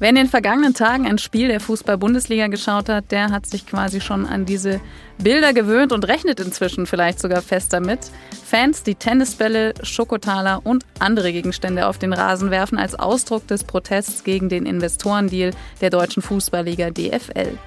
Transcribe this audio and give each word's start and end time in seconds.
Wer 0.00 0.10
in 0.10 0.14
den 0.14 0.28
vergangenen 0.28 0.74
Tagen 0.74 1.08
ein 1.08 1.18
Spiel 1.18 1.48
der 1.48 1.58
Fußball-Bundesliga 1.58 2.46
geschaut 2.46 2.88
hat, 2.88 3.10
der 3.10 3.30
hat 3.30 3.46
sich 3.46 3.66
quasi 3.66 4.00
schon 4.00 4.26
an 4.26 4.44
diese 4.44 4.80
Bilder 5.18 5.52
gewöhnt 5.52 5.90
und 5.90 6.06
rechnet 6.06 6.38
inzwischen 6.38 6.86
vielleicht 6.86 7.18
sogar 7.18 7.42
fest 7.42 7.72
damit. 7.72 7.98
Fans, 8.44 8.84
die 8.84 8.94
Tennisbälle, 8.94 9.74
Schokotaler 9.82 10.60
und 10.62 10.84
andere 11.00 11.32
Gegenstände 11.32 11.88
auf 11.88 11.98
den 11.98 12.12
Rasen 12.12 12.52
werfen 12.52 12.78
als 12.78 12.94
Ausdruck 12.94 13.48
des 13.48 13.64
Protests 13.64 14.22
gegen 14.22 14.48
den 14.48 14.66
Investorendeal 14.66 15.50
der 15.80 15.90
deutschen 15.90 16.22
Fußballliga 16.22 16.90
DFL. 16.90 17.58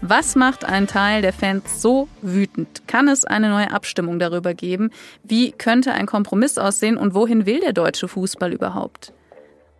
Was 0.00 0.34
macht 0.34 0.64
einen 0.64 0.88
Teil 0.88 1.22
der 1.22 1.32
Fans 1.32 1.80
so 1.80 2.08
wütend? 2.20 2.88
Kann 2.88 3.06
es 3.06 3.24
eine 3.24 3.48
neue 3.48 3.70
Abstimmung 3.70 4.18
darüber 4.18 4.54
geben? 4.54 4.90
Wie 5.22 5.52
könnte 5.52 5.92
ein 5.92 6.06
Kompromiss 6.06 6.58
aussehen 6.58 6.96
und 6.96 7.14
wohin 7.14 7.46
will 7.46 7.60
der 7.60 7.72
deutsche 7.72 8.08
Fußball 8.08 8.52
überhaupt? 8.52 9.12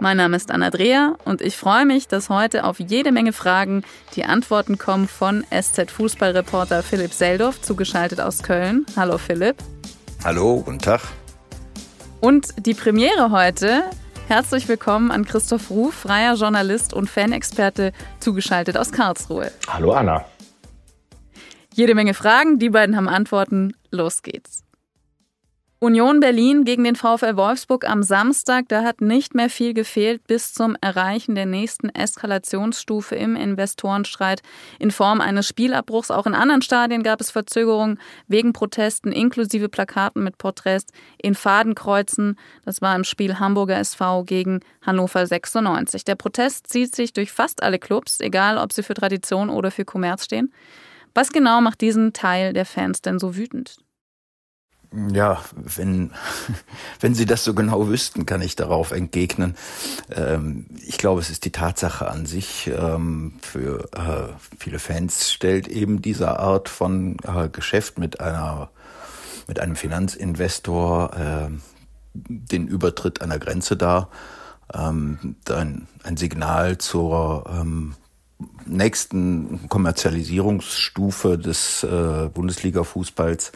Mein 0.04 0.18
Name 0.18 0.36
ist 0.36 0.50
Anna-Drea 0.50 1.16
und 1.24 1.40
ich 1.40 1.56
freue 1.56 1.86
mich, 1.86 2.08
dass 2.08 2.28
heute 2.28 2.64
auf 2.64 2.78
jede 2.78 3.10
Menge 3.10 3.32
Fragen 3.32 3.84
die 4.16 4.26
Antworten 4.26 4.76
kommen 4.76 5.08
von 5.08 5.46
SZ-Fußballreporter 5.50 6.82
Philipp 6.82 7.14
Seldorf, 7.14 7.62
zugeschaltet 7.62 8.20
aus 8.20 8.42
Köln. 8.42 8.84
Hallo 8.96 9.16
Philipp. 9.16 9.56
Hallo, 10.22 10.60
guten 10.60 10.78
Tag. 10.78 11.00
Und 12.20 12.48
die 12.66 12.74
Premiere 12.74 13.30
heute. 13.30 13.84
Herzlich 14.28 14.68
willkommen 14.68 15.10
an 15.10 15.24
Christoph 15.24 15.70
Ruf, 15.70 15.94
freier 15.94 16.34
Journalist 16.34 16.92
und 16.92 17.08
Fanexperte, 17.08 17.94
zugeschaltet 18.20 18.76
aus 18.76 18.92
Karlsruhe. 18.92 19.52
Hallo 19.68 19.94
Anna. 19.94 20.26
Jede 21.72 21.94
Menge 21.94 22.12
Fragen, 22.12 22.58
die 22.58 22.68
beiden 22.68 22.94
haben 22.94 23.08
Antworten. 23.08 23.74
Los 23.90 24.20
geht's. 24.20 24.63
Union 25.84 26.18
Berlin 26.18 26.64
gegen 26.64 26.82
den 26.82 26.96
VfL 26.96 27.36
Wolfsburg 27.36 27.86
am 27.86 28.02
Samstag, 28.02 28.64
da 28.68 28.84
hat 28.84 29.02
nicht 29.02 29.34
mehr 29.34 29.50
viel 29.50 29.74
gefehlt 29.74 30.26
bis 30.26 30.54
zum 30.54 30.78
Erreichen 30.80 31.34
der 31.34 31.44
nächsten 31.44 31.90
Eskalationsstufe 31.90 33.14
im 33.16 33.36
Investorenstreit 33.36 34.40
in 34.78 34.90
Form 34.90 35.20
eines 35.20 35.46
Spielabbruchs. 35.46 36.10
Auch 36.10 36.26
in 36.26 36.34
anderen 36.34 36.62
Stadien 36.62 37.02
gab 37.02 37.20
es 37.20 37.30
Verzögerungen 37.30 38.00
wegen 38.28 38.54
Protesten 38.54 39.12
inklusive 39.12 39.68
Plakaten 39.68 40.24
mit 40.24 40.38
Porträts 40.38 40.86
in 41.20 41.34
Fadenkreuzen. 41.34 42.38
Das 42.64 42.80
war 42.80 42.96
im 42.96 43.04
Spiel 43.04 43.38
Hamburger 43.38 43.76
SV 43.76 44.24
gegen 44.24 44.60
Hannover 44.80 45.26
96. 45.26 46.02
Der 46.06 46.14
Protest 46.14 46.66
zieht 46.66 46.94
sich 46.94 47.12
durch 47.12 47.30
fast 47.30 47.62
alle 47.62 47.78
Clubs, 47.78 48.20
egal 48.20 48.56
ob 48.56 48.72
sie 48.72 48.82
für 48.82 48.94
Tradition 48.94 49.50
oder 49.50 49.70
für 49.70 49.84
Kommerz 49.84 50.24
stehen. 50.24 50.50
Was 51.12 51.28
genau 51.28 51.60
macht 51.60 51.82
diesen 51.82 52.14
Teil 52.14 52.54
der 52.54 52.64
Fans 52.64 53.02
denn 53.02 53.18
so 53.18 53.36
wütend? 53.36 53.83
Ja, 55.12 55.42
wenn, 55.54 56.12
wenn 57.00 57.14
Sie 57.14 57.26
das 57.26 57.44
so 57.44 57.54
genau 57.54 57.88
wüssten, 57.88 58.26
kann 58.26 58.42
ich 58.42 58.54
darauf 58.54 58.92
entgegnen. 58.92 59.56
Ähm, 60.10 60.66
ich 60.86 60.98
glaube, 60.98 61.20
es 61.20 61.30
ist 61.30 61.44
die 61.44 61.52
Tatsache 61.52 62.08
an 62.08 62.26
sich. 62.26 62.68
Ähm, 62.68 63.34
für 63.40 63.88
äh, 63.92 64.32
viele 64.58 64.78
Fans 64.78 65.32
stellt 65.32 65.68
eben 65.68 66.00
diese 66.00 66.38
Art 66.38 66.68
von 66.68 67.16
äh, 67.24 67.48
Geschäft 67.48 67.98
mit 67.98 68.20
einer, 68.20 68.70
mit 69.48 69.58
einem 69.58 69.74
Finanzinvestor 69.74 71.16
äh, 71.16 71.50
den 72.14 72.68
Übertritt 72.68 73.20
einer 73.20 73.38
Grenze 73.38 73.76
dar. 73.76 74.10
Ähm, 74.72 75.36
ein, 75.50 75.88
ein 76.04 76.16
Signal 76.16 76.78
zur 76.78 77.44
ähm, 77.50 77.94
nächsten 78.66 79.68
Kommerzialisierungsstufe 79.68 81.36
des 81.36 81.82
äh, 81.82 82.28
Bundesliga-Fußballs 82.32 83.52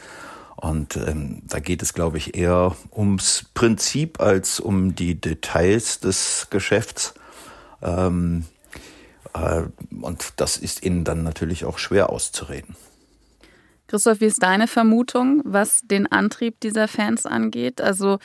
und 0.61 0.97
ähm, 0.97 1.43
da 1.47 1.61
geht 1.61 1.83
es, 1.83 1.95
glaube 1.95 2.19
ich, 2.19 2.37
eher 2.37 2.75
ums 2.93 3.47
Prinzip 3.55 4.21
als 4.21 4.59
um 4.59 4.97
die 4.97 5.15
Details 5.15 6.01
des 6.01 6.49
Geschäfts. 6.51 7.15
Ähm, 7.81 8.45
äh, 9.35 9.63
und 10.01 10.33
das 10.37 10.57
ist 10.57 10.85
ihnen 10.85 11.05
dann 11.05 11.23
natürlich 11.23 11.65
auch 11.65 11.79
schwer 11.79 12.11
auszureden. 12.11 12.75
Christoph, 13.87 14.21
wie 14.21 14.27
ist 14.27 14.43
deine 14.43 14.67
Vermutung, 14.67 15.43
was 15.45 15.83
den 15.83 16.11
Antrieb 16.11 16.59
dieser 16.61 16.89
Fans 16.89 17.25
angeht? 17.25 17.81
Also 17.81 18.19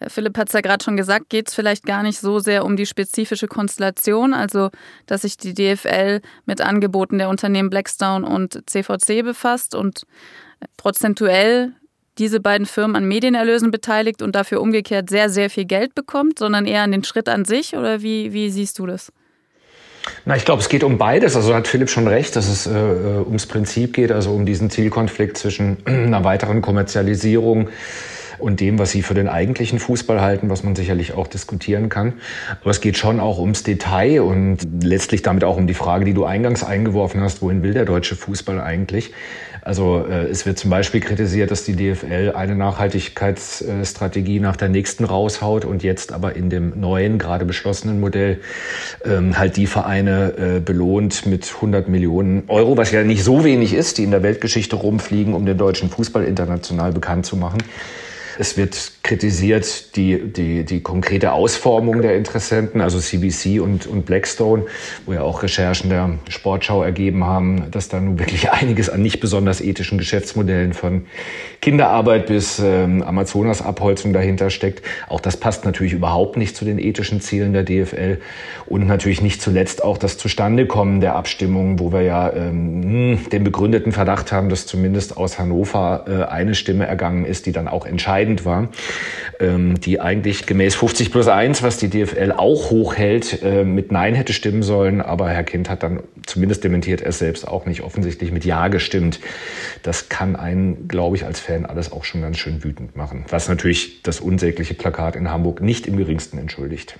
äh, 0.00 0.10
Philipp 0.10 0.36
hat 0.36 0.48
es 0.48 0.54
ja 0.54 0.62
gerade 0.62 0.84
schon 0.84 0.96
gesagt, 0.96 1.28
geht 1.28 1.48
es 1.48 1.54
vielleicht 1.54 1.86
gar 1.86 2.02
nicht 2.02 2.18
so 2.18 2.40
sehr 2.40 2.64
um 2.64 2.76
die 2.76 2.86
spezifische 2.86 3.46
Konstellation, 3.46 4.34
also 4.34 4.70
dass 5.06 5.22
sich 5.22 5.36
die 5.36 5.54
DFL 5.54 6.20
mit 6.46 6.60
Angeboten 6.60 7.18
der 7.18 7.28
Unternehmen 7.28 7.70
Blackstone 7.70 8.26
und 8.26 8.68
CVC 8.68 9.22
befasst 9.22 9.76
und 9.76 10.02
prozentuell 10.76 11.72
diese 12.18 12.40
beiden 12.40 12.66
Firmen 12.66 12.96
an 12.96 13.06
Medienerlösen 13.06 13.70
beteiligt 13.70 14.22
und 14.22 14.34
dafür 14.34 14.60
umgekehrt 14.60 15.10
sehr, 15.10 15.28
sehr 15.28 15.50
viel 15.50 15.66
Geld 15.66 15.94
bekommt, 15.94 16.38
sondern 16.38 16.66
eher 16.66 16.82
an 16.82 16.92
den 16.92 17.04
Schritt 17.04 17.28
an 17.28 17.44
sich? 17.44 17.76
Oder 17.76 18.02
wie, 18.02 18.32
wie 18.32 18.50
siehst 18.50 18.78
du 18.78 18.86
das? 18.86 19.12
Na, 20.24 20.36
ich 20.36 20.44
glaube, 20.44 20.62
es 20.62 20.68
geht 20.68 20.84
um 20.84 20.98
beides. 20.98 21.36
Also 21.36 21.54
hat 21.54 21.68
Philipp 21.68 21.90
schon 21.90 22.06
recht, 22.06 22.36
dass 22.36 22.48
es 22.48 22.66
äh, 22.66 22.70
ums 22.70 23.46
Prinzip 23.46 23.92
geht, 23.92 24.12
also 24.12 24.32
um 24.32 24.46
diesen 24.46 24.70
Zielkonflikt 24.70 25.36
zwischen 25.36 25.78
einer 25.86 26.24
weiteren 26.24 26.62
Kommerzialisierung 26.62 27.68
und 28.38 28.60
dem, 28.60 28.78
was 28.78 28.90
sie 28.90 29.02
für 29.02 29.14
den 29.14 29.28
eigentlichen 29.28 29.78
Fußball 29.78 30.20
halten, 30.20 30.50
was 30.50 30.62
man 30.62 30.76
sicherlich 30.76 31.14
auch 31.14 31.26
diskutieren 31.26 31.88
kann. 31.88 32.14
Aber 32.60 32.70
es 32.70 32.80
geht 32.80 32.98
schon 32.98 33.18
auch 33.18 33.38
ums 33.38 33.62
Detail 33.62 34.22
und 34.22 34.58
letztlich 34.82 35.22
damit 35.22 35.44
auch 35.44 35.56
um 35.56 35.66
die 35.66 35.74
Frage, 35.74 36.04
die 36.04 36.14
du 36.14 36.24
eingangs 36.24 36.62
eingeworfen 36.62 37.20
hast, 37.20 37.42
wohin 37.42 37.62
will 37.62 37.72
der 37.72 37.84
deutsche 37.84 38.14
Fußball 38.14 38.60
eigentlich? 38.60 39.12
Also 39.66 40.06
äh, 40.08 40.28
es 40.28 40.46
wird 40.46 40.60
zum 40.60 40.70
Beispiel 40.70 41.00
kritisiert, 41.00 41.50
dass 41.50 41.64
die 41.64 41.74
DFL 41.74 42.34
eine 42.36 42.54
Nachhaltigkeitsstrategie 42.54 44.38
nach 44.38 44.54
der 44.54 44.68
nächsten 44.68 45.04
raushaut 45.04 45.64
und 45.64 45.82
jetzt 45.82 46.12
aber 46.12 46.36
in 46.36 46.50
dem 46.50 46.78
neuen, 46.78 47.18
gerade 47.18 47.44
beschlossenen 47.44 47.98
Modell 47.98 48.38
ähm, 49.04 49.36
halt 49.36 49.56
die 49.56 49.66
Vereine 49.66 50.34
äh, 50.38 50.60
belohnt 50.60 51.26
mit 51.26 51.52
100 51.52 51.88
Millionen 51.88 52.44
Euro, 52.46 52.76
was 52.76 52.92
ja 52.92 53.02
nicht 53.02 53.24
so 53.24 53.42
wenig 53.42 53.74
ist, 53.74 53.98
die 53.98 54.04
in 54.04 54.12
der 54.12 54.22
Weltgeschichte 54.22 54.76
rumfliegen, 54.76 55.34
um 55.34 55.46
den 55.46 55.58
deutschen 55.58 55.90
Fußball 55.90 56.22
international 56.22 56.92
bekannt 56.92 57.26
zu 57.26 57.34
machen. 57.36 57.58
Es 58.38 58.56
wird 58.56 58.92
kritisiert 59.02 59.96
die, 59.96 60.32
die, 60.32 60.64
die 60.64 60.80
konkrete 60.80 61.32
Ausformung 61.32 62.02
der 62.02 62.16
Interessenten, 62.16 62.80
also 62.80 62.98
CBC 62.98 63.60
und, 63.60 63.86
und 63.86 64.04
Blackstone, 64.04 64.64
wo 65.06 65.12
ja 65.12 65.22
auch 65.22 65.42
Recherchen 65.42 65.90
der 65.90 66.18
Sportschau 66.28 66.82
ergeben 66.82 67.24
haben, 67.24 67.70
dass 67.70 67.88
da 67.88 68.00
nun 68.00 68.18
wirklich 68.18 68.50
einiges 68.52 68.90
an 68.90 69.02
nicht 69.02 69.20
besonders 69.20 69.60
ethischen 69.60 69.96
Geschäftsmodellen 69.98 70.74
von 70.74 71.06
Kinderarbeit 71.62 72.26
bis 72.26 72.58
ähm, 72.58 73.02
Amazonas-Abholzung 73.02 74.12
dahinter 74.12 74.50
steckt. 74.50 74.84
Auch 75.08 75.20
das 75.20 75.36
passt 75.36 75.64
natürlich 75.64 75.92
überhaupt 75.92 76.36
nicht 76.36 76.56
zu 76.56 76.64
den 76.64 76.78
ethischen 76.78 77.20
Zielen 77.20 77.52
der 77.52 77.62
DFL 77.62 78.18
und 78.66 78.86
natürlich 78.86 79.22
nicht 79.22 79.40
zuletzt 79.40 79.82
auch 79.84 79.98
das 79.98 80.18
Zustandekommen 80.18 81.00
der 81.00 81.14
Abstimmung, 81.14 81.78
wo 81.78 81.92
wir 81.92 82.02
ja 82.02 82.32
ähm, 82.32 83.20
den 83.30 83.44
begründeten 83.44 83.92
Verdacht 83.92 84.32
haben, 84.32 84.48
dass 84.48 84.66
zumindest 84.66 85.16
aus 85.16 85.38
Hannover 85.38 86.04
äh, 86.08 86.24
eine 86.24 86.54
Stimme 86.54 86.86
ergangen 86.86 87.24
ist, 87.24 87.46
die 87.46 87.52
dann 87.52 87.68
auch 87.68 87.86
entscheidet 87.86 88.25
entscheidend 88.26 88.44
war, 88.44 88.68
ähm, 89.40 89.78
die 89.80 90.00
eigentlich 90.00 90.46
gemäß 90.46 90.74
50 90.74 91.10
plus 91.10 91.28
1, 91.28 91.62
was 91.62 91.78
die 91.78 91.88
DFL 91.88 92.32
auch 92.32 92.70
hochhält, 92.70 93.42
äh, 93.42 93.64
mit 93.64 93.92
Nein 93.92 94.14
hätte 94.14 94.32
stimmen 94.32 94.62
sollen. 94.62 95.00
Aber 95.00 95.28
Herr 95.28 95.44
Kind 95.44 95.70
hat 95.70 95.82
dann 95.82 96.00
zumindest 96.26 96.64
dementiert 96.64 97.00
er 97.00 97.12
selbst 97.12 97.46
auch 97.46 97.66
nicht 97.66 97.82
offensichtlich 97.82 98.32
mit 98.32 98.44
Ja 98.44 98.68
gestimmt. 98.68 99.20
Das 99.82 100.08
kann 100.08 100.36
einen, 100.36 100.88
glaube 100.88 101.16
ich, 101.16 101.24
als 101.24 101.40
Fan 101.40 101.66
alles 101.66 101.92
auch 101.92 102.04
schon 102.04 102.22
ganz 102.22 102.38
schön 102.38 102.64
wütend 102.64 102.96
machen. 102.96 103.24
Was 103.28 103.48
natürlich 103.48 104.02
das 104.02 104.20
unsägliche 104.20 104.74
Plakat 104.74 105.16
in 105.16 105.30
Hamburg 105.30 105.60
nicht 105.60 105.86
im 105.86 105.96
geringsten 105.96 106.38
entschuldigt. 106.38 106.98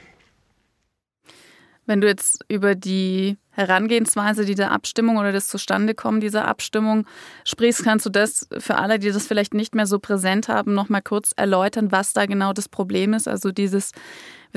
Wenn 1.86 2.00
du 2.00 2.08
jetzt 2.08 2.44
über 2.48 2.74
die 2.74 3.38
Herangehensweise 3.50 4.44
dieser 4.44 4.70
Abstimmung 4.70 5.16
oder 5.16 5.32
das 5.32 5.48
Zustandekommen 5.48 6.20
dieser 6.20 6.46
Abstimmung 6.46 7.06
sprichst, 7.44 7.84
kannst 7.84 8.04
du 8.04 8.10
das 8.10 8.48
für 8.58 8.76
alle, 8.76 8.98
die 8.98 9.10
das 9.10 9.26
vielleicht 9.26 9.54
nicht 9.54 9.74
mehr 9.74 9.86
so 9.86 9.98
präsent 9.98 10.48
haben, 10.48 10.74
noch 10.74 10.88
mal 10.88 11.00
kurz 11.00 11.32
erläutern, 11.36 11.92
was 11.92 12.12
da 12.12 12.26
genau 12.26 12.52
das 12.52 12.68
Problem 12.68 13.14
ist? 13.14 13.28
Also 13.28 13.52
dieses 13.52 13.92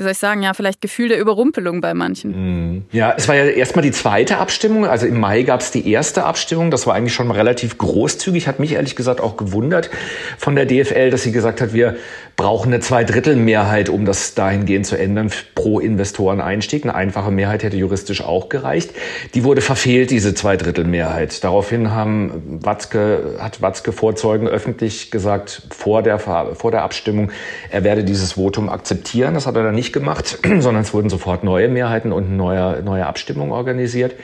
wie 0.00 0.02
soll 0.02 0.12
ich 0.12 0.18
sagen, 0.18 0.42
ja, 0.42 0.54
vielleicht 0.54 0.80
Gefühl 0.80 1.08
der 1.08 1.18
Überrumpelung 1.18 1.82
bei 1.82 1.92
manchen. 1.92 2.30
Mhm. 2.30 2.84
Ja, 2.90 3.14
es 3.16 3.28
war 3.28 3.36
ja 3.36 3.44
erstmal 3.44 3.82
die 3.82 3.90
zweite 3.90 4.38
Abstimmung. 4.38 4.86
Also 4.86 5.06
im 5.06 5.20
Mai 5.20 5.42
gab 5.42 5.60
es 5.60 5.70
die 5.70 5.90
erste 5.90 6.24
Abstimmung. 6.24 6.70
Das 6.70 6.86
war 6.86 6.94
eigentlich 6.94 7.12
schon 7.12 7.30
relativ 7.30 7.76
großzügig. 7.76 8.48
Hat 8.48 8.60
mich 8.60 8.72
ehrlich 8.72 8.96
gesagt 8.96 9.20
auch 9.20 9.36
gewundert 9.36 9.90
von 10.38 10.56
der 10.56 10.64
DFL, 10.64 11.10
dass 11.10 11.22
sie 11.22 11.32
gesagt 11.32 11.60
hat, 11.60 11.74
wir 11.74 11.96
brauchen 12.36 12.72
eine 12.72 12.80
Zweidrittelmehrheit, 12.80 13.90
um 13.90 14.06
das 14.06 14.34
dahingehend 14.34 14.86
zu 14.86 14.96
ändern 14.96 15.30
pro 15.54 15.78
Investoreneinstieg. 15.78 16.84
Eine 16.84 16.94
einfache 16.94 17.30
Mehrheit 17.30 17.62
hätte 17.62 17.76
juristisch 17.76 18.24
auch 18.24 18.48
gereicht. 18.48 18.92
Die 19.34 19.44
wurde 19.44 19.60
verfehlt, 19.60 20.10
diese 20.10 20.34
Zweidrittelmehrheit. 20.34 21.44
Daraufhin 21.44 21.90
haben 21.90 22.60
Watzke, 22.64 23.36
hat 23.38 23.60
Watzke 23.60 23.92
Vorzeugen 23.92 24.48
öffentlich 24.48 25.10
gesagt, 25.10 25.62
vor 25.68 26.02
der, 26.02 26.18
vor 26.18 26.70
der 26.70 26.82
Abstimmung, 26.82 27.30
er 27.70 27.84
werde 27.84 28.04
dieses 28.04 28.32
Votum 28.32 28.70
akzeptieren. 28.70 29.34
Das 29.34 29.46
hat 29.46 29.56
er 29.56 29.64
dann 29.64 29.74
nicht 29.74 29.89
nicht 29.94 30.38
sondern 30.62 30.82
es 30.82 30.94
wurden 30.94 31.08
sofort 31.08 31.44
neue 31.44 31.68
Mehrheiten 31.68 32.12
und 32.12 32.36
neue, 32.36 32.82
neue 32.82 33.06
Abstimmungen 33.06 33.52
organisiert. 33.52 34.14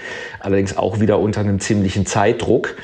Allerdings 0.41 0.77
auch 0.77 1.01
wieder 1.01 1.19
unter 1.19 1.41
einem 1.41 1.61
ziemlichen 1.61 2.07
Zeitdruck. 2.07 2.77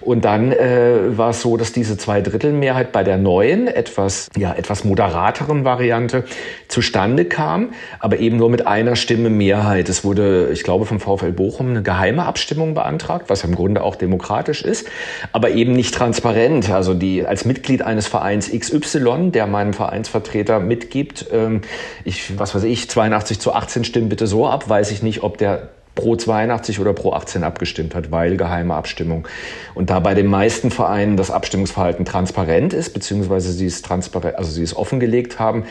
Und 0.00 0.24
dann 0.24 0.52
äh, 0.52 1.16
war 1.16 1.30
es 1.30 1.42
so, 1.42 1.56
dass 1.56 1.72
diese 1.72 1.98
Zweidrittelmehrheit 1.98 2.92
bei 2.92 3.04
der 3.04 3.18
neuen, 3.18 3.68
etwas, 3.68 4.28
ja, 4.36 4.54
etwas 4.54 4.84
moderateren 4.84 5.64
Variante 5.64 6.24
zustande 6.68 7.26
kam, 7.26 7.70
aber 7.98 8.18
eben 8.18 8.36
nur 8.36 8.48
mit 8.48 8.66
einer 8.66 8.96
Stimme 8.96 9.28
Mehrheit. 9.28 9.88
Es 9.88 10.04
wurde, 10.04 10.50
ich 10.52 10.62
glaube, 10.62 10.86
vom 10.86 11.00
VfL 11.00 11.32
Bochum 11.32 11.70
eine 11.70 11.82
geheime 11.82 12.24
Abstimmung 12.24 12.74
beantragt, 12.74 13.26
was 13.28 13.44
im 13.44 13.54
Grunde 13.54 13.82
auch 13.82 13.96
demokratisch 13.96 14.62
ist, 14.62 14.88
aber 15.32 15.50
eben 15.50 15.72
nicht 15.72 15.94
transparent. 15.94 16.70
Also 16.70 16.94
die 16.94 17.26
als 17.26 17.44
Mitglied 17.44 17.82
eines 17.82 18.06
Vereins 18.06 18.50
XY, 18.50 19.30
der 19.32 19.46
meinem 19.46 19.74
Vereinsvertreter 19.74 20.60
mitgibt, 20.60 21.26
ähm, 21.32 21.60
ich, 22.04 22.19
was 22.36 22.54
weiß 22.54 22.64
ich, 22.64 22.88
82 22.88 23.38
zu 23.40 23.52
18 23.52 23.84
stimmen 23.84 24.08
bitte 24.08 24.26
so 24.26 24.46
ab, 24.46 24.68
weiß 24.68 24.90
ich 24.90 25.02
nicht, 25.02 25.22
ob 25.22 25.38
der 25.38 25.68
pro 25.94 26.16
82 26.16 26.80
oder 26.80 26.92
pro 26.92 27.12
18 27.12 27.44
abgestimmt 27.44 27.94
hat, 27.94 28.10
weil 28.10 28.36
geheime 28.36 28.74
Abstimmung. 28.74 29.26
Und 29.74 29.90
da 29.90 30.00
bei 30.00 30.14
den 30.14 30.26
meisten 30.26 30.70
Vereinen 30.70 31.16
das 31.16 31.30
Abstimmungsverhalten 31.30 32.04
transparent 32.04 32.72
ist, 32.72 32.94
beziehungsweise 32.94 33.52
sie 33.52 33.66
es 33.66 33.82
transparent, 33.82 34.36
also 34.36 34.50
sie 34.50 34.62
es 34.62 34.76
offengelegt 34.76 35.38
haben, 35.38 35.64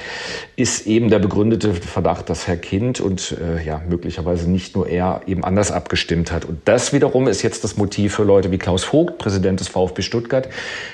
ist 0.55 0.87
eben 0.87 1.09
der 1.09 1.19
begründete 1.19 1.73
Verdacht, 1.73 2.29
dass 2.29 2.47
Herr 2.47 2.57
Kind 2.57 2.99
und 2.99 3.35
äh, 3.39 3.63
ja 3.63 3.81
möglicherweise 3.87 4.49
nicht 4.49 4.75
nur 4.75 4.87
er 4.87 5.21
eben 5.25 5.43
anders 5.43 5.71
abgestimmt 5.71 6.31
hat. 6.31 6.45
Und 6.45 6.61
das 6.65 6.93
wiederum 6.93 7.27
ist 7.27 7.41
jetzt 7.41 7.63
das 7.63 7.77
Motiv 7.77 8.15
für 8.15 8.23
Leute 8.23 8.51
wie 8.51 8.57
Klaus 8.57 8.83
Vogt, 8.83 9.17
Präsident 9.17 9.59
des 9.59 9.67
VfB 9.67 10.01
Stuttgart, 10.01 10.49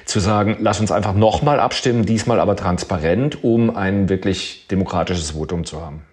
zu 0.06 0.20
sagen, 0.20 0.58
lass 0.60 0.80
uns 0.80 0.92
einfach 0.92 1.14
nochmal 1.14 1.60
abstimmen, 1.60 2.06
diesmal 2.06 2.40
aber 2.40 2.56
transparent, 2.56 3.44
um 3.44 3.76
ein 3.76 4.10
wirklich 4.10 4.68
demokratisches 4.70 5.32
Votum 5.32 5.66
zu 5.66 5.82
haben. 5.82 6.04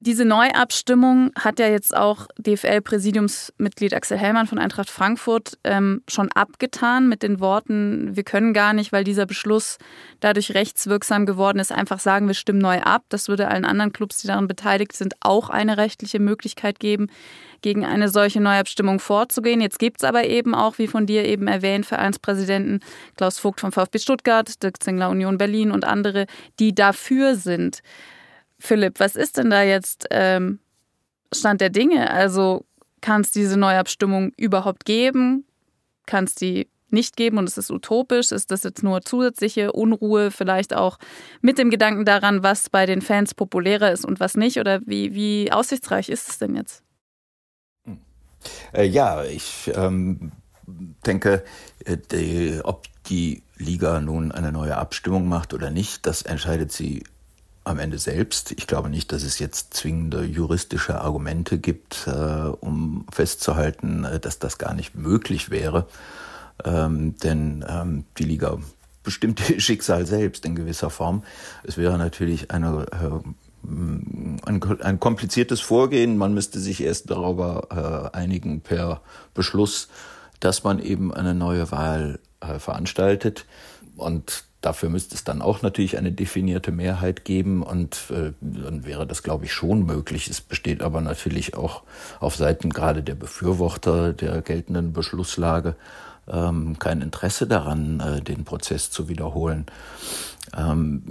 Diese 0.00 0.26
Neuabstimmung 0.26 1.30
hat 1.38 1.58
ja 1.58 1.68
jetzt 1.68 1.96
auch 1.96 2.26
DFL-Präsidiumsmitglied 2.36 3.94
Axel 3.94 4.18
Hellmann 4.18 4.46
von 4.46 4.58
Eintracht 4.58 4.90
Frankfurt 4.90 5.56
ähm, 5.64 6.02
schon 6.08 6.30
abgetan 6.32 7.08
mit 7.08 7.22
den 7.22 7.40
Worten, 7.40 8.14
wir 8.14 8.22
können 8.24 8.52
gar 8.52 8.74
nicht, 8.74 8.92
weil 8.92 9.04
dieser 9.04 9.24
Beschluss 9.24 9.78
dadurch 10.20 10.52
rechtswirksam 10.52 11.24
geworden 11.24 11.58
ist, 11.58 11.72
einfach 11.72 12.00
sagen, 12.00 12.26
wir 12.26 12.34
stimmen 12.34 12.58
neu 12.58 12.80
ab. 12.80 13.04
Das 13.08 13.28
würde 13.28 13.48
allen 13.48 13.64
anderen 13.64 13.92
Clubs, 13.92 14.20
die 14.20 14.26
daran 14.26 14.48
beteiligt 14.48 14.92
sind, 14.92 15.14
auch 15.20 15.48
eine 15.48 15.78
rechtliche 15.78 16.18
Möglichkeit 16.18 16.80
geben, 16.80 17.08
gegen 17.62 17.86
eine 17.86 18.10
solche 18.10 18.42
Neuabstimmung 18.42 18.98
vorzugehen. 18.98 19.62
Jetzt 19.62 19.78
gibt 19.78 20.02
es 20.02 20.04
aber 20.04 20.24
eben 20.24 20.54
auch, 20.54 20.76
wie 20.76 20.86
von 20.86 21.06
dir 21.06 21.24
eben 21.24 21.46
erwähnt, 21.46 21.86
Vereinspräsidenten 21.86 22.80
Klaus 23.16 23.38
Vogt 23.38 23.60
vom 23.60 23.72
VfB 23.72 23.98
Stuttgart, 23.98 24.62
Dirk 24.62 24.82
Zingler 24.82 25.08
Union 25.08 25.38
Berlin 25.38 25.70
und 25.70 25.86
andere, 25.86 26.26
die 26.58 26.74
dafür 26.74 27.36
sind. 27.36 27.80
Philipp, 28.64 28.98
was 28.98 29.14
ist 29.14 29.36
denn 29.36 29.50
da 29.50 29.62
jetzt 29.62 30.06
ähm, 30.10 30.58
Stand 31.30 31.60
der 31.60 31.68
Dinge? 31.68 32.10
Also 32.10 32.64
kann 33.02 33.20
es 33.20 33.30
diese 33.30 33.58
Neuabstimmung 33.58 34.32
überhaupt 34.38 34.86
geben? 34.86 35.44
Kann 36.06 36.24
es 36.24 36.34
die 36.34 36.70
nicht 36.88 37.14
geben 37.18 37.36
und 37.36 37.46
es 37.46 37.58
ist 37.58 37.70
utopisch? 37.70 38.32
Ist 38.32 38.50
das 38.50 38.62
jetzt 38.62 38.82
nur 38.82 39.02
zusätzliche 39.02 39.72
Unruhe, 39.72 40.30
vielleicht 40.30 40.72
auch 40.72 40.98
mit 41.42 41.58
dem 41.58 41.68
Gedanken 41.68 42.06
daran, 42.06 42.42
was 42.42 42.70
bei 42.70 42.86
den 42.86 43.02
Fans 43.02 43.34
populärer 43.34 43.92
ist 43.92 44.06
und 44.06 44.18
was 44.18 44.34
nicht? 44.34 44.58
Oder 44.58 44.80
wie, 44.86 45.14
wie 45.14 45.52
aussichtsreich 45.52 46.08
ist 46.08 46.30
es 46.30 46.38
denn 46.38 46.56
jetzt? 46.56 46.82
Äh, 48.72 48.86
ja, 48.86 49.24
ich 49.24 49.70
ähm, 49.74 50.32
denke, 51.04 51.44
äh, 51.84 51.98
die, 51.98 52.60
ob 52.64 52.86
die 53.04 53.42
Liga 53.58 54.00
nun 54.00 54.32
eine 54.32 54.52
neue 54.52 54.78
Abstimmung 54.78 55.28
macht 55.28 55.52
oder 55.52 55.70
nicht, 55.70 56.06
das 56.06 56.22
entscheidet 56.22 56.72
sie 56.72 57.04
am 57.64 57.78
Ende 57.78 57.98
selbst. 57.98 58.52
Ich 58.52 58.66
glaube 58.66 58.90
nicht, 58.90 59.10
dass 59.10 59.22
es 59.22 59.38
jetzt 59.38 59.74
zwingende 59.74 60.24
juristische 60.24 61.00
Argumente 61.00 61.58
gibt, 61.58 62.06
äh, 62.06 62.10
um 62.10 63.06
festzuhalten, 63.10 64.04
äh, 64.04 64.20
dass 64.20 64.38
das 64.38 64.58
gar 64.58 64.74
nicht 64.74 64.94
möglich 64.94 65.50
wäre. 65.50 65.86
Ähm, 66.64 67.16
denn 67.18 67.64
ähm, 67.68 68.04
die 68.18 68.24
Liga 68.24 68.58
bestimmt 69.02 69.48
ihr 69.50 69.60
Schicksal 69.60 70.06
selbst 70.06 70.44
in 70.44 70.54
gewisser 70.54 70.90
Form. 70.90 71.24
Es 71.62 71.76
wäre 71.76 71.96
natürlich 71.96 72.50
eine, 72.50 72.86
äh, 72.92 73.68
ein, 74.46 74.80
ein, 74.82 75.00
kompliziertes 75.00 75.60
Vorgehen. 75.60 76.18
Man 76.18 76.34
müsste 76.34 76.60
sich 76.60 76.82
erst 76.82 77.10
darüber 77.10 78.12
äh, 78.12 78.16
einigen 78.16 78.60
per 78.60 79.00
Beschluss, 79.32 79.88
dass 80.40 80.64
man 80.64 80.80
eben 80.80 81.14
eine 81.14 81.34
neue 81.34 81.70
Wahl 81.70 82.18
äh, 82.40 82.58
veranstaltet. 82.58 83.46
Und 83.96 84.44
Dafür 84.64 84.88
müsste 84.88 85.14
es 85.14 85.24
dann 85.24 85.42
auch 85.42 85.60
natürlich 85.60 85.98
eine 85.98 86.10
definierte 86.10 86.72
Mehrheit 86.72 87.26
geben 87.26 87.62
und 87.62 88.04
äh, 88.10 88.32
dann 88.40 88.86
wäre 88.86 89.06
das, 89.06 89.22
glaube 89.22 89.44
ich, 89.44 89.52
schon 89.52 89.84
möglich. 89.84 90.26
Es 90.26 90.40
besteht 90.40 90.80
aber 90.80 91.02
natürlich 91.02 91.54
auch 91.54 91.82
auf 92.18 92.36
Seiten 92.36 92.70
gerade 92.70 93.02
der 93.02 93.14
Befürworter 93.14 94.14
der 94.14 94.40
geltenden 94.40 94.94
Beschlusslage 94.94 95.76
ähm, 96.26 96.78
kein 96.78 97.02
Interesse 97.02 97.46
daran, 97.46 98.00
äh, 98.00 98.22
den 98.22 98.44
Prozess 98.44 98.90
zu 98.90 99.10
wiederholen. 99.10 99.66
Ähm, 100.56 101.02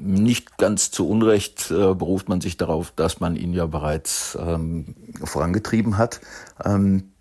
nicht 0.00 0.58
ganz 0.58 0.90
zu 0.90 1.08
Unrecht 1.08 1.70
äh, 1.70 1.94
beruft 1.94 2.28
man 2.28 2.40
sich 2.40 2.56
darauf, 2.56 2.90
dass 2.96 3.20
man 3.20 3.36
ihn 3.36 3.52
ja 3.52 3.66
bereits 3.66 4.36
ähm, 4.40 4.96
vorangetrieben 5.22 5.98
hat. 5.98 6.20
Ähm, 6.64 7.12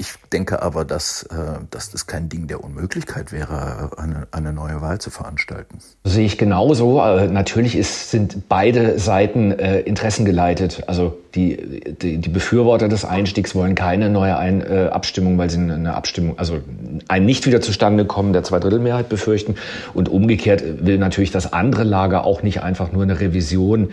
ich 0.00 0.14
denke 0.32 0.62
aber, 0.62 0.86
dass, 0.86 1.24
äh, 1.24 1.36
dass 1.70 1.90
das 1.90 2.06
kein 2.06 2.30
Ding 2.30 2.46
der 2.46 2.64
Unmöglichkeit 2.64 3.32
wäre, 3.32 3.90
eine, 3.98 4.26
eine 4.32 4.52
neue 4.52 4.80
Wahl 4.80 4.98
zu 4.98 5.10
veranstalten. 5.10 5.78
Sehe 6.04 6.24
ich 6.24 6.38
genauso. 6.38 7.00
Äh, 7.00 7.28
natürlich 7.28 7.76
ist, 7.76 8.10
sind 8.10 8.48
beide 8.48 8.98
Seiten 8.98 9.52
äh, 9.52 9.80
interessengeleitet. 9.80 10.84
Also 10.86 11.18
die, 11.34 11.82
die, 12.00 12.18
die 12.18 12.28
Befürworter 12.30 12.88
des 12.88 13.04
Einstiegs 13.04 13.54
wollen 13.54 13.74
keine 13.74 14.08
neue 14.08 14.36
Ein, 14.38 14.62
äh, 14.62 14.88
Abstimmung, 14.90 15.36
weil 15.36 15.50
sie 15.50 15.58
eine 15.58 15.94
Abstimmung, 15.94 16.38
also 16.38 16.60
ein 17.08 17.26
nicht 17.26 17.46
wieder 17.46 17.60
zustande 17.60 18.06
kommen 18.06 18.32
der 18.32 18.42
Zweidrittelmehrheit 18.42 19.10
befürchten. 19.10 19.56
Und 19.92 20.08
umgekehrt 20.08 20.62
will 20.84 20.96
natürlich 20.96 21.30
das 21.30 21.52
andere 21.52 21.84
Lager 21.84 22.24
auch 22.24 22.42
nicht 22.42 22.62
einfach 22.62 22.90
nur 22.90 23.02
eine 23.02 23.20
Revision 23.20 23.90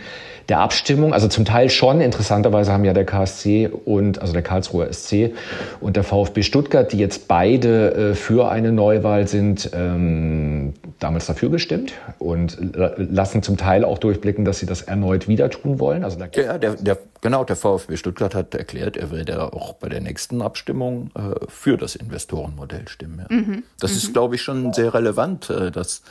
der 0.50 0.60
Abstimmung. 0.60 1.14
Also 1.14 1.28
zum 1.28 1.46
Teil 1.46 1.70
schon. 1.70 2.02
Interessanterweise 2.02 2.72
haben 2.72 2.86
ja 2.86 2.94
der 2.94 3.06
KSC 3.06 3.70
und 3.86 4.22
also 4.22 4.34
der 4.34 4.42
Karlsruher 4.42 4.92
SC 4.92 5.34
und 5.82 5.96
der 5.96 6.04
VfB 6.04 6.44
Stuttgart, 6.44 6.92
die 6.92 6.98
jetzt 6.98 7.28
beide 7.28 8.12
äh, 8.12 8.16
für 8.16 8.50
eine 8.50 8.72
Neuwahl 8.72 9.28
sind, 9.28 9.72
ähm, 9.74 10.74
damals 11.00 11.26
dafür 11.26 11.50
gestimmt 11.50 11.94
und 12.18 12.58
lassen 12.98 13.44
zum 13.44 13.58
Teil 13.58 13.84
auch 13.84 13.98
durchblicken, 13.98 14.46
dass 14.46 14.60
sie 14.60 14.66
das 14.66 14.82
erneut 14.82 15.28
wieder 15.28 15.50
tun 15.50 15.80
wollen. 15.80 16.04
Also 16.04 16.18
ja, 16.20 16.58
der, 16.58 16.76
der, 16.76 16.98
genau, 17.22 17.44
der 17.44 17.56
VfB 17.56 17.98
Stuttgart 17.98 18.34
hat 18.34 18.56
erklärt, 18.56 18.98
er 18.98 19.12
werde 19.12 19.54
auch 19.54 19.74
bei 19.74 19.90
der 19.90 20.02
nächsten 20.02 20.42
Abstimmung 20.42 21.12
äh, 21.16 21.46
für 21.48 21.78
das 21.78 21.96
Investorenmodell 21.96 22.88
stimmen. 22.88 23.26
Ja. 23.30 23.36
Mhm. 23.36 23.64
Das 23.80 23.92
mhm. 23.92 23.98
ist, 23.98 24.14
glaube 24.14 24.36
ich, 24.36 24.42
schon 24.42 24.74
sehr 24.74 24.94
relevant, 24.94 25.50
äh, 25.50 25.72
dass 25.72 26.02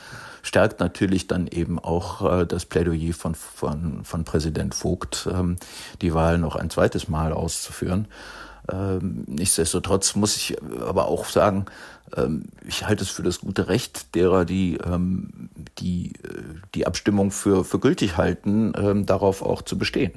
stärkt 0.41 0.79
natürlich 0.79 1.27
dann 1.27 1.47
eben 1.47 1.79
auch 1.79 2.41
äh, 2.41 2.45
das 2.45 2.65
Plädoyer 2.65 3.13
von, 3.13 3.35
von, 3.35 4.03
von 4.03 4.23
Präsident 4.23 4.75
Vogt, 4.75 5.27
ähm, 5.31 5.57
die 6.01 6.13
Wahl 6.13 6.37
noch 6.37 6.55
ein 6.55 6.69
zweites 6.69 7.07
Mal 7.07 7.33
auszuführen. 7.33 8.07
Ähm, 8.71 9.23
nichtsdestotrotz 9.27 10.15
muss 10.15 10.35
ich 10.35 10.57
aber 10.81 11.07
auch 11.07 11.25
sagen, 11.25 11.65
ähm, 12.15 12.45
ich 12.65 12.85
halte 12.85 13.03
es 13.03 13.09
für 13.09 13.23
das 13.23 13.39
gute 13.39 13.67
Recht 13.67 14.15
derer, 14.15 14.45
die 14.45 14.77
ähm, 14.77 15.49
die, 15.79 16.13
äh, 16.23 16.43
die 16.75 16.87
Abstimmung 16.87 17.31
für, 17.31 17.63
für 17.63 17.79
gültig 17.79 18.17
halten, 18.17 18.73
ähm, 18.77 19.05
darauf 19.05 19.41
auch 19.41 19.61
zu 19.61 19.77
bestehen. 19.77 20.13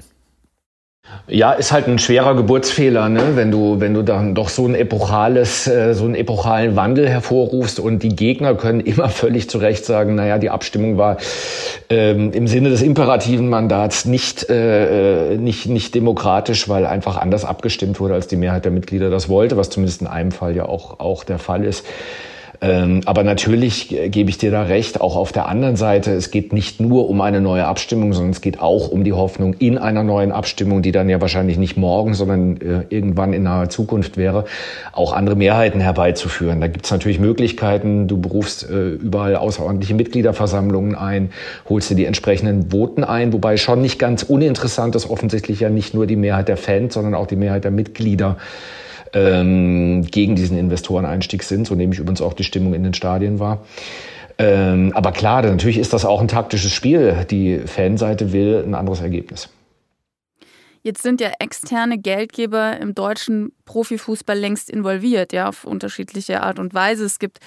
Ja, 1.27 1.53
ist 1.53 1.71
halt 1.71 1.87
ein 1.87 1.97
schwerer 1.97 2.35
Geburtsfehler, 2.35 3.09
ne? 3.09 3.35
wenn 3.35 3.51
du 3.51 3.79
wenn 3.79 3.93
du 3.93 4.03
dann 4.03 4.35
doch 4.35 4.49
so 4.49 4.67
ein 4.67 4.75
epochales 4.75 5.65
äh, 5.65 5.93
so 5.93 6.05
einen 6.05 6.13
epochalen 6.13 6.75
Wandel 6.75 7.09
hervorrufst 7.09 7.79
und 7.79 8.03
die 8.03 8.15
Gegner 8.15 8.53
können 8.53 8.79
immer 8.81 9.09
völlig 9.09 9.49
zu 9.49 9.57
Recht 9.57 9.83
sagen, 9.85 10.15
naja, 10.15 10.37
die 10.37 10.49
Abstimmung 10.49 10.97
war 10.97 11.17
ähm, 11.89 12.31
im 12.33 12.47
Sinne 12.47 12.69
des 12.69 12.81
imperativen 12.81 13.49
Mandats 13.49 14.05
nicht 14.05 14.49
äh, 14.49 15.33
äh, 15.33 15.37
nicht 15.37 15.67
nicht 15.67 15.95
demokratisch, 15.95 16.69
weil 16.69 16.85
einfach 16.85 17.17
anders 17.17 17.45
abgestimmt 17.45 17.99
wurde, 17.99 18.13
als 18.13 18.27
die 18.27 18.37
Mehrheit 18.37 18.65
der 18.65 18.71
Mitglieder 18.71 19.09
das 19.09 19.27
wollte, 19.27 19.57
was 19.57 19.69
zumindest 19.69 20.01
in 20.01 20.07
einem 20.07 20.31
Fall 20.31 20.55
ja 20.55 20.65
auch 20.65 20.99
auch 20.99 21.23
der 21.23 21.39
Fall 21.39 21.63
ist. 21.63 21.85
Ähm, 22.63 23.01
aber 23.05 23.23
natürlich 23.23 23.91
äh, 23.91 24.09
gebe 24.09 24.29
ich 24.29 24.37
dir 24.37 24.51
da 24.51 24.61
recht, 24.61 25.01
auch 25.01 25.15
auf 25.15 25.31
der 25.31 25.47
anderen 25.47 25.75
Seite, 25.75 26.11
es 26.11 26.29
geht 26.29 26.53
nicht 26.53 26.79
nur 26.79 27.09
um 27.09 27.19
eine 27.21 27.41
neue 27.41 27.65
Abstimmung, 27.65 28.13
sondern 28.13 28.29
es 28.29 28.41
geht 28.41 28.59
auch 28.59 28.89
um 28.89 29.03
die 29.03 29.13
Hoffnung 29.13 29.55
in 29.55 29.79
einer 29.79 30.03
neuen 30.03 30.31
Abstimmung, 30.31 30.83
die 30.83 30.91
dann 30.91 31.09
ja 31.09 31.19
wahrscheinlich 31.21 31.57
nicht 31.57 31.75
morgen, 31.75 32.13
sondern 32.13 32.61
äh, 32.61 32.83
irgendwann 32.89 33.33
in 33.33 33.41
naher 33.41 33.69
Zukunft 33.69 34.15
wäre, 34.15 34.45
auch 34.91 35.11
andere 35.11 35.35
Mehrheiten 35.35 35.79
herbeizuführen. 35.81 36.61
Da 36.61 36.67
gibt 36.67 36.85
es 36.85 36.91
natürlich 36.91 37.19
Möglichkeiten, 37.19 38.07
du 38.07 38.21
berufst 38.21 38.69
äh, 38.69 38.89
überall 38.89 39.37
außerordentliche 39.37 39.95
Mitgliederversammlungen 39.95 40.93
ein, 40.93 41.31
holst 41.67 41.89
dir 41.89 41.95
die 41.95 42.05
entsprechenden 42.05 42.69
Voten 42.69 43.03
ein, 43.03 43.33
wobei 43.33 43.57
schon 43.57 43.81
nicht 43.81 43.97
ganz 43.97 44.21
uninteressant 44.21 44.95
ist 44.95 45.09
offensichtlich 45.09 45.61
ja 45.61 45.71
nicht 45.71 45.95
nur 45.95 46.05
die 46.05 46.15
Mehrheit 46.15 46.47
der 46.47 46.57
Fans, 46.57 46.93
sondern 46.93 47.15
auch 47.15 47.25
die 47.25 47.37
Mehrheit 47.37 47.63
der 47.63 47.71
Mitglieder 47.71 48.37
ähm, 49.13 50.05
gegen 50.09 50.35
diesen 50.35 50.57
Investoreneinstieg 50.57 51.43
sind, 51.43 51.67
so 51.67 51.75
nehme 51.75 51.93
ich 51.93 51.99
übrigens 51.99 52.21
auch 52.21 52.33
die 52.33 52.43
Stimmung 52.43 52.73
in 52.73 52.83
den 52.83 52.93
Stadien 52.93 53.39
wahr. 53.39 53.59
Ähm, 54.37 54.91
aber 54.95 55.11
klar, 55.11 55.41
natürlich 55.43 55.77
ist 55.77 55.93
das 55.93 56.05
auch 56.05 56.21
ein 56.21 56.27
taktisches 56.27 56.71
Spiel. 56.71 57.25
Die 57.29 57.59
Fanseite 57.59 58.31
will 58.31 58.63
ein 58.65 58.75
anderes 58.75 59.01
Ergebnis. 59.01 59.49
Jetzt 60.83 61.03
sind 61.03 61.21
ja 61.21 61.31
externe 61.39 61.99
Geldgeber 61.99 62.77
im 62.77 62.95
deutschen 62.95 63.51
Profifußball 63.65 64.37
längst 64.37 64.69
involviert, 64.69 65.31
ja, 65.31 65.47
auf 65.47 65.63
unterschiedliche 65.63 66.41
Art 66.41 66.57
und 66.57 66.73
Weise. 66.73 67.05
Es 67.05 67.19
gibt 67.19 67.39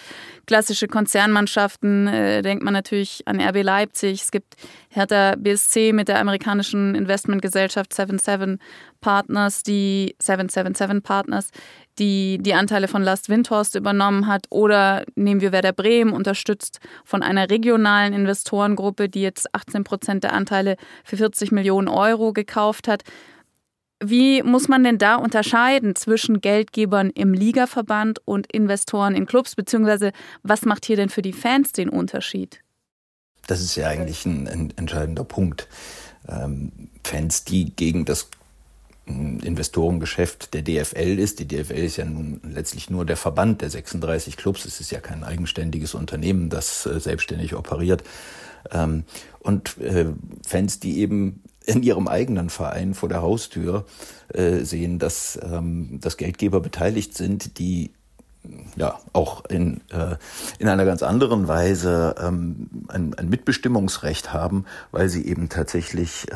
klassische 0.46 0.86
Konzernmannschaften, 0.86 2.06
äh, 2.06 2.42
denkt 2.42 2.62
man 2.62 2.74
natürlich 2.74 3.22
an 3.26 3.40
RB 3.40 3.62
Leipzig. 3.62 4.22
Es 4.22 4.30
gibt 4.30 4.54
Hertha 4.88 5.34
BSC 5.36 5.92
mit 5.92 6.08
der 6.08 6.20
amerikanischen 6.20 6.94
Investmentgesellschaft 6.94 7.92
77 7.92 8.58
Partners, 9.00 9.62
die 9.62 10.14
777 10.20 11.02
Partners, 11.02 11.50
die 11.98 12.38
die 12.40 12.54
Anteile 12.54 12.88
von 12.88 13.02
Last 13.02 13.28
Windhorst 13.28 13.74
übernommen 13.74 14.26
hat. 14.26 14.46
Oder 14.50 15.04
nehmen 15.14 15.40
wir 15.40 15.52
Werder 15.52 15.72
Bremen, 15.72 16.12
unterstützt 16.12 16.80
von 17.04 17.22
einer 17.22 17.50
regionalen 17.50 18.12
Investorengruppe, 18.12 19.08
die 19.08 19.22
jetzt 19.22 19.54
18 19.54 19.84
Prozent 19.84 20.24
der 20.24 20.32
Anteile 20.32 20.76
für 21.04 21.16
40 21.16 21.52
Millionen 21.52 21.88
Euro 21.88 22.32
gekauft 22.32 22.88
hat. 22.88 23.02
Wie 24.02 24.42
muss 24.42 24.68
man 24.68 24.84
denn 24.84 24.98
da 24.98 25.14
unterscheiden 25.16 25.94
zwischen 25.94 26.40
Geldgebern 26.40 27.10
im 27.10 27.32
Ligaverband 27.32 28.20
und 28.24 28.52
Investoren 28.52 29.14
in 29.14 29.26
Clubs? 29.26 29.54
Beziehungsweise 29.54 30.12
was 30.42 30.62
macht 30.62 30.84
hier 30.84 30.96
denn 30.96 31.08
für 31.08 31.22
die 31.22 31.32
Fans 31.32 31.72
den 31.72 31.88
Unterschied? 31.88 32.60
Das 33.46 33.60
ist 33.60 33.76
ja 33.76 33.88
eigentlich 33.88 34.26
ein, 34.26 34.48
ein 34.48 34.72
entscheidender 34.76 35.24
Punkt. 35.24 35.68
Ähm, 36.28 36.72
Fans, 37.02 37.44
die 37.44 37.74
gegen 37.76 38.04
das 38.04 38.30
Investorengeschäft 39.06 40.54
der 40.54 40.62
DFL 40.62 41.18
ist. 41.18 41.38
Die 41.38 41.46
DFL 41.46 41.72
ist 41.74 41.96
ja 41.98 42.06
nun 42.06 42.40
letztlich 42.42 42.88
nur 42.88 43.04
der 43.04 43.18
Verband 43.18 43.60
der 43.60 43.68
36 43.68 44.36
Clubs. 44.36 44.64
Es 44.64 44.80
ist 44.80 44.90
ja 44.90 45.00
kein 45.00 45.24
eigenständiges 45.24 45.94
Unternehmen, 45.94 46.48
das 46.48 46.86
äh, 46.86 46.98
selbstständig 46.98 47.54
operiert. 47.54 48.02
Ähm, 48.70 49.04
und 49.40 49.76
äh, 49.78 50.06
Fans, 50.46 50.80
die 50.80 51.00
eben 51.00 51.42
in 51.66 51.82
ihrem 51.82 52.08
eigenen 52.08 52.48
Verein 52.48 52.94
vor 52.94 53.10
der 53.10 53.20
Haustür 53.20 53.84
äh, 54.32 54.60
sehen, 54.60 54.98
dass, 54.98 55.38
ähm, 55.42 55.98
dass 56.00 56.16
Geldgeber 56.16 56.60
beteiligt 56.60 57.14
sind, 57.14 57.58
die 57.58 57.90
ja 58.76 58.98
auch 59.14 59.46
in, 59.46 59.80
in 60.58 60.68
einer 60.68 60.84
ganz 60.84 61.02
anderen 61.02 61.48
Weise 61.48 62.14
ähm, 62.20 62.68
ein, 62.88 63.14
Mitbestimmungsrecht 63.30 64.34
haben, 64.34 64.66
weil 64.90 65.08
sie 65.08 65.24
eben 65.26 65.48
tatsächlich 65.48 66.26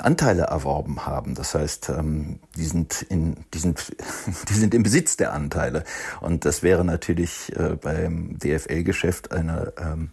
Anteile 0.00 0.42
erworben 0.42 1.06
haben. 1.06 1.34
Das 1.34 1.54
heißt, 1.54 1.90
ähm, 1.90 2.40
die 2.56 2.64
sind 2.64 3.02
in, 3.02 3.36
die 3.54 3.58
sind, 3.58 3.94
die 4.48 4.54
sind 4.54 4.74
im 4.74 4.82
Besitz 4.82 5.16
der 5.16 5.32
Anteile. 5.32 5.84
Und 6.20 6.44
das 6.44 6.62
wäre 6.62 6.84
natürlich 6.84 7.52
äh, 7.56 7.76
beim 7.76 8.38
DFL-Geschäft 8.38 9.32
eine, 9.32 9.72
ähm, 9.78 10.10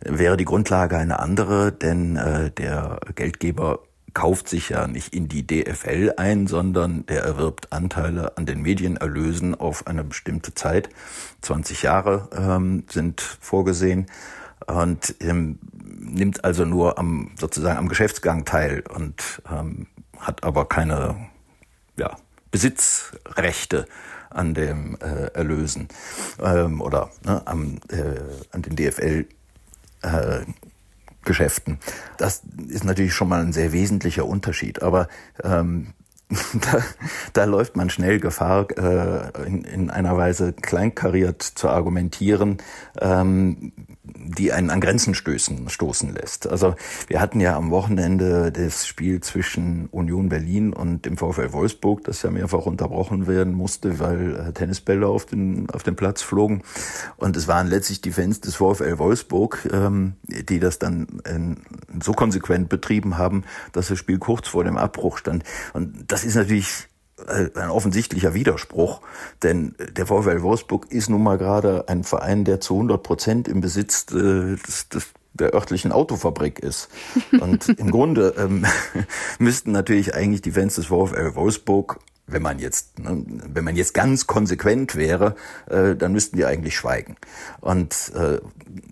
wäre 0.00 0.36
die 0.36 0.44
Grundlage 0.44 0.96
eine 0.96 1.20
andere, 1.20 1.72
denn 1.72 2.16
äh, 2.16 2.50
der 2.50 3.00
Geldgeber 3.14 3.80
kauft 4.12 4.48
sich 4.48 4.68
ja 4.68 4.86
nicht 4.86 5.12
in 5.12 5.28
die 5.28 5.44
DFL 5.44 6.14
ein, 6.16 6.46
sondern 6.46 7.04
der 7.06 7.24
erwirbt 7.24 7.72
Anteile 7.72 8.36
an 8.36 8.46
den 8.46 8.62
Medienerlösen 8.62 9.56
auf 9.56 9.86
eine 9.88 10.04
bestimmte 10.04 10.54
Zeit. 10.54 10.88
20 11.42 11.82
Jahre 11.82 12.28
ähm, 12.36 12.84
sind 12.88 13.20
vorgesehen 13.20 14.06
und 14.66 15.16
ähm, 15.20 15.58
nimmt 16.04 16.44
also 16.44 16.64
nur 16.64 16.98
am 16.98 17.30
sozusagen 17.38 17.78
am 17.78 17.88
Geschäftsgang 17.88 18.44
teil 18.44 18.82
und 18.94 19.42
ähm, 19.50 19.86
hat 20.18 20.44
aber 20.44 20.66
keine 20.68 21.16
ja, 21.96 22.16
Besitzrechte 22.50 23.86
an 24.30 24.54
dem 24.54 24.96
äh, 25.00 25.26
Erlösen 25.34 25.88
ähm, 26.42 26.80
oder 26.80 27.10
ne, 27.24 27.42
am, 27.46 27.78
äh, 27.88 28.20
an 28.52 28.62
den 28.62 28.76
DFL 28.76 29.26
äh, 30.02 30.40
Geschäften. 31.24 31.78
Das 32.18 32.42
ist 32.68 32.84
natürlich 32.84 33.14
schon 33.14 33.28
mal 33.28 33.40
ein 33.40 33.52
sehr 33.52 33.72
wesentlicher 33.72 34.26
Unterschied. 34.26 34.82
Aber 34.82 35.08
ähm, 35.42 35.94
da, 36.72 36.82
da 37.32 37.44
läuft 37.44 37.76
man 37.76 37.90
schnell 37.90 38.20
Gefahr, 38.20 38.66
äh, 38.76 39.46
in, 39.46 39.64
in 39.64 39.90
einer 39.90 40.16
Weise 40.16 40.52
kleinkariert 40.52 41.42
zu 41.42 41.68
argumentieren, 41.68 42.58
ähm, 43.00 43.72
die 44.04 44.52
einen 44.52 44.70
an 44.70 44.80
Grenzen 44.80 45.14
stößen, 45.14 45.68
stoßen 45.68 46.12
lässt. 46.12 46.48
Also 46.48 46.74
wir 47.08 47.20
hatten 47.20 47.40
ja 47.40 47.56
am 47.56 47.70
Wochenende 47.70 48.52
das 48.52 48.86
Spiel 48.86 49.20
zwischen 49.20 49.86
Union 49.90 50.28
Berlin 50.28 50.72
und 50.72 51.06
dem 51.06 51.16
VfL 51.16 51.52
Wolfsburg, 51.52 52.04
das 52.04 52.22
ja 52.22 52.30
mehrfach 52.30 52.66
unterbrochen 52.66 53.26
werden 53.26 53.54
musste, 53.54 53.98
weil 54.00 54.36
äh, 54.36 54.52
Tennisbälle 54.52 55.06
auf 55.06 55.26
den, 55.26 55.68
auf 55.70 55.82
den 55.82 55.96
Platz 55.96 56.22
flogen. 56.22 56.62
Und 57.16 57.36
es 57.36 57.48
waren 57.48 57.66
letztlich 57.66 58.00
die 58.00 58.12
Fans 58.12 58.40
des 58.40 58.56
VfL 58.56 58.98
Wolfsburg, 58.98 59.68
ähm, 59.72 60.14
die 60.24 60.58
das 60.58 60.78
dann 60.78 61.20
in, 61.28 61.56
so 62.02 62.12
konsequent 62.12 62.68
betrieben 62.68 63.18
haben, 63.18 63.44
dass 63.72 63.88
das 63.88 63.98
Spiel 63.98 64.18
kurz 64.18 64.48
vor 64.48 64.64
dem 64.64 64.76
Abbruch 64.76 65.18
stand. 65.18 65.44
Und 65.72 66.04
das 66.08 66.23
ist 66.24 66.34
natürlich 66.34 66.88
äh, 67.26 67.48
ein 67.58 67.70
offensichtlicher 67.70 68.34
Widerspruch, 68.34 69.00
denn 69.42 69.74
der 69.96 70.06
VfL 70.06 70.42
Wolfsburg 70.42 70.90
ist 70.90 71.08
nun 71.08 71.22
mal 71.22 71.38
gerade 71.38 71.88
ein 71.88 72.04
Verein, 72.04 72.44
der 72.44 72.60
zu 72.60 72.74
100 72.74 73.02
Prozent 73.02 73.48
im 73.48 73.60
Besitz 73.60 74.06
äh, 74.10 74.56
des, 74.56 74.88
des 74.88 75.06
der 75.34 75.52
örtlichen 75.52 75.92
Autofabrik 75.92 76.60
ist. 76.60 76.88
Und 77.40 77.68
im 77.68 77.90
Grunde 77.90 78.34
ähm, 78.38 78.64
müssten 79.38 79.72
natürlich 79.72 80.14
eigentlich 80.14 80.42
die 80.42 80.52
Fans 80.52 80.76
des 80.76 80.86
VfL 80.86 81.34
Wolfsburg 81.34 81.98
wenn 82.26 82.42
man 82.42 82.58
jetzt, 82.58 82.98
ne, 82.98 83.22
wenn 83.26 83.64
man 83.64 83.76
jetzt 83.76 83.92
ganz 83.94 84.26
konsequent 84.26 84.96
wäre, 84.96 85.34
äh, 85.66 85.94
dann 85.94 86.12
müssten 86.12 86.36
die 86.36 86.44
eigentlich 86.44 86.76
schweigen 86.76 87.16
und 87.60 88.12
äh, 88.14 88.40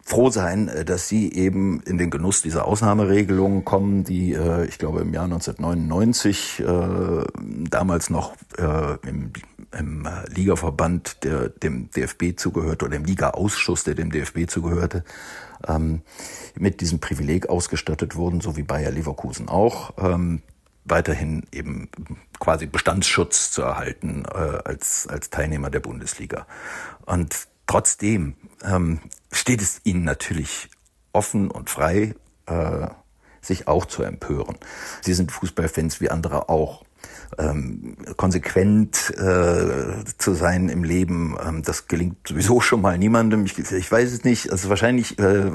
froh 0.05 0.31
sein, 0.31 0.69
äh, 0.69 0.85
dass 0.85 1.09
sie 1.09 1.33
eben 1.33 1.81
in 1.83 1.99
den 1.99 2.11
Genuss 2.11 2.43
dieser 2.43 2.67
Ausnahmeregelungen 2.67 3.65
kommen, 3.65 4.05
die 4.05 4.35
äh, 4.35 4.67
ich 4.67 4.79
glaube 4.79 5.01
im 5.01 5.15
Jahr 5.15 5.25
1999 5.25 6.61
äh, 6.61 7.25
damals 7.71 8.11
noch 8.11 8.35
äh, 8.59 9.09
im, 9.09 9.33
im 9.79 10.07
Ligaverband, 10.29 11.25
der 11.25 11.49
dem 11.49 11.91
DFB 11.91 12.37
zugehörte 12.37 12.85
oder 12.85 12.97
im 12.97 13.05
Ligaausschuss, 13.05 13.85
der 13.85 13.95
dem 13.95 14.11
DFB 14.11 14.47
zugehörte, 14.47 15.05
ähm, 15.67 16.03
mit 16.55 16.83
diesem 16.83 16.99
Privileg 16.99 17.49
ausgestattet 17.49 18.15
wurden, 18.15 18.43
so 18.43 18.57
wie 18.59 18.63
Bayer 18.63 18.91
Leverkusen 18.91 19.49
auch. 19.49 19.93
Weiterhin 20.85 21.45
eben 21.53 21.89
quasi 22.41 22.67
Bestandsschutz 22.67 23.51
zu 23.51 23.63
erhalten 23.63 24.25
äh, 24.25 24.39
als, 24.65 25.07
als 25.07 25.31
Teilnehmer 25.31 25.71
der 25.71 25.81
Bundesliga. 25.81 26.47
Und 27.07 27.49
trotzdem 27.67 28.37
ähm, 28.65 29.01
steht 29.31 29.63
es 29.63 29.81
ihnen 29.85 30.05
natürlich 30.05 30.69
offen 31.13 31.51
und 31.51 31.71
frei, 31.71 32.15
äh, 32.47 32.89
sich 33.41 33.69
auch 33.69 33.87
zu 33.87 34.03
empören. 34.03 34.57
Sie 35.01 35.15
sind 35.15 35.33
Fußballfans 35.33 36.01
wie 36.01 36.11
andere 36.11 36.49
auch 36.49 36.85
ähm, 37.39 37.97
konsequent 38.17 39.11
äh, 39.17 40.05
zu 40.19 40.35
sein 40.35 40.69
im 40.69 40.85
Leben, 40.85 41.37
ähm, 41.47 41.63
das 41.63 41.89
gelingt 41.89 42.29
sowieso 42.29 42.61
schon 42.61 42.81
mal 42.81 42.99
niemandem. 42.99 43.45
Ich, 43.45 43.59
ich 43.59 43.91
weiß 43.91 44.13
es 44.13 44.25
nicht. 44.25 44.51
Also 44.51 44.69
wahrscheinlich, 44.69 45.19
äh, 45.19 45.51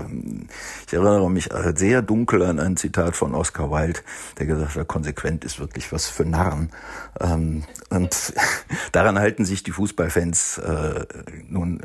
ich 0.88 0.94
erinnere 0.94 1.30
mich 1.30 1.52
äh, 1.52 1.74
sehr 1.76 2.02
dunkel 2.02 2.44
an 2.44 2.60
ein 2.60 2.78
Zitat 2.78 3.16
von 3.16 3.36
Oscar 3.36 3.72
Wilde, 3.72 4.00
der 4.40 4.48
gesagt 4.48 4.76
hat, 4.76 4.88
konsequent 4.88 5.46
ist 5.46 5.60
wirklich 5.60 5.92
was 5.92 6.08
für 6.08 6.26
Narren. 6.26 6.72
Ähm, 7.20 7.64
und 7.90 8.34
daran 8.92 9.20
halten 9.20 9.46
sich 9.46 9.64
die 9.64 9.72
Fußballfans 9.72 10.58
äh, 10.60 11.06
nun 11.48 11.82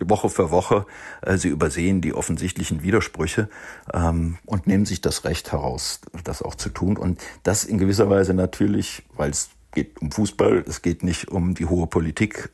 Woche 0.00 0.28
für 0.28 0.50
Woche. 0.50 0.86
Äh, 1.22 1.36
sie 1.38 1.48
übersehen 1.48 2.00
die 2.00 2.14
offensichtlichen 2.14 2.82
Widersprüche 2.82 3.48
ähm, 3.92 4.38
und 4.44 4.66
nehmen 4.66 4.86
sich 4.86 5.00
das 5.00 5.24
Recht 5.24 5.52
heraus, 5.52 6.00
das 6.24 6.42
auch 6.42 6.54
zu 6.54 6.68
tun. 6.68 6.96
Und 6.96 7.20
das 7.42 7.64
in 7.64 7.78
gewisser 7.78 8.10
Weise 8.10 8.34
natürlich, 8.34 9.02
weil 9.16 9.30
es 9.30 9.50
geht 9.72 10.00
um 10.00 10.10
Fußball, 10.10 10.64
es 10.66 10.82
geht 10.82 11.02
nicht 11.02 11.28
um 11.28 11.54
die 11.54 11.66
hohe 11.66 11.86
Politik, 11.86 12.50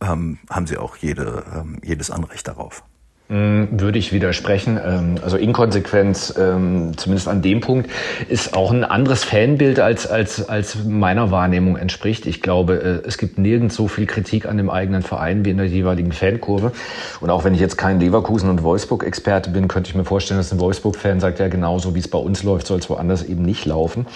ähm, 0.00 0.38
haben 0.50 0.66
sie 0.66 0.78
auch 0.78 0.96
jede, 0.96 1.44
ähm, 1.54 1.78
jedes 1.82 2.10
Anrecht 2.10 2.48
darauf. 2.48 2.82
Mm, 3.28 3.80
würde 3.80 3.98
ich 3.98 4.12
widersprechen. 4.12 4.78
Ähm, 4.84 5.14
also 5.22 5.38
Inkonsequenz, 5.38 6.34
ähm, 6.36 6.92
zumindest 6.98 7.28
an 7.28 7.40
dem 7.40 7.60
Punkt, 7.60 7.88
ist 8.28 8.54
auch 8.54 8.72
ein 8.72 8.84
anderes 8.84 9.24
Fanbild 9.24 9.80
als, 9.80 10.06
als, 10.06 10.48
als 10.50 10.84
meiner 10.84 11.30
Wahrnehmung 11.30 11.76
entspricht. 11.76 12.26
Ich 12.26 12.42
glaube, 12.42 13.00
äh, 13.04 13.08
es 13.08 13.16
gibt 13.16 13.38
nirgends 13.38 13.76
so 13.76 13.88
viel 13.88 14.06
Kritik 14.06 14.46
an 14.46 14.58
dem 14.58 14.68
eigenen 14.68 15.02
Verein 15.02 15.46
wie 15.46 15.50
in 15.50 15.56
der 15.56 15.66
jeweiligen 15.66 16.12
Fankurve. 16.12 16.72
Und 17.20 17.30
auch 17.30 17.44
wenn 17.44 17.54
ich 17.54 17.60
jetzt 17.60 17.78
kein 17.78 18.00
Leverkusen- 18.00 18.50
und 18.50 18.64
Wolfsburg-Experte 18.64 19.48
bin, 19.50 19.66
könnte 19.66 19.88
ich 19.88 19.94
mir 19.94 20.04
vorstellen, 20.04 20.38
dass 20.38 20.52
ein 20.52 20.60
Wolfsburg-Fan 20.60 21.20
sagt, 21.20 21.38
ja 21.38 21.48
genauso 21.48 21.94
wie 21.94 22.00
es 22.00 22.08
bei 22.08 22.18
uns 22.18 22.42
läuft, 22.42 22.66
soll 22.66 22.80
es 22.80 22.90
woanders 22.90 23.22
eben 23.22 23.44
nicht 23.44 23.64
laufen. 23.64 24.06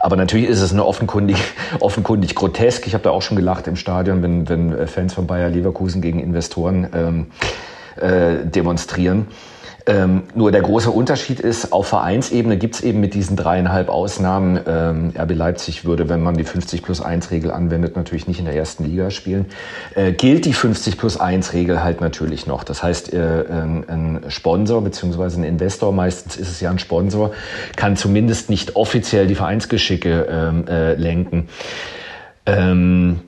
Aber 0.00 0.16
natürlich 0.16 0.48
ist 0.48 0.60
es 0.60 0.72
eine 0.72 0.84
offenkundig, 0.84 1.36
offenkundig 1.80 2.34
grotesk. 2.34 2.88
Ich 2.88 2.94
habe 2.94 3.04
da 3.04 3.10
auch 3.10 3.22
schon 3.22 3.36
gelacht 3.36 3.68
im 3.68 3.76
Stadion, 3.76 4.22
wenn, 4.24 4.48
wenn 4.48 4.88
Fans 4.88 5.14
von 5.14 5.28
Bayer 5.28 5.50
Leverkusen 5.50 6.00
gegen 6.00 6.18
Investoren 6.18 6.88
ähm, 6.92 7.26
äh, 7.96 8.44
demonstrieren. 8.44 9.26
Ähm, 9.88 10.24
nur 10.34 10.50
der 10.50 10.62
große 10.62 10.90
Unterschied 10.90 11.38
ist, 11.38 11.72
auf 11.72 11.86
Vereinsebene 11.86 12.56
gibt 12.56 12.74
es 12.74 12.80
eben 12.80 12.98
mit 12.98 13.14
diesen 13.14 13.36
dreieinhalb 13.36 13.88
Ausnahmen, 13.88 14.58
ähm, 14.66 15.12
RB 15.16 15.32
Leipzig 15.32 15.84
würde, 15.84 16.08
wenn 16.08 16.24
man 16.24 16.36
die 16.36 16.42
50 16.42 16.82
plus 16.82 17.00
1 17.00 17.30
Regel 17.30 17.52
anwendet, 17.52 17.94
natürlich 17.94 18.26
nicht 18.26 18.40
in 18.40 18.46
der 18.46 18.56
ersten 18.56 18.84
Liga 18.84 19.12
spielen, 19.12 19.46
äh, 19.94 20.10
gilt 20.10 20.44
die 20.44 20.54
50 20.54 20.98
plus 20.98 21.20
1 21.20 21.52
Regel 21.52 21.84
halt 21.84 22.00
natürlich 22.00 22.48
noch. 22.48 22.64
Das 22.64 22.82
heißt, 22.82 23.12
äh, 23.12 23.44
ein 23.48 24.24
Sponsor 24.26 24.82
beziehungsweise 24.82 25.40
ein 25.40 25.44
Investor, 25.44 25.92
meistens 25.92 26.36
ist 26.36 26.48
es 26.48 26.60
ja 26.60 26.70
ein 26.70 26.80
Sponsor, 26.80 27.30
kann 27.76 27.94
zumindest 27.94 28.50
nicht 28.50 28.74
offiziell 28.74 29.28
die 29.28 29.36
Vereinsgeschicke 29.36 30.26
ähm, 30.28 30.64
äh, 30.66 30.94
lenken. 30.94 31.48
Ähm, 32.44 33.20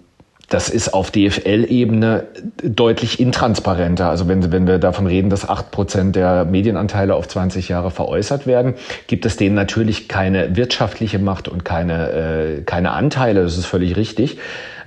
das 0.48 0.70
ist 0.70 0.94
auf 0.94 1.10
DFL-Ebene 1.10 2.24
deutlich 2.62 3.20
intransparenter. 3.20 4.08
Also 4.08 4.28
wenn, 4.28 4.50
wenn 4.50 4.66
wir 4.66 4.78
davon 4.78 5.06
reden, 5.06 5.28
dass 5.28 5.46
acht 5.46 5.70
Prozent 5.70 6.16
der 6.16 6.46
Medienanteile 6.46 7.14
auf 7.14 7.28
20 7.28 7.68
Jahre 7.68 7.90
veräußert 7.90 8.46
werden, 8.46 8.74
gibt 9.08 9.26
es 9.26 9.36
denen 9.36 9.54
natürlich 9.54 10.08
keine 10.08 10.56
wirtschaftliche 10.56 11.18
Macht 11.18 11.48
und 11.48 11.66
keine, 11.66 12.12
äh, 12.12 12.62
keine 12.62 12.92
Anteile. 12.92 13.42
Das 13.42 13.58
ist 13.58 13.66
völlig 13.66 13.96
richtig. 13.96 14.38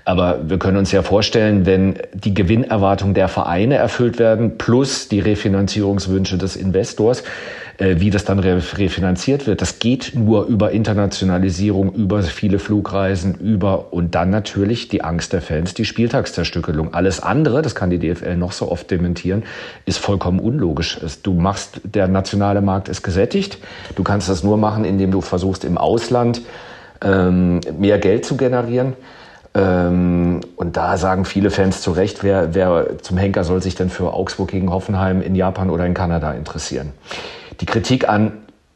Aber 0.04 0.50
wir 0.50 0.58
können 0.58 0.78
uns 0.78 0.92
ja 0.92 1.04
vorstellen, 1.04 1.66
wenn 1.66 1.96
die 2.14 2.34
Gewinnerwartungen 2.34 3.14
der 3.14 3.28
Vereine 3.28 3.76
erfüllt 3.76 4.20
werden, 4.20 4.58
plus 4.58 5.08
die 5.08 5.20
Refinanzierungswünsche 5.20 6.38
des 6.38 6.56
Investors, 6.56 7.24
äh, 7.78 8.00
wie 8.00 8.10
das 8.10 8.26
dann 8.26 8.40
refinanziert 8.40 9.48
wird. 9.48 9.62
Das 9.62 9.80
geht 9.80 10.14
nur 10.16 10.46
über 10.46 10.72
Internationalisierung, 10.72 11.94
über 11.94 12.22
viele 12.22 12.60
Flugreisen, 12.60 13.36
über 13.36 13.92
und 13.92 14.14
dann 14.14 14.30
natürlich 14.30 14.88
die 14.88 15.04
Angst 15.04 15.34
der 15.34 15.42
Fans, 15.42 15.74
die 15.74 15.86
Spieltagszerstückelung. 15.86 16.94
Alles 16.94 17.20
andere, 17.20 17.62
das 17.62 17.74
kann 17.74 17.90
die 17.90 17.98
DFL 17.98 18.38
noch 18.38 18.52
so 18.52 18.72
oft 18.72 18.92
dementieren, 18.92 19.44
ist 19.86 19.98
vollkommen 19.98 20.40
unlogisch. 20.40 21.00
Du 21.24 21.34
machst, 21.34 21.82
der 21.84 22.08
nationale 22.08 22.62
Markt 22.62 22.88
ist 22.88 23.02
gesättigt. 23.02 23.58
Du 23.96 24.04
kannst 24.04 24.30
das 24.30 24.44
nur 24.44 24.58
machen, 24.58 24.86
indem 24.86 25.12
du 25.12 25.22
versuchst, 25.22 25.64
im 25.64 25.78
Ausland 25.78 26.42
ähm, 27.04 27.62
mehr 27.80 27.98
Geld 27.98 28.26
zu 28.26 28.38
generieren. 28.38 28.94
Ähm, 29.54 30.42
und 30.56 30.78
da 30.78 30.98
sagen 30.98 31.26
viele 31.26 31.50
Fans 31.50 31.82
zu 31.82 31.92
Recht, 31.92 32.24
wer, 32.24 32.56
wer 32.56 33.00
zum 33.02 33.18
Henker 33.18 33.44
soll 33.44 33.62
sich 33.62 33.76
denn 33.76 33.90
für 33.90 34.14
Augsburg 34.14 34.50
gegen 34.50 34.72
Hoffenheim 34.72 35.22
in 35.22 35.36
Japan 35.36 35.70
oder 35.70 35.86
in 35.86 35.94
Kanada 35.94 36.32
interessieren? 36.32 36.94
Die 37.60 37.66
Kritik 37.66 38.08
an 38.08 38.34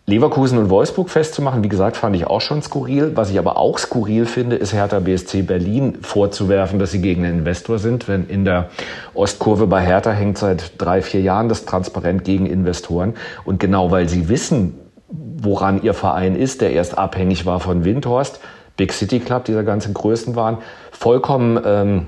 Leverkusen 0.08 0.60
und 0.60 0.70
Wolfsburg 0.70 1.10
festzumachen, 1.10 1.64
wie 1.64 1.70
gesagt, 1.70 1.98
fand 1.98 2.16
ich 2.16 2.28
auch 2.28 2.42
schon 2.42 2.62
skurril. 2.62 3.14
Was 3.16 3.32
ich 3.32 3.40
aber 3.40 3.58
auch 3.58 3.80
skurril 3.80 4.28
finde, 4.28 4.56
ist 4.56 4.72
Hertha 4.72 5.00
BSC 5.00 5.42
Berlin 5.42 5.98
vorzuwerfen, 6.02 6.78
dass 6.78 6.92
sie 6.92 7.02
gegen 7.02 7.26
einen 7.26 7.40
Investor 7.40 7.80
sind, 7.80 8.08
wenn 8.08 8.28
in 8.28 8.46
der 8.46 8.70
Ostkurve 9.16 9.66
bei 9.66 9.82
Hertha 9.82 10.12
hängt 10.12 10.38
seit 10.38 10.74
drei, 10.80 11.02
vier 11.02 11.22
Jahren 11.22 11.50
das 11.50 11.66
Transparent 11.66 12.24
gegen 12.24 12.46
Investoren. 12.46 13.16
Und 13.46 13.60
genau 13.60 13.90
weil 13.90 14.08
sie 14.08 14.30
wissen, 14.30 14.76
woran 15.10 15.82
ihr 15.82 15.96
Verein 15.96 16.36
ist, 16.36 16.62
der 16.62 16.72
erst 16.72 17.00
abhängig 17.00 17.48
war 17.48 17.60
von 17.60 17.84
Windhorst, 17.84 18.40
Big 18.78 18.94
City 18.94 19.20
Club, 19.20 19.46
dieser 19.46 19.64
ganzen 19.64 19.94
Größen 19.94 20.36
waren, 20.36 20.58
vollkommen 20.92 21.60
ähm, 21.66 22.06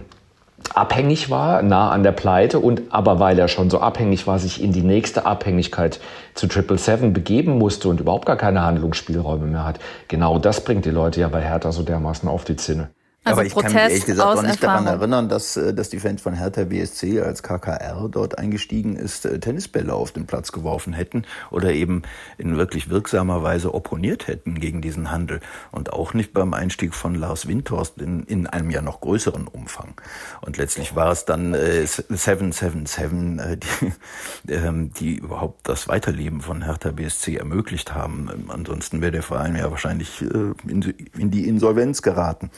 abhängig 0.73 1.29
war, 1.29 1.61
nah 1.61 1.91
an 1.91 2.03
der 2.03 2.11
Pleite 2.11 2.59
und 2.59 2.81
aber 2.89 3.19
weil 3.19 3.37
er 3.39 3.47
schon 3.47 3.69
so 3.69 3.79
abhängig 3.79 4.27
war, 4.27 4.39
sich 4.39 4.61
in 4.61 4.73
die 4.73 4.81
nächste 4.81 5.25
Abhängigkeit 5.25 5.99
zu 6.33 6.47
Triple 6.47 6.77
Seven 6.77 7.13
begeben 7.13 7.57
musste 7.57 7.89
und 7.89 7.99
überhaupt 7.99 8.25
gar 8.25 8.37
keine 8.37 8.63
Handlungsspielräume 8.63 9.45
mehr 9.45 9.65
hat. 9.65 9.79
Genau 10.07 10.39
das 10.39 10.63
bringt 10.63 10.85
die 10.85 10.91
Leute 10.91 11.21
ja 11.21 11.27
bei 11.29 11.41
Hertha 11.41 11.71
so 11.71 11.83
dermaßen 11.83 12.27
auf 12.27 12.43
die 12.43 12.55
Zinne. 12.55 12.89
Also 13.27 13.39
Aber 13.39 13.45
ich 13.45 13.53
Protest 13.53 13.73
kann 13.73 13.83
mich 13.83 13.91
ehrlich 13.91 14.05
gesagt 14.05 14.37
auch 14.37 14.41
nicht 14.41 14.63
Erfahrung. 14.63 14.85
daran 14.85 14.99
erinnern, 14.99 15.29
dass, 15.29 15.57
äh, 15.57 15.73
dass 15.73 15.89
die 15.89 15.99
Fans 15.99 16.21
von 16.21 16.33
Hertha 16.33 16.63
BSC 16.63 17.21
als 17.21 17.43
KKR 17.43 18.07
dort 18.09 18.37
eingestiegen 18.37 18.95
ist, 18.95 19.25
äh, 19.25 19.39
Tennisbälle 19.39 19.93
auf 19.93 20.11
den 20.11 20.25
Platz 20.25 20.51
geworfen 20.51 20.93
hätten 20.93 21.25
oder 21.51 21.71
eben 21.71 22.03
in 22.37 22.57
wirklich 22.57 22.89
wirksamer 22.89 23.43
Weise 23.43 23.73
opponiert 23.73 24.27
hätten 24.27 24.59
gegen 24.59 24.81
diesen 24.81 25.11
Handel. 25.11 25.41
Und 25.71 25.93
auch 25.93 26.13
nicht 26.13 26.33
beim 26.33 26.53
Einstieg 26.53 26.93
von 26.93 27.15
Lars 27.15 27.47
Windhorst 27.47 28.01
in, 28.01 28.23
in 28.23 28.47
einem 28.47 28.71
ja 28.71 28.81
noch 28.81 29.01
größeren 29.01 29.47
Umfang. 29.47 29.93
Und 30.41 30.57
letztlich 30.57 30.95
war 30.95 31.11
es 31.11 31.25
dann 31.25 31.53
äh, 31.53 31.85
777, 31.85 33.39
äh, 33.39 33.57
die, 33.57 34.51
äh, 34.53 34.89
die 34.99 35.17
überhaupt 35.17 35.67
das 35.67 35.87
Weiterleben 35.87 36.41
von 36.41 36.63
Hertha 36.63 36.91
BSC 36.91 37.35
ermöglicht 37.35 37.93
haben. 37.93 38.47
Ansonsten 38.47 39.01
wäre 39.01 39.11
der 39.11 39.23
Verein 39.23 39.55
ja 39.55 39.69
wahrscheinlich 39.71 40.21
äh, 40.21 40.53
in, 40.67 40.81
in 41.17 41.31
die 41.31 41.47
Insolvenz 41.47 42.01
geraten. 42.01 42.51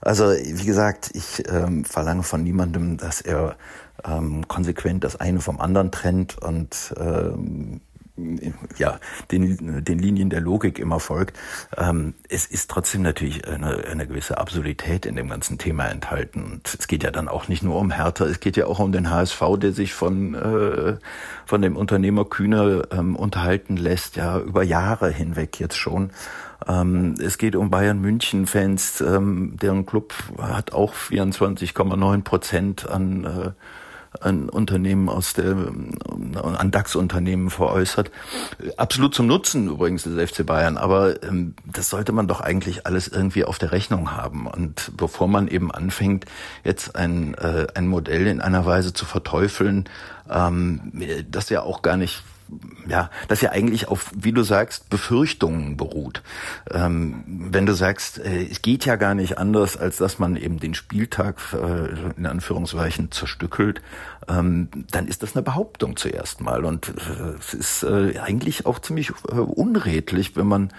Also 0.00 0.09
wie 0.18 0.66
gesagt, 0.66 1.10
ich 1.14 1.42
ähm, 1.48 1.84
verlange 1.84 2.22
von 2.22 2.42
niemandem, 2.42 2.96
dass 2.96 3.20
er 3.20 3.56
ähm, 4.04 4.48
konsequent 4.48 5.04
das 5.04 5.16
eine 5.20 5.40
vom 5.40 5.60
anderen 5.60 5.90
trennt 5.90 6.38
und 6.38 6.94
ähm, 6.98 7.80
ja, 8.76 8.98
den, 9.30 9.84
den 9.84 9.98
Linien 9.98 10.30
der 10.30 10.40
Logik 10.40 10.78
immer 10.78 11.00
folgt. 11.00 11.38
Ähm, 11.76 12.14
es 12.28 12.46
ist 12.46 12.70
trotzdem 12.70 13.02
natürlich 13.02 13.46
eine, 13.46 13.84
eine 13.84 14.06
gewisse 14.06 14.38
Absurdität 14.38 15.06
in 15.06 15.16
dem 15.16 15.28
ganzen 15.28 15.58
Thema 15.58 15.86
enthalten. 15.86 16.44
Und 16.44 16.76
es 16.78 16.86
geht 16.86 17.02
ja 17.02 17.10
dann 17.10 17.28
auch 17.28 17.48
nicht 17.48 17.62
nur 17.62 17.76
um 17.76 17.90
Hertha, 17.90 18.26
es 18.26 18.40
geht 18.40 18.56
ja 18.56 18.66
auch 18.66 18.78
um 18.78 18.92
den 18.92 19.10
HSV, 19.10 19.42
der 19.58 19.72
sich 19.72 19.94
von, 19.94 20.34
äh, 20.34 20.96
von 21.46 21.62
dem 21.62 21.76
Unternehmer 21.76 22.24
Kühner 22.24 22.82
ähm, 22.92 23.16
unterhalten 23.16 23.76
lässt, 23.76 24.16
ja, 24.16 24.38
über 24.38 24.62
Jahre 24.62 25.10
hinweg 25.10 25.58
jetzt 25.58 25.76
schon. 25.76 26.10
Ähm, 26.68 27.14
es 27.20 27.38
geht 27.38 27.56
um 27.56 27.70
Bayern 27.70 28.00
München 28.00 28.46
Fans, 28.46 29.00
ähm, 29.00 29.56
deren 29.60 29.86
Club 29.86 30.14
hat 30.40 30.72
auch 30.72 30.94
24,9 30.94 32.22
Prozent 32.22 32.88
an 32.88 33.24
äh, 33.24 33.50
an 34.18 34.48
Unternehmen 34.48 35.08
aus 35.08 35.34
der, 35.34 35.54
an 35.54 36.70
DAX-Unternehmen 36.70 37.48
veräußert. 37.48 38.10
Absolut 38.76 39.14
zum 39.14 39.28
Nutzen 39.28 39.68
übrigens 39.68 40.02
des 40.02 40.30
FC 40.30 40.44
Bayern, 40.44 40.76
aber 40.76 41.22
ähm, 41.22 41.54
das 41.64 41.90
sollte 41.90 42.10
man 42.10 42.26
doch 42.26 42.40
eigentlich 42.40 42.86
alles 42.86 43.06
irgendwie 43.06 43.44
auf 43.44 43.58
der 43.58 43.70
Rechnung 43.70 44.10
haben. 44.10 44.46
Und 44.48 44.96
bevor 44.96 45.28
man 45.28 45.46
eben 45.46 45.70
anfängt, 45.70 46.26
jetzt 46.64 46.96
ein, 46.96 47.34
äh, 47.34 47.68
ein 47.74 47.86
Modell 47.86 48.26
in 48.26 48.40
einer 48.40 48.66
Weise 48.66 48.92
zu 48.92 49.04
verteufeln, 49.04 49.88
ähm, 50.28 50.92
das 51.30 51.48
ja 51.48 51.62
auch 51.62 51.82
gar 51.82 51.96
nicht 51.96 52.22
ja, 52.88 53.10
das 53.28 53.40
ja 53.40 53.50
eigentlich 53.50 53.88
auf, 53.88 54.10
wie 54.14 54.32
du 54.32 54.42
sagst, 54.42 54.90
Befürchtungen 54.90 55.76
beruht. 55.76 56.22
Ähm, 56.70 57.24
wenn 57.26 57.66
du 57.66 57.74
sagst, 57.74 58.18
äh, 58.18 58.46
es 58.50 58.62
geht 58.62 58.84
ja 58.84 58.96
gar 58.96 59.14
nicht 59.14 59.38
anders, 59.38 59.76
als 59.76 59.98
dass 59.98 60.18
man 60.18 60.36
eben 60.36 60.58
den 60.58 60.74
Spieltag 60.74 61.36
äh, 61.52 62.10
in 62.16 62.26
Anführungszeichen 62.26 63.10
zerstückelt, 63.10 63.82
ähm, 64.28 64.68
dann 64.90 65.06
ist 65.06 65.22
das 65.22 65.34
eine 65.34 65.42
Behauptung 65.42 65.96
zuerst 65.96 66.40
mal. 66.40 66.64
Und 66.64 66.88
äh, 66.88 67.38
es 67.38 67.54
ist 67.54 67.82
äh, 67.82 68.18
eigentlich 68.18 68.66
auch 68.66 68.78
ziemlich 68.78 69.10
äh, 69.28 69.34
unredlich, 69.34 70.36
wenn 70.36 70.46
man 70.46 70.70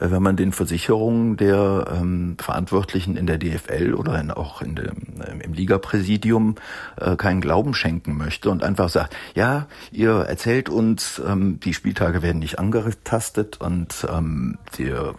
äh, 0.00 0.10
wenn 0.10 0.22
man 0.22 0.36
den 0.36 0.52
Versicherungen 0.52 1.36
der 1.36 1.86
ähm, 1.92 2.36
Verantwortlichen 2.38 3.16
in 3.16 3.26
der 3.26 3.38
DFL 3.38 3.94
oder 3.94 4.18
in, 4.20 4.30
auch 4.30 4.62
in 4.62 4.76
dem, 4.76 5.20
äh, 5.20 5.44
im 5.44 5.52
Ligapräsidium 5.52 6.56
äh, 6.96 7.16
keinen 7.16 7.40
Glauben 7.40 7.74
schenken 7.74 8.16
möchte 8.16 8.50
und 8.50 8.62
einfach 8.62 8.88
sagt, 8.88 9.16
ja, 9.34 9.66
ihr 9.92 10.12
erzählt 10.12 10.68
uns, 10.68 11.20
ähm, 11.24 11.60
die 11.60 11.74
Spieltage 11.74 12.22
werden 12.22 12.38
nicht 12.38 12.58
angetastet 12.58 13.60
und 13.60 14.06
ähm, 14.10 14.58
der, 14.78 15.14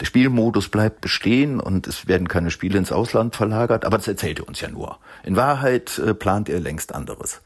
der 0.00 0.06
Spielmodus 0.06 0.68
bleibt 0.68 1.00
bestehen 1.00 1.60
und 1.60 1.86
es 1.86 2.06
werden 2.06 2.28
keine 2.28 2.50
Spiele 2.50 2.78
ins 2.78 2.92
Ausland 2.92 3.36
verlagert, 3.36 3.84
aber 3.84 3.98
das 3.98 4.08
erzählt 4.08 4.38
ihr 4.38 4.48
uns 4.48 4.60
ja 4.60 4.68
nur. 4.68 4.98
In 5.24 5.36
Wahrheit 5.36 5.98
äh, 5.98 6.14
plant 6.14 6.48
ihr 6.48 6.60
längst 6.60 6.94
anderes. 6.94 7.40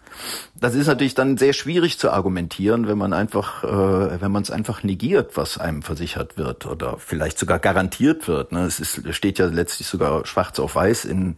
Das 0.54 0.74
ist 0.74 0.86
natürlich 0.86 1.14
dann 1.14 1.38
sehr 1.38 1.52
schwierig 1.52 1.98
zu 1.98 2.10
argumentieren, 2.10 2.86
wenn 2.86 2.98
man 2.98 3.12
einfach, 3.12 3.64
äh, 3.64 4.20
wenn 4.20 4.30
man 4.30 4.42
es 4.42 4.50
einfach 4.50 4.82
negiert, 4.82 5.36
was 5.36 5.58
einem 5.58 5.82
versichert 5.82 6.36
wird 6.36 6.66
oder 6.66 6.96
vielleicht 6.98 7.38
sogar 7.38 7.58
garantiert 7.58 8.28
wird. 8.28 8.52
Ne? 8.52 8.64
Es 8.64 8.80
ist, 8.80 9.14
steht 9.14 9.38
ja 9.38 9.46
letztlich 9.46 9.88
sogar 9.88 10.26
schwarz 10.26 10.58
auf 10.58 10.74
weiß 10.74 11.04
in 11.04 11.36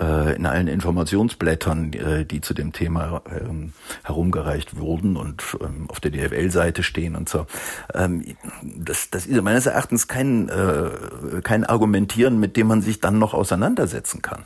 äh, 0.00 0.36
in 0.36 0.46
allen 0.46 0.68
Informationsblättern, 0.68 1.92
äh, 1.92 2.24
die 2.24 2.40
zu 2.40 2.54
dem 2.54 2.72
Thema 2.72 3.22
ähm, 3.30 3.72
herumgereicht 4.04 4.76
wurden 4.78 5.16
und 5.16 5.42
ähm, 5.60 5.86
auf 5.88 6.00
der 6.00 6.10
DFL-Seite 6.10 6.82
stehen 6.82 7.16
und 7.16 7.28
so. 7.28 7.46
Ähm, 7.94 8.24
das, 8.62 9.10
das 9.10 9.26
ist 9.26 9.42
meines 9.42 9.66
Erachtens 9.66 10.08
kein, 10.08 10.48
äh, 10.48 11.40
kein 11.42 11.64
Argumentieren, 11.64 12.38
mit 12.38 12.56
dem 12.56 12.66
man 12.66 12.82
sich 12.82 13.00
dann 13.00 13.18
noch 13.18 13.34
auseinandersetzen 13.34 14.22
kann. 14.22 14.44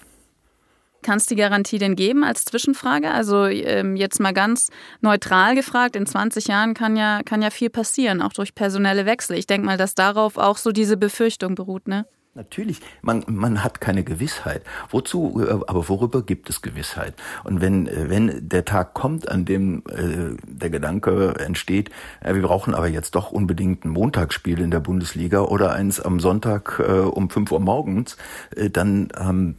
Kannst 1.06 1.30
die 1.30 1.37
Garantie 1.37 1.78
denn 1.78 1.94
geben 1.94 2.24
als 2.24 2.44
Zwischenfrage? 2.44 3.12
Also 3.12 3.46
ähm, 3.46 3.94
jetzt 3.94 4.18
mal 4.18 4.32
ganz 4.32 4.70
neutral 5.00 5.54
gefragt, 5.54 5.94
in 5.94 6.04
20 6.04 6.48
Jahren 6.48 6.74
kann 6.74 6.96
ja, 6.96 7.20
kann 7.24 7.42
ja 7.42 7.50
viel 7.50 7.70
passieren, 7.70 8.20
auch 8.20 8.32
durch 8.32 8.56
personelle 8.56 9.06
Wechsel. 9.06 9.37
Ich 9.38 9.46
denke 9.46 9.66
mal, 9.66 9.76
dass 9.76 9.94
darauf 9.94 10.37
auch 10.37 10.56
so 10.56 10.72
diese 10.72 10.96
Befürchtung 10.96 11.54
beruht, 11.54 11.87
ne? 11.87 12.06
Natürlich, 12.37 12.83
man, 13.01 13.25
man 13.29 13.64
hat 13.64 13.81
keine 13.81 14.05
Gewissheit. 14.05 14.62
Wozu, 14.90 15.42
äh, 15.42 15.53
aber 15.53 15.88
worüber 15.88 16.20
gibt 16.20 16.51
es 16.51 16.61
Gewissheit? 16.61 17.14
Und 17.44 17.62
wenn, 17.62 17.87
äh, 17.87 18.11
wenn 18.11 18.46
der 18.46 18.66
Tag 18.66 18.92
kommt, 18.92 19.31
an 19.31 19.46
dem 19.46 19.83
äh, 19.88 20.37
der 20.46 20.68
Gedanke 20.68 21.37
entsteht, 21.38 21.88
äh, 22.20 22.35
wir 22.35 22.42
brauchen 22.42 22.75
aber 22.75 22.88
jetzt 22.88 23.14
doch 23.14 23.33
unbedingt 23.33 23.87
ein 23.87 23.88
Montagsspiel 23.88 24.61
in 24.61 24.70
der 24.70 24.81
Bundesliga 24.81 25.40
oder 25.40 25.72
eins 25.72 25.99
am 25.99 26.20
Sonntag 26.20 26.79
äh, 26.79 27.01
um 27.01 27.31
5 27.31 27.53
Uhr 27.53 27.61
morgens, 27.61 28.18
äh, 28.55 28.68
dann 28.68 29.09
ähm, 29.18 29.57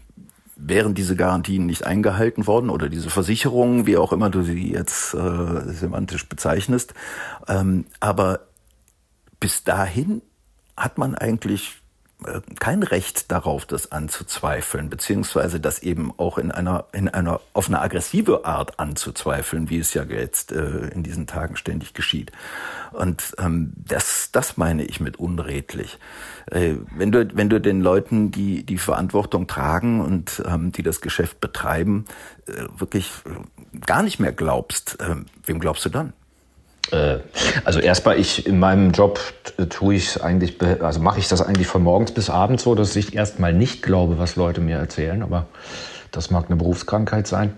wären 0.55 0.93
diese 0.93 1.15
Garantien 1.15 1.65
nicht 1.65 1.83
eingehalten 1.83 2.45
worden 2.45 2.69
oder 2.69 2.89
diese 2.89 3.09
Versicherungen, 3.09 3.87
wie 3.87 3.97
auch 3.97 4.13
immer 4.13 4.29
du 4.29 4.43
sie 4.43 4.71
jetzt 4.71 5.15
äh, 5.15 5.73
semantisch 5.73 6.29
bezeichnest. 6.29 6.93
Ähm, 7.47 7.85
aber 7.99 8.41
bis 9.39 9.63
dahin 9.63 10.21
hat 10.75 10.99
man 10.99 11.15
eigentlich 11.15 11.81
kein 12.59 12.81
Recht 12.81 13.31
darauf, 13.31 13.67
das 13.67 13.91
anzuzweifeln, 13.91 14.89
beziehungsweise 14.89 15.59
das 15.59 15.79
eben 15.79 16.11
auch 16.17 16.39
in 16.39 16.51
einer, 16.51 16.85
in 16.91 17.07
einer, 17.09 17.39
auf 17.53 17.67
eine 17.67 17.79
aggressive 17.79 18.43
Art 18.43 18.79
anzuzweifeln, 18.79 19.69
wie 19.69 19.77
es 19.77 19.93
ja 19.93 20.03
jetzt 20.03 20.51
äh, 20.51 20.87
in 20.87 21.03
diesen 21.03 21.27
Tagen 21.27 21.55
ständig 21.57 21.93
geschieht. 21.93 22.31
Und 22.91 23.35
ähm, 23.37 23.73
das, 23.75 24.29
das 24.31 24.57
meine 24.57 24.83
ich 24.83 24.99
mit 24.99 25.17
unredlich. 25.17 25.99
Äh, 26.47 26.75
wenn 26.95 27.11
du, 27.11 27.27
wenn 27.35 27.49
du 27.49 27.61
den 27.61 27.81
Leuten, 27.81 28.31
die 28.31 28.65
die 28.65 28.79
Verantwortung 28.79 29.45
tragen 29.45 30.01
und 30.01 30.41
ähm, 30.47 30.71
die 30.71 30.83
das 30.83 31.01
Geschäft 31.01 31.39
betreiben, 31.39 32.05
äh, 32.47 32.63
wirklich 32.75 33.11
äh, 33.25 33.79
gar 33.85 34.01
nicht 34.01 34.19
mehr 34.19 34.31
glaubst, 34.31 34.99
äh, 34.99 35.17
wem 35.45 35.59
glaubst 35.59 35.85
du 35.85 35.89
dann? 35.89 36.13
Äh, 36.91 37.17
also 37.65 37.79
erstmal, 37.79 38.19
ich 38.19 38.45
in 38.47 38.59
meinem 38.59 38.91
Job 38.91 39.19
tue 39.69 39.95
ich 39.95 40.21
eigentlich, 40.23 40.55
also 40.81 40.99
mache 40.99 41.19
ich 41.19 41.27
das 41.27 41.41
eigentlich 41.41 41.67
von 41.67 41.83
morgens 41.83 42.11
bis 42.11 42.29
abends 42.29 42.63
so, 42.63 42.75
dass 42.75 42.95
ich 42.95 43.15
erstmal 43.15 43.53
nicht 43.53 43.83
glaube, 43.83 44.19
was 44.19 44.35
Leute 44.35 44.61
mir 44.61 44.77
erzählen, 44.77 45.21
aber 45.21 45.47
das 46.11 46.31
mag 46.31 46.45
eine 46.47 46.55
Berufskrankheit 46.55 47.27
sein. 47.27 47.53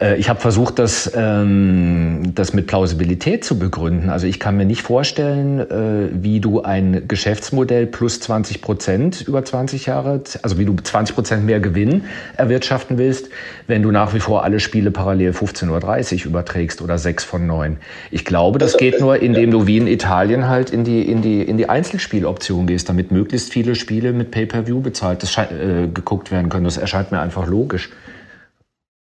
Äh, 0.00 0.16
ich 0.16 0.28
habe 0.28 0.40
versucht, 0.40 0.78
das, 0.78 1.10
ähm, 1.14 2.32
das 2.34 2.52
mit 2.52 2.66
Plausibilität 2.66 3.44
zu 3.44 3.58
begründen. 3.58 4.10
Also 4.10 4.26
ich 4.26 4.40
kann 4.40 4.56
mir 4.56 4.64
nicht 4.64 4.82
vorstellen, 4.82 5.60
äh, 5.60 6.08
wie 6.12 6.40
du 6.40 6.62
ein 6.62 7.08
Geschäftsmodell 7.08 7.86
plus 7.86 8.20
20 8.20 8.62
Prozent 8.62 9.20
über 9.26 9.44
20 9.44 9.86
Jahre, 9.86 10.22
also 10.42 10.58
wie 10.58 10.64
du 10.64 10.76
20 10.76 11.14
Prozent 11.14 11.44
mehr 11.44 11.60
Gewinn 11.60 12.04
erwirtschaften 12.36 12.98
willst, 12.98 13.28
wenn 13.66 13.82
du 13.82 13.90
nach 13.90 14.14
wie 14.14 14.20
vor 14.20 14.44
alle 14.44 14.60
Spiele 14.60 14.90
parallel 14.90 15.32
15.30 15.32 16.20
Uhr 16.20 16.26
überträgst 16.26 16.82
oder 16.82 16.98
6 16.98 17.24
von 17.24 17.46
9. 17.46 17.76
Ich 18.10 18.24
glaube, 18.24 18.58
das 18.58 18.76
geht 18.76 19.00
nur, 19.00 19.20
indem 19.20 19.50
du 19.50 19.66
wie 19.66 19.78
in 19.78 19.86
Italien 19.86 20.48
halt 20.48 20.70
in 20.70 20.84
die, 20.84 21.02
in 21.02 21.22
die, 21.22 21.42
in 21.42 21.56
die 21.56 21.68
Einzelspieloption 21.68 22.66
gehst, 22.66 22.88
damit 22.88 23.10
möglichst 23.10 23.52
viele 23.52 23.74
Spiele 23.74 24.12
mit 24.12 24.30
Pay-Per-View 24.30 24.80
bezahlt 24.80 25.22
das, 25.22 25.36
äh, 25.36 25.88
geguckt 25.92 26.30
werden 26.30 26.48
können. 26.48 26.64
Das 26.64 26.76
erscheint 26.76 27.12
mir 27.12 27.20
einfach 27.20 27.46
logisch. 27.46 27.90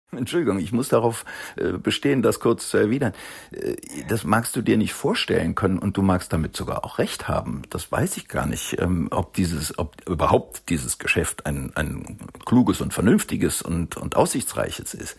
Entschuldigung, 0.13 0.59
ich 0.59 0.73
muss 0.73 0.89
darauf 0.89 1.25
äh, 1.57 1.73
bestehen, 1.73 2.23
das 2.23 2.41
kurz 2.41 2.69
zu 2.69 2.77
erwidern. 2.77 3.13
Äh, 3.51 3.77
das 4.09 4.25
magst 4.25 4.55
du 4.57 4.63
dir 4.63 4.77
nicht 4.77 4.95
vorstellen 4.95 5.55
können 5.55 5.79
und 5.79 5.97
du 5.97 6.03
magst 6.03 6.33
damit 6.33 6.57
sogar 6.57 6.85
auch 6.85 6.99
recht 6.99 7.29
haben. 7.29 7.63
Das 7.71 7.91
weiß 7.91 8.17
ich 8.17 8.29
gar 8.29 8.47
nicht, 8.47 8.81
ähm, 8.81 9.09
ob 9.11 9.35
dieses, 9.35 9.79
ob 9.79 9.97
überhaupt 10.09 10.69
dieses 10.69 10.99
Geschäft 10.99 11.47
ein, 11.47 11.73
ein 11.75 12.19
kluges 12.45 12.81
und 12.81 12.95
vernünftiges 12.95 13.63
und, 13.63 13.97
und 13.97 14.17
aussichtsreiches 14.17 14.95
ist. 14.95 15.17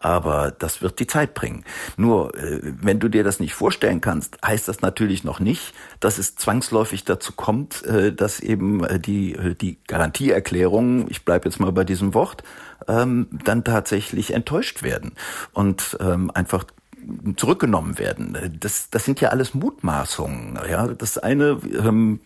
Aber 0.00 0.50
das 0.50 0.82
wird 0.82 0.98
die 0.98 1.06
Zeit 1.06 1.34
bringen. 1.34 1.64
Nur, 1.96 2.34
äh, 2.34 2.60
wenn 2.62 2.98
du 2.98 3.08
dir 3.08 3.22
das 3.22 3.38
nicht 3.38 3.54
vorstellen 3.54 4.00
kannst, 4.00 4.38
heißt 4.44 4.66
das 4.66 4.80
natürlich 4.80 5.24
noch 5.24 5.40
nicht, 5.40 5.74
dass 6.00 6.18
es 6.18 6.34
zwangsläufig 6.34 7.04
dazu 7.04 7.32
kommt, 7.32 7.84
dass 8.16 8.40
eben 8.40 8.86
die, 9.02 9.36
die 9.60 9.78
Garantieerklärung, 9.86 11.08
ich 11.08 11.24
bleibe 11.24 11.48
jetzt 11.48 11.60
mal 11.60 11.72
bei 11.72 11.84
diesem 11.84 12.14
Wort, 12.14 12.42
ähm, 12.88 13.28
dann 13.44 13.64
tatsächlich 13.64 14.32
enttäuscht 14.34 14.82
werden 14.82 15.12
und 15.52 15.96
ähm, 16.00 16.30
einfach 16.32 16.64
zurückgenommen 17.36 17.98
werden. 17.98 18.58
Das, 18.60 18.90
das 18.90 19.04
sind 19.04 19.20
ja 19.20 19.30
alles 19.30 19.54
Mutmaßungen. 19.54 20.58
Ja, 20.70 20.86
das 20.88 21.18
eine 21.18 21.58
ähm, 21.72 22.20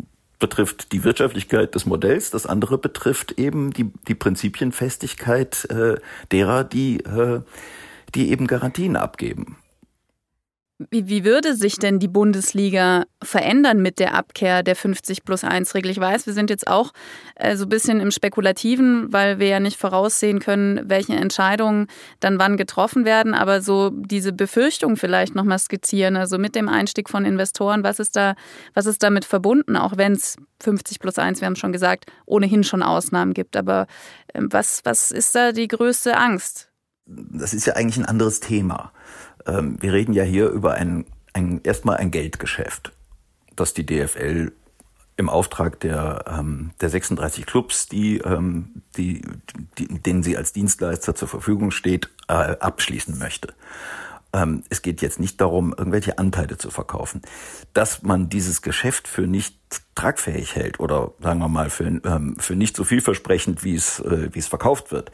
betrifft 0.45 0.93
die 0.93 1.05
Wirtschaftlichkeit 1.05 1.75
des 1.75 1.87
Modells, 1.87 2.31
das 2.31 2.45
andere 2.45 2.77
betrifft 2.77 3.39
eben 3.39 3.73
die, 3.73 3.91
die 4.07 4.15
Prinzipienfestigkeit 4.15 5.65
äh, 5.71 5.95
derer, 6.33 6.65
die, 6.65 6.99
äh, 6.99 7.41
die 8.15 8.31
eben 8.31 8.47
Garantien 8.47 8.97
abgeben. 8.97 9.57
Wie, 10.79 11.09
wie, 11.09 11.25
würde 11.25 11.55
sich 11.55 11.79
denn 11.79 12.01
die 12.01 12.09
Bundesliga 12.09 13.05
verändern 13.23 13.81
mit 13.81 14.01
der 14.01 14.13
Abkehr 14.15 14.65
der 14.65 14.75
50 14.75 15.25
plus 15.25 15.45
1 15.45 15.73
Regel? 15.77 15.93
Ich 15.93 16.01
weiß, 16.01 16.27
wir 16.27 16.33
sind 16.33 16.51
jetzt 16.51 16.67
auch 16.67 16.93
äh, 17.37 17.57
so 17.57 17.67
ein 17.67 17.69
bisschen 17.69 18.01
im 18.01 18.11
Spekulativen, 18.11 19.13
weil 19.13 19.39
wir 19.39 19.47
ja 19.47 19.61
nicht 19.61 19.79
voraussehen 19.79 20.41
können, 20.41 20.81
welche 20.91 21.15
Entscheidungen 21.15 21.87
dann 22.19 22.41
wann 22.41 22.57
getroffen 22.57 23.05
werden. 23.05 23.35
Aber 23.35 23.61
so 23.61 23.91
diese 23.91 24.33
Befürchtung 24.33 24.97
vielleicht 24.97 25.37
nochmal 25.37 25.61
skizzieren, 25.61 26.17
also 26.17 26.39
mit 26.39 26.57
dem 26.57 26.69
Einstieg 26.69 27.09
von 27.09 27.25
Investoren, 27.25 27.85
was 27.85 28.01
ist 28.01 28.17
da, 28.17 28.35
was 28.75 28.87
ist 28.87 29.05
damit 29.05 29.25
verbunden, 29.25 29.77
auch 29.77 29.97
wenn 29.97 30.15
es 30.15 30.35
50 30.61 30.99
plus 30.99 31.19
1, 31.19 31.41
wir 31.41 31.47
haben 31.47 31.57
schon 31.57 31.73
gesagt, 31.73 32.07
ohnehin 32.27 32.65
schon 32.65 32.83
Ausnahmen 32.83 33.33
gibt. 33.33 33.57
Aber 33.57 33.87
äh, 34.33 34.41
was, 34.43 34.81
was 34.83 35.13
ist 35.13 35.37
da 35.37 35.53
die 35.53 35.69
größte 35.69 36.17
Angst? 36.17 36.73
Das 37.07 37.55
ist 37.55 37.67
ja 37.67 37.75
eigentlich 37.75 37.99
ein 37.99 38.07
anderes 38.07 38.41
Thema 38.41 38.91
ähm, 39.47 39.77
wir 39.81 39.93
reden 39.93 40.13
ja 40.13 40.23
hier 40.25 40.49
über 40.49 40.75
ein, 40.75 41.07
ein 41.33 41.61
erstmal 41.63 41.97
ein 41.97 42.11
Geldgeschäft, 42.11 42.93
das 43.57 43.75
die 43.75 43.87
DFL 43.87 44.53
im 45.17 45.29
Auftrag 45.29 45.79
der, 45.81 46.25
ähm, 46.27 46.73
der 46.81 46.91
36 46.91 47.47
Clubs, 47.47 47.87
die, 47.87 48.19
ähm, 48.19 48.83
die, 48.97 49.23
die, 49.79 49.87
denen 49.87 50.23
sie 50.23 50.37
als 50.37 50.53
Dienstleister 50.53 51.15
zur 51.15 51.29
Verfügung 51.29 51.71
steht, 51.71 52.11
äh, 52.29 52.33
abschließen 52.33 53.19
möchte. 53.19 53.55
Ähm, 54.33 54.65
es 54.71 54.83
geht 54.83 55.01
jetzt 55.03 55.21
nicht 55.21 55.41
darum, 55.41 55.73
irgendwelche 55.77 56.19
Anteile 56.19 56.59
zu 56.59 56.71
verkaufen. 56.71 57.23
Dass 57.75 58.03
man 58.03 58.29
dieses 58.29 58.63
Geschäft 58.63 59.07
für 59.07 59.29
nicht 59.29 59.57
tragfähig 59.95 60.57
hält 60.57 60.81
oder 60.81 61.13
sagen 61.21 61.39
wir 61.39 61.49
mal 61.49 61.71
für, 61.71 61.85
ähm, 61.85 62.37
für 62.39 62.57
nicht 62.57 62.77
so 62.77 62.83
vielversprechend, 62.83 63.63
wie 63.63 63.77
äh, 63.77 64.35
wie 64.35 64.39
es 64.41 64.49
verkauft 64.49 64.91
wird, 64.91 65.13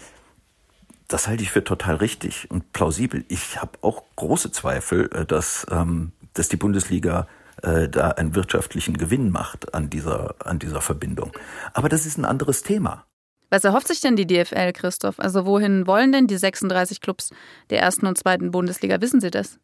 das 1.11 1.27
halte 1.29 1.43
ich 1.43 1.51
für 1.51 1.65
total 1.65 1.97
richtig 1.97 2.51
und 2.51 2.73
plausibel. 2.73 3.25
Ich 3.29 3.61
habe 3.61 3.73
auch 3.83 4.05
große 4.17 4.53
Zweifel, 4.53 5.11
äh, 5.13 5.27
dass, 5.27 5.67
ähm, 5.71 6.13
dass 6.35 6.49
die 6.49 6.57
Bundesliga 6.57 7.27
äh, 7.63 7.89
da 7.89 8.11
einen 8.11 8.35
wirtschaftlichen 8.35 8.97
Gewinn 8.97 9.31
macht 9.31 9.75
an 9.75 9.91
dieser, 9.91 10.35
an 10.45 10.59
dieser 10.59 10.81
Verbindung. 10.81 11.33
Aber 11.75 11.89
das 11.89 12.07
ist 12.07 12.17
ein 12.17 12.25
anderes 12.25 12.63
Thema. 12.63 13.05
Was 13.51 13.65
erhofft 13.65 13.89
sich 13.89 14.01
denn 14.01 14.15
die 14.15 14.29
DFL, 14.29 14.73
Christoph? 14.73 15.19
Also 15.19 15.45
wohin 15.45 15.87
wollen 15.89 16.13
denn 16.13 16.29
die 16.29 16.37
36 16.37 17.01
Clubs 17.01 17.31
der 17.71 17.81
ersten 17.81 18.07
und 18.07 18.17
zweiten 18.17 18.53
Bundesliga? 18.53 19.01
Wissen 19.01 19.21
Sie 19.21 19.31
das? 19.31 19.59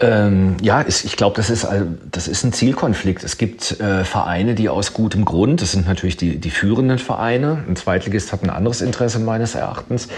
Ähm, 0.00 0.56
ja, 0.60 0.84
ich 0.86 1.16
glaube, 1.16 1.36
das 1.36 1.50
ist, 1.50 1.66
das 2.10 2.26
ist 2.26 2.42
ein 2.42 2.52
Zielkonflikt. 2.52 3.22
Es 3.22 3.38
gibt 3.38 3.80
äh, 3.80 4.04
Vereine, 4.04 4.56
die 4.56 4.68
aus 4.68 4.92
gutem 4.92 5.24
Grund, 5.24 5.62
das 5.62 5.70
sind 5.70 5.86
natürlich 5.86 6.16
die, 6.16 6.38
die 6.38 6.50
führenden 6.50 6.98
Vereine, 6.98 7.62
ein 7.68 7.76
Zweitligist 7.76 8.32
hat 8.32 8.42
ein 8.42 8.50
anderes 8.50 8.80
Interesse 8.80 9.20
meines 9.20 9.54
Erachtens, 9.54 10.08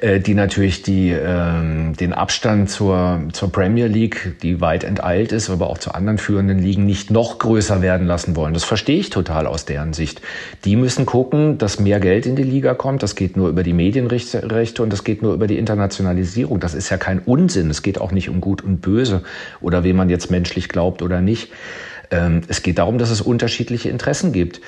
äh, 0.00 0.18
die 0.18 0.32
natürlich 0.32 0.82
die, 0.82 1.10
äh, 1.10 1.92
den 1.92 2.14
Abstand 2.14 2.70
zur, 2.70 3.20
zur 3.34 3.52
Premier 3.52 3.86
League, 3.86 4.36
die 4.40 4.62
weit 4.62 4.82
enteilt 4.82 5.32
ist, 5.32 5.50
aber 5.50 5.68
auch 5.68 5.76
zu 5.76 5.92
anderen 5.92 6.16
führenden 6.16 6.58
Ligen, 6.58 6.86
nicht 6.86 7.10
noch 7.10 7.38
größer 7.38 7.82
werden 7.82 8.06
lassen 8.06 8.34
wollen. 8.34 8.54
Das 8.54 8.64
verstehe 8.64 8.98
ich 8.98 9.10
total 9.10 9.46
aus 9.46 9.66
deren 9.66 9.92
Sicht. 9.92 10.22
Die 10.64 10.74
müssen 10.74 11.04
gucken, 11.04 11.58
dass 11.58 11.78
mehr 11.78 12.00
Geld 12.00 12.24
in 12.24 12.34
die 12.34 12.44
Liga 12.44 12.72
kommt. 12.72 13.02
Das 13.02 13.14
geht 13.14 13.36
nur 13.36 13.50
über 13.50 13.62
die 13.62 13.74
Medienrechte 13.74 14.82
und 14.82 14.90
das 14.90 15.04
geht 15.04 15.22
nur 15.22 15.34
über 15.34 15.46
die 15.46 15.58
Internationalisierung. 15.58 16.60
Das 16.60 16.72
ist 16.72 16.88
ja 16.88 16.96
kein 16.96 17.18
Unsinn. 17.18 17.68
Es 17.68 17.82
geht 17.82 18.00
auch 18.00 18.10
nicht 18.10 18.30
um 18.30 18.40
Gut 18.40 18.64
und 18.64 18.80
Böse 18.80 19.07
oder 19.60 19.84
wem 19.84 19.96
man 19.96 20.10
jetzt 20.10 20.30
menschlich 20.30 20.68
glaubt 20.68 21.02
oder 21.02 21.20
nicht. 21.20 21.52
Ähm, 22.10 22.42
es 22.48 22.62
geht 22.62 22.78
darum, 22.78 22.98
dass 22.98 23.10
es 23.10 23.20
unterschiedliche 23.20 23.88
Interessen 23.90 24.32
gibt 24.32 24.60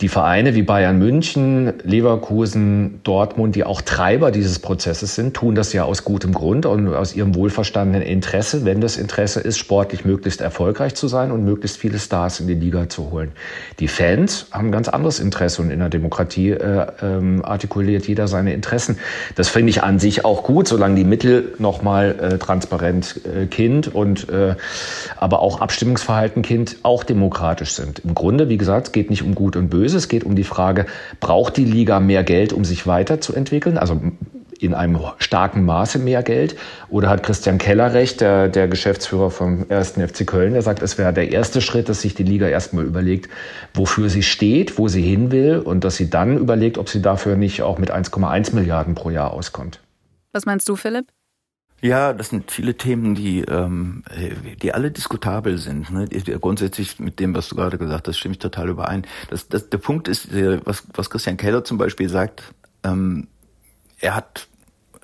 die 0.00 0.08
Vereine 0.08 0.56
wie 0.56 0.62
Bayern 0.62 0.98
München, 0.98 1.72
Leverkusen, 1.84 3.00
Dortmund, 3.04 3.54
die 3.54 3.62
auch 3.62 3.80
Treiber 3.80 4.32
dieses 4.32 4.58
Prozesses 4.58 5.14
sind, 5.14 5.34
tun 5.34 5.54
das 5.54 5.72
ja 5.72 5.84
aus 5.84 6.02
gutem 6.02 6.34
Grund 6.34 6.66
und 6.66 6.92
aus 6.92 7.14
ihrem 7.14 7.36
wohlverstandenen 7.36 8.02
Interesse, 8.02 8.64
wenn 8.64 8.80
das 8.80 8.96
Interesse 8.96 9.38
ist, 9.38 9.56
sportlich 9.56 10.04
möglichst 10.04 10.40
erfolgreich 10.40 10.96
zu 10.96 11.06
sein 11.06 11.30
und 11.30 11.44
möglichst 11.44 11.76
viele 11.76 12.00
Stars 12.00 12.40
in 12.40 12.48
die 12.48 12.54
Liga 12.54 12.88
zu 12.88 13.12
holen. 13.12 13.30
Die 13.78 13.86
Fans 13.86 14.46
haben 14.50 14.68
ein 14.68 14.72
ganz 14.72 14.88
anderes 14.88 15.20
Interesse 15.20 15.62
und 15.62 15.70
in 15.70 15.78
der 15.78 15.90
Demokratie 15.90 16.50
äh, 16.50 16.86
ähm, 17.00 17.44
artikuliert 17.44 18.08
jeder 18.08 18.26
seine 18.26 18.52
Interessen. 18.52 18.98
Das 19.36 19.48
finde 19.48 19.70
ich 19.70 19.84
an 19.84 20.00
sich 20.00 20.24
auch 20.24 20.42
gut, 20.42 20.66
solange 20.66 20.96
die 20.96 21.04
Mittel 21.04 21.54
nochmal 21.58 22.16
äh, 22.20 22.38
transparent 22.38 23.20
äh, 23.24 23.46
Kind 23.46 23.94
und 23.94 24.28
äh, 24.28 24.56
aber 25.18 25.38
auch 25.38 25.60
Abstimmungsverhalten 25.60 26.42
Kind 26.42 26.78
auch 26.82 27.04
demokratisch 27.04 27.74
sind. 27.74 28.00
Im 28.00 28.14
Grunde, 28.14 28.48
wie 28.48 28.58
gesagt, 28.58 28.88
es 28.88 28.92
geht 28.92 29.08
nicht 29.08 29.22
um 29.22 29.36
Gut 29.36 29.54
und 29.54 29.68
Böse 29.68 29.83
Böse. 29.84 29.98
Es 29.98 30.08
geht 30.08 30.24
um 30.24 30.34
die 30.34 30.44
Frage, 30.44 30.86
braucht 31.20 31.58
die 31.58 31.64
Liga 31.64 32.00
mehr 32.00 32.24
Geld, 32.24 32.52
um 32.54 32.64
sich 32.64 32.86
weiterzuentwickeln? 32.86 33.76
Also 33.76 34.00
in 34.58 34.72
einem 34.72 34.98
starken 35.18 35.64
Maße 35.66 35.98
mehr 35.98 36.22
Geld? 36.22 36.56
Oder 36.88 37.10
hat 37.10 37.22
Christian 37.22 37.58
Keller 37.58 37.92
recht, 37.92 38.22
der, 38.22 38.48
der 38.48 38.66
Geschäftsführer 38.66 39.30
vom 39.30 39.66
1. 39.68 39.92
FC 39.92 40.26
Köln, 40.26 40.54
der 40.54 40.62
sagt, 40.62 40.82
es 40.82 40.96
wäre 40.96 41.12
der 41.12 41.32
erste 41.32 41.60
Schritt, 41.60 41.90
dass 41.90 42.00
sich 42.00 42.14
die 42.14 42.22
Liga 42.22 42.48
erstmal 42.48 42.84
überlegt, 42.84 43.28
wofür 43.74 44.08
sie 44.08 44.22
steht, 44.22 44.78
wo 44.78 44.88
sie 44.88 45.02
hin 45.02 45.30
will 45.30 45.58
und 45.58 45.84
dass 45.84 45.96
sie 45.96 46.08
dann 46.08 46.38
überlegt, 46.38 46.78
ob 46.78 46.88
sie 46.88 47.02
dafür 47.02 47.36
nicht 47.36 47.60
auch 47.60 47.78
mit 47.78 47.92
1,1 47.92 48.54
Milliarden 48.54 48.94
pro 48.94 49.10
Jahr 49.10 49.32
auskommt. 49.34 49.80
Was 50.32 50.46
meinst 50.46 50.68
du, 50.68 50.76
Philipp? 50.76 51.06
Ja, 51.84 52.14
das 52.14 52.30
sind 52.30 52.50
viele 52.50 52.78
Themen, 52.78 53.14
die, 53.14 53.40
ähm, 53.40 54.04
die 54.62 54.72
alle 54.72 54.90
diskutabel 54.90 55.58
sind. 55.58 55.90
Ne? 55.90 56.08
Grundsätzlich 56.40 56.98
mit 56.98 57.20
dem, 57.20 57.34
was 57.34 57.50
du 57.50 57.56
gerade 57.56 57.76
gesagt 57.76 58.08
hast, 58.08 58.16
stimme 58.16 58.32
ich 58.32 58.38
total 58.38 58.70
überein. 58.70 59.06
Das, 59.28 59.48
das, 59.48 59.68
der 59.68 59.76
Punkt 59.76 60.08
ist, 60.08 60.32
äh, 60.32 60.64
was, 60.64 60.84
was 60.94 61.10
Christian 61.10 61.36
Keller 61.36 61.62
zum 61.62 61.76
Beispiel 61.76 62.08
sagt, 62.08 62.42
ähm, 62.84 63.28
er 63.98 64.16
hat 64.16 64.48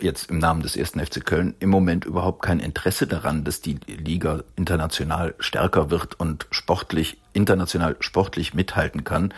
jetzt 0.00 0.30
im 0.30 0.38
Namen 0.38 0.62
des 0.62 0.74
ersten 0.74 1.04
FC 1.04 1.22
Köln 1.22 1.54
im 1.60 1.68
Moment 1.68 2.06
überhaupt 2.06 2.40
kein 2.40 2.60
Interesse 2.60 3.06
daran, 3.06 3.44
dass 3.44 3.60
die 3.60 3.78
Liga 3.86 4.42
international 4.56 5.34
stärker 5.38 5.90
wird 5.90 6.18
und 6.18 6.46
sportlich, 6.50 7.18
international 7.34 7.96
sportlich 8.00 8.54
mithalten 8.54 9.04
kann, 9.04 9.34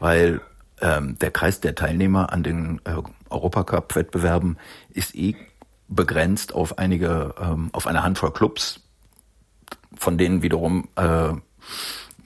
weil 0.00 0.40
ähm, 0.80 1.16
der 1.20 1.30
Kreis 1.30 1.60
der 1.60 1.76
Teilnehmer 1.76 2.32
an 2.32 2.42
den 2.42 2.80
äh, 2.82 2.96
Europacup-Wettbewerben 3.28 4.58
ist 4.92 5.14
eh 5.14 5.36
begrenzt 5.90 6.54
auf 6.54 6.78
einige, 6.78 7.34
ähm, 7.40 7.68
auf 7.72 7.86
eine 7.86 8.02
Handvoll 8.02 8.32
Clubs, 8.32 8.80
von 9.94 10.16
denen 10.16 10.42
wiederum 10.42 10.88
äh, 10.96 11.32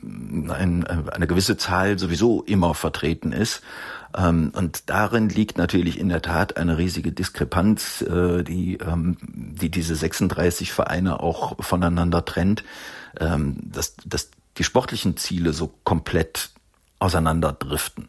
ein, 0.03 0.85
äh, 0.87 1.11
eine 1.11 1.27
gewisse 1.27 1.57
Zahl 1.57 1.98
sowieso 1.98 2.42
immer 2.42 2.74
vertreten 2.74 3.33
ist. 3.33 3.62
Ähm, 4.16 4.53
und 4.55 4.90
darin 4.90 5.29
liegt 5.29 5.59
natürlich 5.59 5.98
in 5.98 6.11
der 6.11 6.22
Tat 6.22 6.57
eine 6.57 6.79
riesige 6.79 7.11
Diskrepanz, 7.11 8.03
äh, 8.03 8.44
die, 8.44 8.77
ähm, 8.77 9.16
die 9.22 9.70
diese 9.70 9.96
36 9.96 10.72
Vereine 10.72 11.20
auch 11.20 11.57
voneinander 11.64 12.24
trennt, 12.24 12.64
ähm, 13.18 13.57
dass, 13.62 13.96
dass 14.05 14.31
die 14.59 14.64
sportlichen 14.64 15.16
Ziele 15.16 15.53
so 15.53 15.72
komplett 15.85 16.50
auseinanderdriften. 16.98 18.09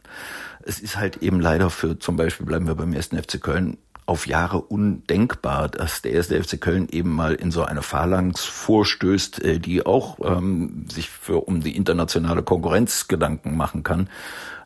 Es 0.63 0.79
ist 0.79 0.97
halt 0.97 1.17
eben 1.17 1.39
leider 1.39 1.69
für 1.69 1.97
zum 1.97 2.17
Beispiel, 2.17 2.45
bleiben 2.45 2.67
wir 2.67 2.75
beim 2.75 2.93
ersten 2.93 3.17
FC 3.17 3.41
Köln, 3.41 3.77
auf 4.05 4.27
Jahre 4.27 4.61
undenkbar, 4.61 5.67
dass 5.69 6.01
der 6.01 6.13
erste 6.13 6.41
FC 6.41 6.61
Köln 6.61 6.87
eben 6.91 7.09
mal 7.09 7.33
in 7.33 7.51
so 7.51 7.63
eine 7.63 7.81
Phalanx 7.81 8.45
vorstößt, 8.45 9.43
äh, 9.43 9.59
die 9.59 9.85
auch 9.85 10.19
ähm, 10.23 10.85
sich 10.91 11.09
für 11.09 11.47
um 11.47 11.61
die 11.61 11.75
internationale 11.75 12.43
Konkurrenz 12.43 13.07
Gedanken 13.07 13.57
machen 13.57 13.83
kann, 13.83 14.09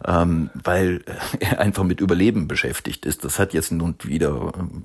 ähm, 0.06 0.50
weil 0.54 1.04
er 1.40 1.60
einfach 1.60 1.84
mit 1.84 2.02
Überleben 2.02 2.48
beschäftigt 2.48 3.06
ist. 3.06 3.24
Das 3.24 3.40
hat 3.40 3.54
jetzt 3.54 3.72
nun 3.72 3.96
wieder 4.04 4.52
ähm, 4.58 4.84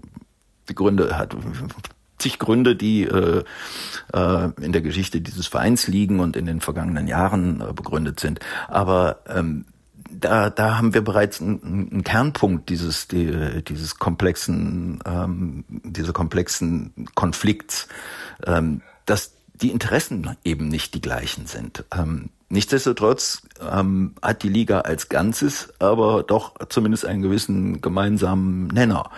die 0.68 0.74
Gründe 0.74 1.18
hat 1.18 1.36
zig 2.18 2.38
Gründe, 2.38 2.76
die 2.76 3.02
äh, 3.04 3.44
äh, 4.12 4.50
in 4.60 4.72
der 4.72 4.80
Geschichte 4.80 5.20
dieses 5.20 5.46
Vereins 5.46 5.88
liegen 5.88 6.20
und 6.20 6.36
in 6.36 6.46
den 6.46 6.60
vergangenen 6.60 7.06
Jahren 7.06 7.60
äh, 7.60 7.72
begründet 7.72 8.20
sind. 8.20 8.40
Aber 8.68 9.20
ähm, 9.28 9.66
da, 10.18 10.50
da 10.50 10.78
haben 10.78 10.94
wir 10.94 11.02
bereits 11.02 11.40
einen, 11.40 11.88
einen 11.92 12.04
Kernpunkt 12.04 12.68
dieses, 12.68 13.08
die, 13.08 13.62
dieses 13.62 13.98
komplexen, 13.98 15.00
ähm, 15.06 15.64
dieser 15.68 16.12
komplexen 16.12 17.06
Konflikts, 17.14 17.88
ähm, 18.46 18.82
dass 19.06 19.32
die 19.54 19.70
Interessen 19.70 20.36
eben 20.44 20.68
nicht 20.68 20.94
die 20.94 21.00
gleichen 21.00 21.46
sind. 21.46 21.84
Ähm, 21.96 22.30
nichtsdestotrotz 22.48 23.42
ähm, 23.60 24.14
hat 24.20 24.42
die 24.42 24.48
Liga 24.48 24.80
als 24.80 25.08
Ganzes 25.08 25.72
aber 25.78 26.22
doch 26.24 26.54
zumindest 26.68 27.06
einen 27.06 27.22
gewissen 27.22 27.80
gemeinsamen 27.80 28.66
Nenner. 28.68 29.10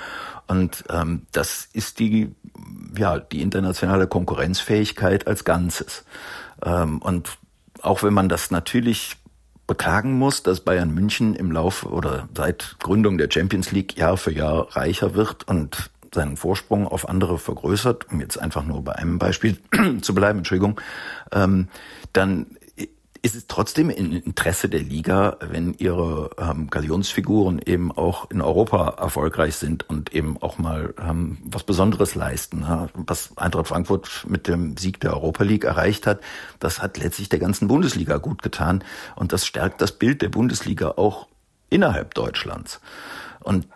Und 0.46 0.84
ähm, 0.90 1.22
das 1.32 1.68
ist 1.72 1.98
die, 1.98 2.34
ja, 2.96 3.18
die 3.18 3.42
internationale 3.42 4.06
Konkurrenzfähigkeit 4.06 5.26
als 5.26 5.44
Ganzes. 5.44 6.04
Ähm, 6.64 6.98
und 6.98 7.38
auch 7.82 8.02
wenn 8.02 8.14
man 8.14 8.28
das 8.28 8.50
natürlich 8.50 9.16
beklagen 9.66 10.12
muss, 10.12 10.42
dass 10.42 10.60
Bayern 10.60 10.94
München 10.94 11.34
im 11.34 11.50
Laufe 11.50 11.88
oder 11.88 12.28
seit 12.34 12.76
Gründung 12.78 13.18
der 13.18 13.28
Champions 13.30 13.72
League 13.72 13.96
Jahr 13.96 14.16
für 14.16 14.32
Jahr 14.32 14.76
reicher 14.76 15.14
wird 15.14 15.48
und 15.48 15.90
seinen 16.14 16.36
Vorsprung 16.36 16.86
auf 16.86 17.08
andere 17.08 17.38
vergrößert, 17.38 18.10
um 18.10 18.20
jetzt 18.20 18.38
einfach 18.38 18.64
nur 18.64 18.82
bei 18.82 18.92
einem 18.92 19.18
Beispiel 19.18 19.58
zu 20.00 20.14
bleiben, 20.14 20.38
Entschuldigung, 20.38 20.80
ähm, 21.32 21.68
dann 22.12 22.46
ist 23.26 23.34
es 23.34 23.48
trotzdem 23.48 23.90
im 23.90 24.12
Interesse 24.12 24.68
der 24.68 24.84
Liga, 24.84 25.38
wenn 25.40 25.74
ihre 25.74 26.30
ähm, 26.38 26.70
Galionsfiguren 26.70 27.58
eben 27.58 27.90
auch 27.90 28.30
in 28.30 28.40
Europa 28.40 28.94
erfolgreich 29.00 29.56
sind 29.56 29.90
und 29.90 30.14
eben 30.14 30.40
auch 30.40 30.58
mal 30.58 30.94
ähm, 30.96 31.36
was 31.42 31.64
Besonderes 31.64 32.14
leisten. 32.14 32.60
Ja? 32.60 32.88
Was 32.94 33.36
Eintracht 33.36 33.66
Frankfurt 33.66 34.26
mit 34.28 34.46
dem 34.46 34.76
Sieg 34.76 35.00
der 35.00 35.12
Europa 35.12 35.42
League 35.42 35.64
erreicht 35.64 36.06
hat, 36.06 36.20
das 36.60 36.80
hat 36.80 36.98
letztlich 36.98 37.28
der 37.28 37.40
ganzen 37.40 37.66
Bundesliga 37.66 38.18
gut 38.18 38.44
getan 38.44 38.84
und 39.16 39.32
das 39.32 39.44
stärkt 39.44 39.80
das 39.80 39.90
Bild 39.90 40.22
der 40.22 40.28
Bundesliga 40.28 40.90
auch 40.90 41.26
innerhalb 41.68 42.14
Deutschlands. 42.14 42.80
Und 43.42 43.66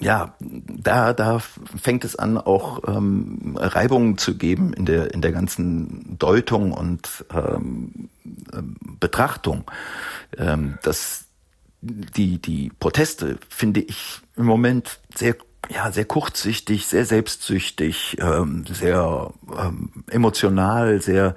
ja, 0.00 0.34
da, 0.40 1.12
da 1.12 1.38
fängt 1.38 2.04
es 2.04 2.16
an, 2.16 2.36
auch 2.38 2.82
ähm, 2.86 3.56
Reibungen 3.58 4.18
zu 4.18 4.36
geben 4.36 4.72
in 4.72 4.86
der, 4.86 5.14
in 5.14 5.22
der 5.22 5.32
ganzen 5.32 6.18
Deutung 6.18 6.72
und 6.72 7.24
ähm, 7.32 8.08
ähm 8.52 8.76
Betrachtung. 9.00 9.64
Ähm, 10.36 10.78
das, 10.82 11.26
die, 11.80 12.38
die 12.38 12.72
Proteste 12.78 13.38
finde 13.48 13.80
ich 13.80 14.20
im 14.36 14.46
Moment 14.46 14.98
sehr, 15.14 15.36
ja, 15.68 15.92
sehr 15.92 16.06
kurzsichtig, 16.06 16.86
sehr 16.86 17.04
selbstsüchtig, 17.04 18.16
ähm, 18.20 18.64
sehr 18.66 19.32
ähm, 19.56 19.90
emotional, 20.10 21.00
sehr, 21.00 21.36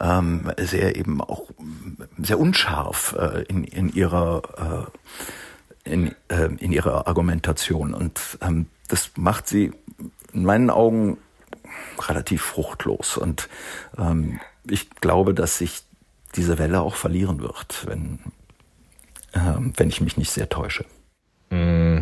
ähm, 0.00 0.50
sehr 0.58 0.96
eben 0.96 1.20
auch 1.20 1.50
sehr 2.18 2.38
unscharf 2.38 3.14
äh, 3.18 3.42
in, 3.42 3.64
in 3.64 3.92
ihrer 3.92 4.88
äh, 4.88 4.98
in, 5.84 6.14
äh, 6.28 6.48
in 6.58 6.72
ihrer 6.72 7.06
Argumentation. 7.06 7.94
Und 7.94 8.38
ähm, 8.40 8.66
das 8.88 9.10
macht 9.16 9.48
sie 9.48 9.72
in 10.32 10.44
meinen 10.44 10.70
Augen 10.70 11.18
relativ 11.98 12.42
fruchtlos. 12.42 13.16
Und 13.16 13.48
ähm, 13.98 14.40
ich 14.68 14.90
glaube, 14.90 15.34
dass 15.34 15.58
sich 15.58 15.82
diese 16.34 16.58
Welle 16.58 16.80
auch 16.80 16.94
verlieren 16.94 17.40
wird, 17.40 17.86
wenn, 17.86 18.20
ähm, 19.34 19.72
wenn 19.76 19.88
ich 19.88 20.00
mich 20.00 20.16
nicht 20.16 20.30
sehr 20.30 20.48
täusche. 20.48 20.84
Mm. 21.52 22.00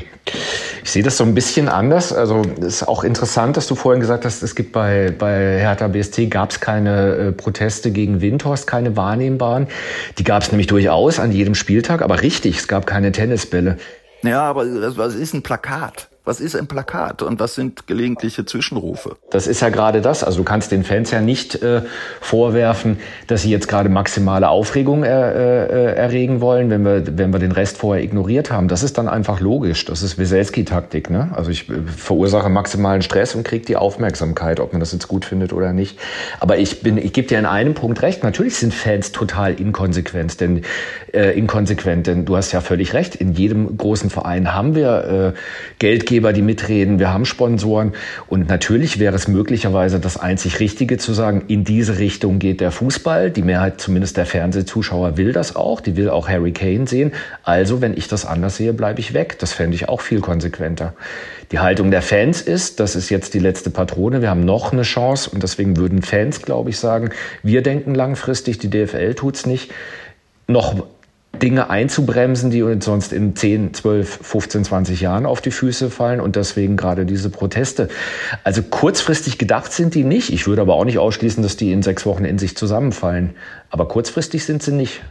Ich 0.84 0.90
sehe 0.92 1.02
das 1.02 1.16
so 1.16 1.24
ein 1.24 1.34
bisschen 1.34 1.68
anders. 1.68 2.12
Also 2.12 2.42
ist 2.60 2.86
auch 2.86 3.02
interessant, 3.02 3.56
dass 3.56 3.66
du 3.66 3.74
vorhin 3.74 4.00
gesagt 4.00 4.24
hast, 4.24 4.42
es 4.42 4.54
gibt 4.54 4.72
bei, 4.72 5.12
bei 5.16 5.58
Hertha 5.58 5.88
BST 5.88 6.30
gab 6.30 6.52
es 6.52 6.60
keine 6.60 7.14
äh, 7.16 7.32
Proteste 7.32 7.90
gegen 7.90 8.20
Windhorst, 8.20 8.66
keine 8.66 8.96
wahrnehmbaren. 8.96 9.66
Die 10.18 10.24
gab 10.24 10.42
es 10.42 10.52
nämlich 10.52 10.68
durchaus 10.68 11.18
an 11.18 11.32
jedem 11.32 11.54
Spieltag, 11.54 12.00
aber 12.00 12.22
richtig, 12.22 12.58
es 12.58 12.68
gab 12.68 12.86
keine 12.86 13.10
Tennisbälle. 13.12 13.76
Ja, 14.22 14.42
aber 14.42 14.64
was 14.96 15.14
ist 15.14 15.34
ein 15.34 15.42
Plakat? 15.42 16.09
Was 16.22 16.38
ist 16.38 16.54
ein 16.54 16.66
Plakat 16.66 17.22
und 17.22 17.40
was 17.40 17.54
sind 17.54 17.86
gelegentliche 17.86 18.44
Zwischenrufe? 18.44 19.16
Das 19.30 19.46
ist 19.46 19.62
ja 19.62 19.70
gerade 19.70 20.02
das. 20.02 20.22
Also 20.22 20.38
du 20.38 20.44
kannst 20.44 20.70
den 20.70 20.84
Fans 20.84 21.10
ja 21.10 21.22
nicht 21.22 21.62
äh, 21.62 21.80
vorwerfen, 22.20 22.98
dass 23.26 23.40
sie 23.42 23.50
jetzt 23.50 23.68
gerade 23.68 23.88
maximale 23.88 24.50
Aufregung 24.50 25.02
er, 25.02 25.34
äh, 25.34 25.94
erregen 25.94 26.42
wollen, 26.42 26.68
wenn 26.68 26.84
wir, 26.84 27.16
wenn 27.16 27.32
wir 27.32 27.38
den 27.38 27.52
Rest 27.52 27.78
vorher 27.78 28.04
ignoriert 28.04 28.50
haben. 28.50 28.68
Das 28.68 28.82
ist 28.82 28.98
dann 28.98 29.08
einfach 29.08 29.40
logisch. 29.40 29.86
Das 29.86 30.02
ist 30.02 30.18
Weselski-Taktik. 30.18 31.08
Ne? 31.08 31.30
Also 31.34 31.50
ich 31.50 31.70
äh, 31.70 31.80
verursache 31.84 32.50
maximalen 32.50 33.00
Stress 33.00 33.34
und 33.34 33.42
kriege 33.42 33.64
die 33.64 33.76
Aufmerksamkeit, 33.76 34.60
ob 34.60 34.72
man 34.72 34.80
das 34.80 34.92
jetzt 34.92 35.08
gut 35.08 35.24
findet 35.24 35.54
oder 35.54 35.72
nicht. 35.72 35.98
Aber 36.38 36.58
ich 36.58 36.82
bin, 36.82 36.98
ich 36.98 37.14
gebe 37.14 37.28
dir 37.28 37.38
in 37.38 37.46
einem 37.46 37.72
Punkt 37.72 38.02
recht. 38.02 38.22
Natürlich 38.24 38.56
sind 38.56 38.74
Fans 38.74 39.12
total 39.12 39.58
inkonsequent, 39.58 40.38
denn 40.42 40.64
äh, 41.14 41.30
inkonsequent, 41.30 42.06
denn 42.06 42.26
du 42.26 42.36
hast 42.36 42.52
ja 42.52 42.60
völlig 42.60 42.92
recht. 42.92 43.14
In 43.14 43.32
jedem 43.32 43.78
großen 43.78 44.10
Verein 44.10 44.52
haben 44.52 44.74
wir 44.74 45.34
äh, 45.34 45.38
Geldgeber 45.78 46.09
Geldgeber, 46.10 46.32
die 46.32 46.42
mitreden, 46.42 46.98
wir 46.98 47.12
haben 47.12 47.24
Sponsoren 47.24 47.92
und 48.26 48.48
natürlich 48.48 48.98
wäre 48.98 49.14
es 49.14 49.28
möglicherweise 49.28 50.00
das 50.00 50.16
einzig 50.16 50.58
Richtige 50.58 50.98
zu 50.98 51.12
sagen, 51.12 51.44
in 51.46 51.62
diese 51.62 52.00
Richtung 52.00 52.40
geht 52.40 52.60
der 52.60 52.72
Fußball. 52.72 53.30
Die 53.30 53.42
Mehrheit 53.42 53.80
zumindest 53.80 54.16
der 54.16 54.26
Fernsehzuschauer 54.26 55.16
will 55.16 55.32
das 55.32 55.54
auch, 55.54 55.80
die 55.80 55.96
will 55.96 56.10
auch 56.10 56.28
Harry 56.28 56.50
Kane 56.50 56.88
sehen. 56.88 57.12
Also, 57.44 57.80
wenn 57.80 57.96
ich 57.96 58.08
das 58.08 58.26
anders 58.26 58.56
sehe, 58.56 58.72
bleibe 58.72 58.98
ich 58.98 59.14
weg. 59.14 59.38
Das 59.38 59.52
fände 59.52 59.76
ich 59.76 59.88
auch 59.88 60.00
viel 60.00 60.20
konsequenter. 60.20 60.94
Die 61.52 61.60
Haltung 61.60 61.92
der 61.92 62.02
Fans 62.02 62.42
ist, 62.42 62.80
das 62.80 62.96
ist 62.96 63.08
jetzt 63.08 63.34
die 63.34 63.38
letzte 63.38 63.70
Patrone, 63.70 64.20
wir 64.20 64.30
haben 64.30 64.44
noch 64.44 64.72
eine 64.72 64.82
Chance 64.82 65.30
und 65.30 65.44
deswegen 65.44 65.76
würden 65.76 66.02
Fans, 66.02 66.42
glaube 66.42 66.70
ich, 66.70 66.78
sagen, 66.78 67.10
wir 67.44 67.62
denken 67.62 67.94
langfristig, 67.94 68.58
die 68.58 68.68
DFL 68.68 69.14
tut's 69.14 69.46
nicht. 69.46 69.70
Noch 70.48 70.74
Dinge 71.40 71.70
einzubremsen, 71.70 72.50
die 72.50 72.62
uns 72.62 72.84
sonst 72.84 73.12
in 73.12 73.34
10, 73.34 73.74
12, 73.74 74.20
15, 74.22 74.64
20 74.64 75.00
Jahren 75.00 75.26
auf 75.26 75.40
die 75.40 75.50
Füße 75.50 75.90
fallen 75.90 76.20
und 76.20 76.36
deswegen 76.36 76.76
gerade 76.76 77.06
diese 77.06 77.30
Proteste. 77.30 77.88
Also 78.44 78.62
kurzfristig 78.62 79.38
gedacht 79.38 79.72
sind 79.72 79.94
die 79.94 80.04
nicht. 80.04 80.30
Ich 80.30 80.46
würde 80.46 80.62
aber 80.62 80.74
auch 80.74 80.84
nicht 80.84 80.98
ausschließen, 80.98 81.42
dass 81.42 81.56
die 81.56 81.72
in 81.72 81.82
sechs 81.82 82.06
Wochen 82.06 82.24
in 82.24 82.38
sich 82.38 82.56
zusammenfallen. 82.56 83.34
Aber 83.70 83.88
kurzfristig 83.88 84.44
sind 84.44 84.62
sie 84.62 84.72
nicht. 84.72 85.02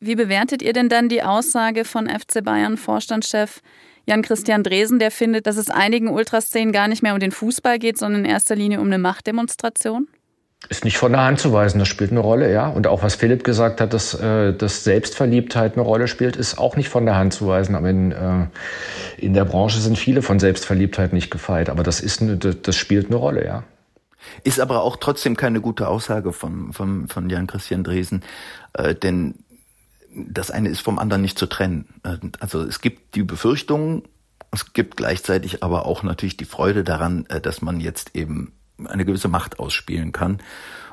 Wie 0.00 0.14
bewertet 0.14 0.62
ihr 0.62 0.72
denn 0.72 0.88
dann 0.88 1.08
die 1.08 1.22
Aussage 1.22 1.84
von 1.84 2.08
FC 2.08 2.42
Bayern 2.42 2.76
Vorstandschef 2.76 3.60
Jan-Christian 4.06 4.62
Dresen, 4.62 4.98
der 4.98 5.10
findet, 5.10 5.46
dass 5.46 5.56
es 5.56 5.70
einigen 5.70 6.08
Ultraszenen 6.08 6.72
gar 6.72 6.88
nicht 6.88 7.02
mehr 7.02 7.12
um 7.12 7.20
den 7.20 7.32
Fußball 7.32 7.78
geht, 7.78 7.98
sondern 7.98 8.24
in 8.24 8.30
erster 8.30 8.56
Linie 8.56 8.80
um 8.80 8.86
eine 8.86 8.98
Machtdemonstration? 8.98 10.08
Ist 10.68 10.84
nicht 10.84 10.98
von 10.98 11.12
der 11.12 11.22
Hand 11.22 11.40
zu 11.40 11.52
weisen, 11.52 11.78
das 11.78 11.88
spielt 11.88 12.10
eine 12.10 12.20
Rolle, 12.20 12.52
ja. 12.52 12.68
Und 12.68 12.86
auch 12.86 13.02
was 13.02 13.14
Philipp 13.14 13.44
gesagt 13.44 13.80
hat, 13.80 13.92
dass, 13.92 14.14
äh, 14.14 14.52
dass 14.52 14.84
Selbstverliebtheit 14.84 15.72
eine 15.74 15.82
Rolle 15.82 16.06
spielt, 16.06 16.36
ist 16.36 16.58
auch 16.58 16.76
nicht 16.76 16.88
von 16.88 17.06
der 17.06 17.16
Hand 17.16 17.32
zu 17.32 17.46
weisen. 17.46 17.74
Aber 17.74 17.88
in, 17.88 18.12
äh, 18.12 18.46
in 19.16 19.32
der 19.32 19.44
Branche 19.46 19.80
sind 19.80 19.98
viele 19.98 20.22
von 20.22 20.38
Selbstverliebtheit 20.38 21.12
nicht 21.12 21.30
gefeit. 21.30 21.70
Aber 21.70 21.82
das, 21.82 22.00
ist 22.00 22.20
eine, 22.20 22.36
das 22.36 22.76
spielt 22.76 23.06
eine 23.06 23.16
Rolle, 23.16 23.44
ja. 23.44 23.64
Ist 24.44 24.60
aber 24.60 24.82
auch 24.82 24.96
trotzdem 24.96 25.36
keine 25.36 25.60
gute 25.60 25.88
Aussage 25.88 26.32
von, 26.32 26.72
von, 26.72 27.08
von 27.08 27.30
Jan-Christian 27.30 27.82
Dresen. 27.82 28.22
Äh, 28.74 28.94
denn 28.94 29.36
das 30.14 30.50
eine 30.50 30.68
ist 30.68 30.80
vom 30.80 30.98
anderen 30.98 31.22
nicht 31.22 31.38
zu 31.38 31.46
trennen. 31.46 31.86
Also 32.40 32.62
es 32.62 32.80
gibt 32.80 33.14
die 33.14 33.22
Befürchtung, 33.22 34.02
es 34.52 34.72
gibt 34.72 34.96
gleichzeitig 34.96 35.62
aber 35.62 35.86
auch 35.86 36.02
natürlich 36.02 36.36
die 36.36 36.44
Freude 36.44 36.84
daran, 36.84 37.26
äh, 37.28 37.40
dass 37.40 37.62
man 37.62 37.80
jetzt 37.80 38.14
eben 38.14 38.52
eine 38.86 39.04
gewisse 39.04 39.28
Macht 39.28 39.58
ausspielen 39.58 40.12
kann. 40.12 40.38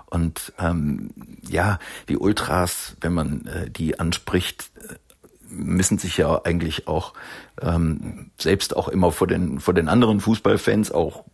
Und 0.10 0.54
ähm, 0.58 1.10
ja, 1.48 1.80
die 2.08 2.18
Ultras, 2.18 2.96
wenn 3.02 3.14
man 3.14 3.46
äh, 3.46 3.70
die 3.70 4.00
anspricht, 4.00 4.72
äh, 4.78 4.96
müssen 5.50 5.98
sich 5.98 6.18
ja 6.18 6.42
eigentlich 6.44 6.88
auch 6.88 7.14
ähm, 7.62 8.32
selbst 8.38 8.76
auch 8.76 8.88
immer 8.88 9.12
vor 9.12 9.28
den 9.28 9.60
vor 9.60 9.74
den 9.74 9.88
anderen 9.88 10.20
Fußballfans 10.20 10.92
auch 10.92 11.26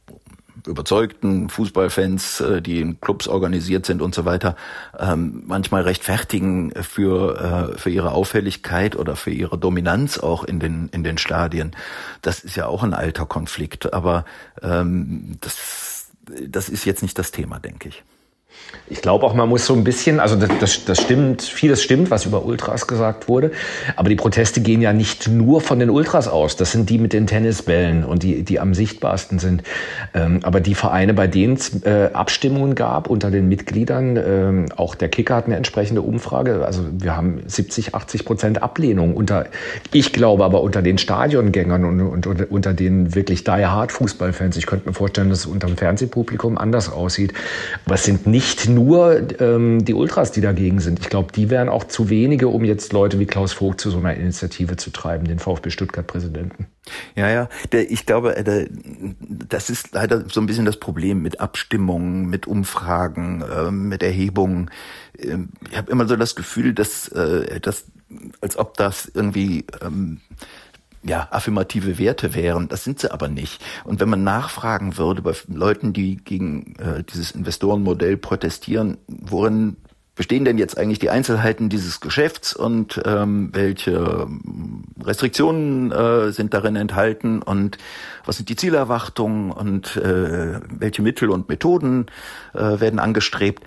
überzeugten 0.68 1.50
Fußballfans, 1.50 2.42
äh, 2.42 2.62
die 2.62 2.80
in 2.80 3.00
Clubs 3.02 3.28
organisiert 3.28 3.86
sind 3.86 4.02
und 4.02 4.16
so 4.16 4.26
weiter, 4.26 4.56
ähm, 4.98 5.44
manchmal 5.46 5.84
rechtfertigen 5.84 6.72
für, 6.82 7.74
äh, 7.74 7.78
für 7.78 7.90
ihre 7.90 8.12
Auffälligkeit 8.12 8.96
oder 8.96 9.16
für 9.16 9.32
ihre 9.32 9.58
Dominanz 9.58 10.18
auch 10.18 10.44
in 10.44 10.60
den, 10.60 10.90
in 10.90 11.04
den 11.04 11.18
Stadien. 11.18 11.76
Das 12.22 12.40
ist 12.40 12.56
ja 12.56 12.68
auch 12.68 12.84
ein 12.84 12.94
alter 12.94 13.26
Konflikt, 13.26 13.94
aber 13.94 14.26
ähm, 14.62 15.38
das, 15.42 15.58
das 16.26 16.70
ist 16.70 16.86
jetzt 16.86 17.02
nicht 17.02 17.18
das 17.18 17.32
Thema, 17.32 17.60
denke 17.60 17.90
ich. 17.90 18.04
Ich 18.90 19.02
glaube 19.02 19.26
auch, 19.26 19.34
man 19.34 19.48
muss 19.48 19.66
so 19.66 19.74
ein 19.74 19.86
bisschen, 19.86 20.20
also 20.20 20.36
das, 20.36 20.50
das, 20.60 20.86
das 20.86 21.02
stimmt, 21.02 21.42
vieles 21.42 21.82
stimmt, 21.82 22.12
was 22.12 22.26
über 22.26 22.46
Ultras 22.46 22.86
gesagt 22.86 23.30
wurde, 23.30 23.52
aber 23.96 24.10
die 24.10 24.16
Proteste 24.16 24.60
gehen 24.60 24.82
ja 24.82 24.92
nicht 24.92 25.30
nur 25.30 25.62
von 25.62 25.80
den 25.80 25.90
Ultras 25.90 26.28
aus. 26.28 26.58
Das 26.58 26.74
sind 26.74 26.90
die 26.90 27.00
mit 27.00 27.14
den 27.14 27.26
Tennisbällen 27.26 28.04
und 28.04 28.24
die, 28.24 28.44
die 28.44 28.60
am 28.60 28.74
sichtbarsten 28.74 29.40
sind. 29.40 29.64
Ähm, 30.14 30.42
aber 30.44 30.60
die 30.60 30.76
Vereine, 30.76 31.14
bei 31.14 31.28
denen 31.28 31.54
es 31.54 31.82
äh, 31.84 32.10
Abstimmungen 32.12 32.76
gab 32.76 33.10
unter 33.10 33.32
den 33.32 33.48
Mitgliedern, 33.48 34.18
ähm, 34.18 34.66
auch 34.76 34.96
der 34.96 35.08
Kicker 35.08 35.38
hat 35.38 35.46
eine 35.46 35.56
entsprechende 35.56 36.02
Umfrage. 36.02 36.66
Also 36.66 36.84
wir 36.92 37.16
haben 37.16 37.42
70, 37.48 37.96
80 37.96 38.26
Prozent 38.26 38.62
Ablehnung 38.62 39.16
unter, 39.16 39.46
ich 39.94 40.12
glaube 40.12 40.44
aber 40.44 40.62
unter 40.62 40.82
den 40.82 40.98
Stadiongängern 40.98 41.86
und, 41.86 42.02
und, 42.02 42.28
und 42.28 42.52
unter 42.52 42.74
den 42.74 43.16
wirklich 43.16 43.46
die 43.46 43.66
Hard 43.66 43.94
Fußballfans. 43.94 44.58
Ich 44.58 44.66
könnte 44.66 44.90
mir 44.90 44.94
vorstellen, 44.94 45.30
dass 45.30 45.40
es 45.40 45.46
unter 45.46 45.68
dem 45.68 45.78
Fernsehpublikum 45.78 46.58
anders 46.58 46.92
aussieht. 46.92 47.34
Aber 47.86 47.96
es 47.96 48.04
sind 48.04 48.28
nicht 48.28 48.53
nicht 48.54 48.70
nur 48.70 49.42
ähm, 49.42 49.84
die 49.84 49.94
Ultras, 49.94 50.32
die 50.32 50.42
dagegen 50.42 50.80
sind. 50.80 51.00
Ich 51.00 51.10
glaube, 51.10 51.32
die 51.32 51.50
wären 51.50 51.70
auch 51.70 51.86
zu 51.86 52.10
wenige, 52.10 52.50
um 52.50 52.64
jetzt 52.64 52.94
Leute 52.94 53.20
wie 53.20 53.26
Klaus 53.26 53.54
Vogt 53.54 53.82
zu 53.82 53.90
so 53.90 53.98
einer 53.98 54.14
Initiative 54.14 54.78
zu 54.78 54.92
treiben, 54.92 55.26
den 55.26 55.40
VfB 55.40 55.72
Stuttgart-Präsidenten. 55.72 56.68
Ja, 57.16 57.30
ja. 57.30 57.50
Der, 57.72 57.90
ich 57.90 58.06
glaube, 58.06 58.36
äh, 58.36 58.44
der, 58.44 58.68
das 58.70 59.70
ist 59.70 59.94
leider 59.94 60.26
so 60.30 60.40
ein 60.40 60.46
bisschen 60.46 60.66
das 60.66 60.78
Problem 60.78 61.22
mit 61.22 61.40
Abstimmungen, 61.40 62.28
mit 62.28 62.46
Umfragen, 62.46 63.42
äh, 63.42 63.72
mit 63.72 64.04
Erhebungen. 64.04 64.70
Ähm, 65.18 65.50
ich 65.70 65.78
habe 65.78 65.92
immer 65.92 66.08
so 66.08 66.16
das 66.16 66.36
Gefühl, 66.36 66.74
dass, 66.74 67.08
äh, 67.08 67.60
dass 67.60 67.86
als 68.42 68.58
ob 68.58 68.78
das 68.78 69.12
irgendwie 69.14 69.66
ähm, 69.82 70.20
ja, 71.04 71.28
affirmative 71.32 71.98
Werte 72.00 72.34
wären. 72.34 72.68
Das 72.70 72.84
sind 72.84 73.00
sie 73.00 73.12
aber 73.12 73.28
nicht. 73.28 73.64
Und 73.84 74.00
wenn 74.00 74.10
man 74.10 74.24
nachfragen 74.24 74.98
würde 74.98 75.22
bei 75.22 75.34
Leuten, 75.48 75.94
die 75.94 76.18
gegen 76.18 76.76
äh, 76.78 77.04
dieses 77.04 77.32
Investorenmodell 77.32 78.18
protestieren, 78.18 78.98
worin 79.08 79.78
bestehen 80.16 80.46
denn 80.46 80.58
jetzt 80.58 80.78
eigentlich 80.78 81.00
die 81.00 81.10
Einzelheiten 81.10 81.70
dieses 81.70 82.00
Geschäfts 82.00 82.56
und 82.56 83.02
ähm, 83.04 83.50
welche 83.54 83.92
ähm, 83.92 84.84
Restriktionen 85.02 85.92
äh, 85.92 86.32
sind 86.32 86.54
darin 86.54 86.76
enthalten 86.76 87.42
und 87.42 87.78
was 88.24 88.38
sind 88.38 88.50
die 88.50 88.56
Zielerwartungen 88.56 89.52
und 89.52 89.96
äh, 89.98 90.60
welche 90.70 91.02
Mittel 91.02 91.32
und 91.32 91.50
Methoden 91.50 92.06
äh, 92.54 92.80
werden 92.80 93.00
angestrebt? 93.00 93.64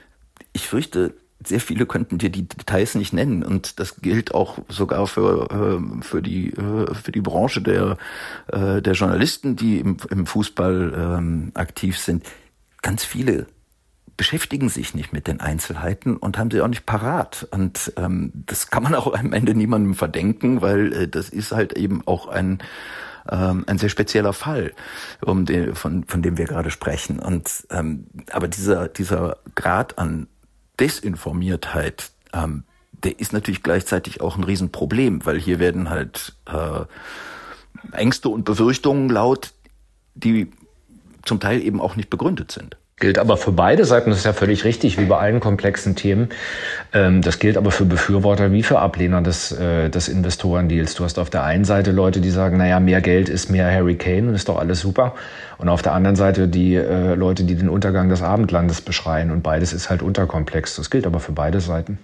Ich 0.52 0.68
fürchte, 0.68 1.14
sehr 1.46 1.60
viele 1.60 1.86
könnten 1.86 2.18
dir 2.18 2.30
die 2.30 2.46
Details 2.46 2.94
nicht 2.94 3.12
nennen 3.12 3.42
und 3.42 3.78
das 3.80 4.00
gilt 4.00 4.34
auch 4.34 4.58
sogar 4.68 5.06
für 5.06 5.50
äh, 5.50 6.02
für 6.02 6.22
die 6.22 6.50
äh, 6.50 6.94
für 6.94 7.12
die 7.12 7.20
Branche 7.20 7.62
der 7.62 7.98
äh, 8.48 8.82
der 8.82 8.92
Journalisten, 8.94 9.56
die 9.56 9.78
im, 9.80 9.96
im 10.10 10.26
Fußball 10.26 10.92
ähm, 10.96 11.52
aktiv 11.54 11.98
sind. 11.98 12.24
Ganz 12.82 13.04
viele 13.04 13.46
beschäftigen 14.16 14.68
sich 14.68 14.94
nicht 14.94 15.12
mit 15.12 15.26
den 15.26 15.40
Einzelheiten 15.40 16.16
und 16.16 16.38
haben 16.38 16.50
sie 16.50 16.60
auch 16.60 16.68
nicht 16.68 16.86
parat. 16.86 17.46
Und 17.50 17.92
ähm, 17.96 18.32
das 18.34 18.70
kann 18.70 18.82
man 18.82 18.94
auch 18.94 19.12
am 19.12 19.32
Ende 19.32 19.54
niemandem 19.54 19.94
verdenken, 19.94 20.62
weil 20.62 20.92
äh, 20.92 21.08
das 21.08 21.28
ist 21.28 21.52
halt 21.52 21.74
eben 21.74 22.06
auch 22.06 22.28
ein 22.28 22.62
ähm, 23.28 23.64
ein 23.66 23.78
sehr 23.78 23.88
spezieller 23.88 24.32
Fall, 24.32 24.72
um 25.20 25.46
den, 25.46 25.74
von, 25.74 26.04
von 26.04 26.22
dem 26.22 26.38
wir 26.38 26.44
gerade 26.46 26.70
sprechen. 26.70 27.18
Und 27.18 27.66
ähm, 27.70 28.06
aber 28.30 28.48
dieser 28.48 28.88
dieser 28.88 29.38
Grad 29.54 29.98
an 29.98 30.28
Desinformiertheit, 30.78 32.10
ähm, 32.32 32.64
der 32.92 33.18
ist 33.20 33.32
natürlich 33.32 33.62
gleichzeitig 33.62 34.20
auch 34.20 34.36
ein 34.36 34.44
Riesenproblem, 34.44 35.24
weil 35.24 35.38
hier 35.38 35.58
werden 35.58 35.90
halt 35.90 36.34
äh, 36.46 36.84
Ängste 37.92 38.28
und 38.28 38.44
Befürchtungen 38.44 39.08
laut, 39.08 39.52
die 40.14 40.50
zum 41.24 41.40
Teil 41.40 41.62
eben 41.62 41.80
auch 41.80 41.96
nicht 41.96 42.10
begründet 42.10 42.52
sind. 42.52 42.76
Gilt 42.98 43.18
aber 43.18 43.36
für 43.36 43.52
beide 43.52 43.84
Seiten, 43.84 44.08
das 44.08 44.20
ist 44.20 44.24
ja 44.24 44.32
völlig 44.32 44.64
richtig, 44.64 44.98
wie 44.98 45.04
bei 45.04 45.18
allen 45.18 45.38
komplexen 45.38 45.96
Themen. 45.96 46.30
Ähm, 46.94 47.20
das 47.20 47.38
gilt 47.38 47.58
aber 47.58 47.70
für 47.70 47.84
Befürworter 47.84 48.52
wie 48.52 48.62
für 48.62 48.78
Ablehner 48.78 49.20
des, 49.20 49.52
äh, 49.52 49.90
des 49.90 50.08
Investorendeals. 50.08 50.94
Du 50.94 51.04
hast 51.04 51.18
auf 51.18 51.28
der 51.28 51.44
einen 51.44 51.66
Seite 51.66 51.92
Leute, 51.92 52.22
die 52.22 52.30
sagen, 52.30 52.56
naja, 52.56 52.80
mehr 52.80 53.02
Geld 53.02 53.28
ist 53.28 53.50
mehr 53.50 53.70
Harry 53.70 53.96
Kane 53.96 54.28
und 54.28 54.34
ist 54.34 54.48
doch 54.48 54.58
alles 54.58 54.80
super. 54.80 55.14
Und 55.58 55.68
auf 55.68 55.82
der 55.82 55.92
anderen 55.92 56.16
Seite 56.16 56.48
die 56.48 56.74
äh, 56.74 57.14
Leute, 57.14 57.44
die 57.44 57.54
den 57.56 57.68
Untergang 57.68 58.08
des 58.08 58.22
Abendlandes 58.22 58.80
beschreien. 58.80 59.30
Und 59.30 59.42
beides 59.42 59.74
ist 59.74 59.90
halt 59.90 60.00
unterkomplex. 60.00 60.76
Das 60.76 60.88
gilt 60.88 61.06
aber 61.06 61.20
für 61.20 61.32
beide 61.32 61.60
Seiten. 61.60 61.98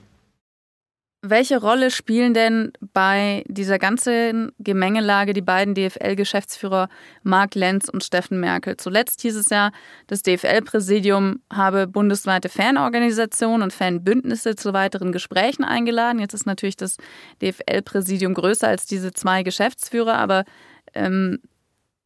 Welche 1.24 1.60
Rolle 1.60 1.92
spielen 1.92 2.34
denn 2.34 2.72
bei 2.92 3.44
dieser 3.46 3.78
ganzen 3.78 4.50
Gemengelage 4.58 5.34
die 5.34 5.40
beiden 5.40 5.76
DFL-Geschäftsführer 5.76 6.88
Marc 7.22 7.54
Lenz 7.54 7.88
und 7.88 8.02
Steffen 8.02 8.40
Merkel? 8.40 8.76
Zuletzt 8.76 9.20
hieß 9.20 9.36
es 9.36 9.48
ja, 9.48 9.70
das 10.08 10.22
DFL-Präsidium 10.22 11.38
habe 11.52 11.86
bundesweite 11.86 12.48
Fanorganisationen 12.48 13.62
und 13.62 13.72
Fanbündnisse 13.72 14.56
zu 14.56 14.72
weiteren 14.72 15.12
Gesprächen 15.12 15.62
eingeladen. 15.62 16.18
Jetzt 16.18 16.34
ist 16.34 16.44
natürlich 16.44 16.76
das 16.76 16.96
DFL-Präsidium 17.40 18.34
größer 18.34 18.66
als 18.66 18.86
diese 18.86 19.12
zwei 19.12 19.44
Geschäftsführer, 19.44 20.16
aber 20.16 20.44
ähm, 20.92 21.38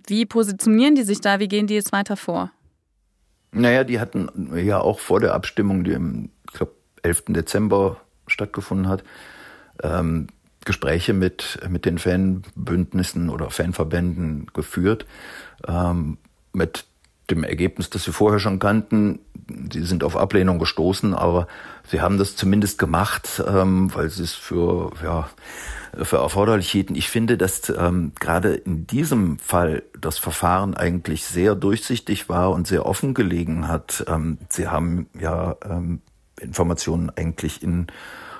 wie 0.06 0.26
positionieren 0.26 0.94
die 0.94 1.04
sich 1.04 1.22
da? 1.22 1.40
Wie 1.40 1.48
gehen 1.48 1.66
die 1.66 1.74
jetzt 1.74 1.92
weiter 1.92 2.18
vor? 2.18 2.50
Naja, 3.52 3.82
die 3.82 3.98
hatten 3.98 4.54
ja 4.54 4.78
auch 4.78 4.98
vor 4.98 5.20
der 5.20 5.32
Abstimmung, 5.32 5.84
die 5.84 5.92
im, 5.92 6.32
ich 6.46 6.52
glaube, 6.52 6.74
11. 7.02 7.24
Dezember 7.28 8.02
stattgefunden 8.26 8.88
hat, 8.88 9.04
ähm, 9.82 10.28
Gespräche 10.64 11.12
mit, 11.12 11.60
mit 11.68 11.84
den 11.84 11.98
Fanbündnissen 11.98 13.30
oder 13.30 13.50
Fanverbänden 13.50 14.48
geführt, 14.52 15.06
ähm, 15.66 16.18
mit 16.52 16.84
dem 17.30 17.44
Ergebnis, 17.44 17.90
das 17.90 18.04
sie 18.04 18.12
vorher 18.12 18.38
schon 18.38 18.58
kannten. 18.58 19.20
Sie 19.72 19.82
sind 19.82 20.04
auf 20.04 20.16
Ablehnung 20.16 20.58
gestoßen, 20.58 21.14
aber 21.14 21.46
sie 21.88 22.00
haben 22.00 22.18
das 22.18 22.36
zumindest 22.36 22.78
gemacht, 22.78 23.42
ähm, 23.46 23.94
weil 23.94 24.10
sie 24.10 24.22
es 24.22 24.32
für, 24.32 24.92
ja, 25.02 25.28
für 26.02 26.18
erforderlich 26.18 26.70
hielten. 26.70 26.94
Ich 26.94 27.08
finde, 27.08 27.36
dass 27.36 27.68
ähm, 27.70 28.12
gerade 28.18 28.54
in 28.54 28.86
diesem 28.86 29.38
Fall 29.38 29.82
das 30.00 30.18
Verfahren 30.18 30.76
eigentlich 30.76 31.24
sehr 31.24 31.54
durchsichtig 31.54 32.28
war 32.28 32.50
und 32.50 32.66
sehr 32.66 32.86
offen 32.86 33.14
gelegen 33.14 33.68
hat. 33.68 34.04
Ähm, 34.08 34.38
sie 34.48 34.68
haben 34.68 35.08
ja 35.18 35.56
ähm, 35.64 36.00
Informationen 36.40 37.10
eigentlich 37.10 37.62
in 37.62 37.86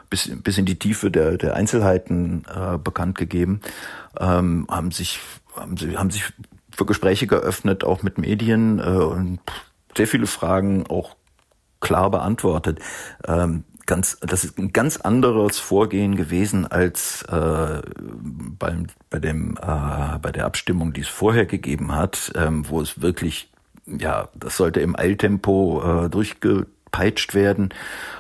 bis, 0.09 0.31
bis 0.43 0.59
in 0.59 0.67
die 0.67 0.79
Tiefe 0.79 1.11
der, 1.11 1.37
der 1.37 1.55
Einzelheiten 1.55 2.45
äh, 2.55 2.79
bekannt 2.79 3.19
gegeben, 3.19 3.61
ähm, 4.19 4.67
haben 4.71 4.93
sich 4.93 5.21
haben, 5.57 5.77
sie, 5.77 5.97
haben 5.97 6.11
sich 6.11 6.25
für 6.71 6.87
Gespräche 6.87 7.27
geöffnet, 7.27 7.85
auch 7.85 8.03
mit 8.03 8.19
Medien 8.19 8.79
äh, 8.79 8.83
und 8.83 9.41
sehr 9.97 10.07
viele 10.07 10.27
Fragen 10.27 10.87
auch 10.87 11.17
klar 11.81 12.11
beantwortet. 12.11 12.81
Ähm, 13.27 13.65
ganz, 13.87 14.19
das 14.21 14.45
ist 14.45 14.59
ein 14.59 14.73
ganz 14.73 14.99
anderes 14.99 15.59
Vorgehen 15.59 16.17
gewesen 16.17 16.67
als 16.67 17.23
äh, 17.23 17.81
beim, 17.99 18.89
bei 19.11 19.19
dem 19.19 19.57
äh, 19.57 20.19
bei 20.19 20.33
der 20.33 20.45
Abstimmung, 20.45 20.93
die 20.93 21.01
es 21.03 21.09
vorher 21.09 21.47
gegeben 21.47 21.95
hat, 21.95 22.33
ähm, 22.35 22.69
wo 22.69 22.81
es 22.81 23.01
wirklich 23.01 23.51
ja, 23.87 24.29
das 24.35 24.57
sollte 24.57 24.81
im 24.81 24.97
Eiltempo 24.99 26.07
äh, 26.07 26.11
durchge 26.11 26.67
gepeitscht 26.97 27.35
werden 27.35 27.71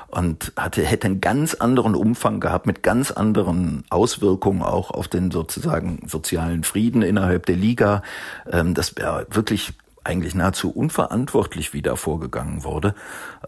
und 0.08 0.52
hatte, 0.56 0.82
hätte 0.84 1.06
einen 1.06 1.20
ganz 1.20 1.54
anderen 1.54 1.94
Umfang 1.94 2.40
gehabt 2.40 2.66
mit 2.66 2.82
ganz 2.82 3.10
anderen 3.10 3.84
Auswirkungen 3.90 4.62
auch 4.62 4.90
auf 4.90 5.08
den 5.08 5.30
sozusagen 5.30 6.02
sozialen 6.06 6.62
Frieden 6.62 7.02
innerhalb 7.02 7.46
der 7.46 7.56
Liga. 7.56 8.02
Ähm, 8.50 8.74
das 8.74 8.96
wäre 8.96 9.26
wirklich 9.30 9.72
eigentlich 10.04 10.34
nahezu 10.34 10.70
unverantwortlich, 10.70 11.72
wie 11.72 11.82
da 11.82 11.96
vorgegangen 11.96 12.62
wurde. 12.64 12.94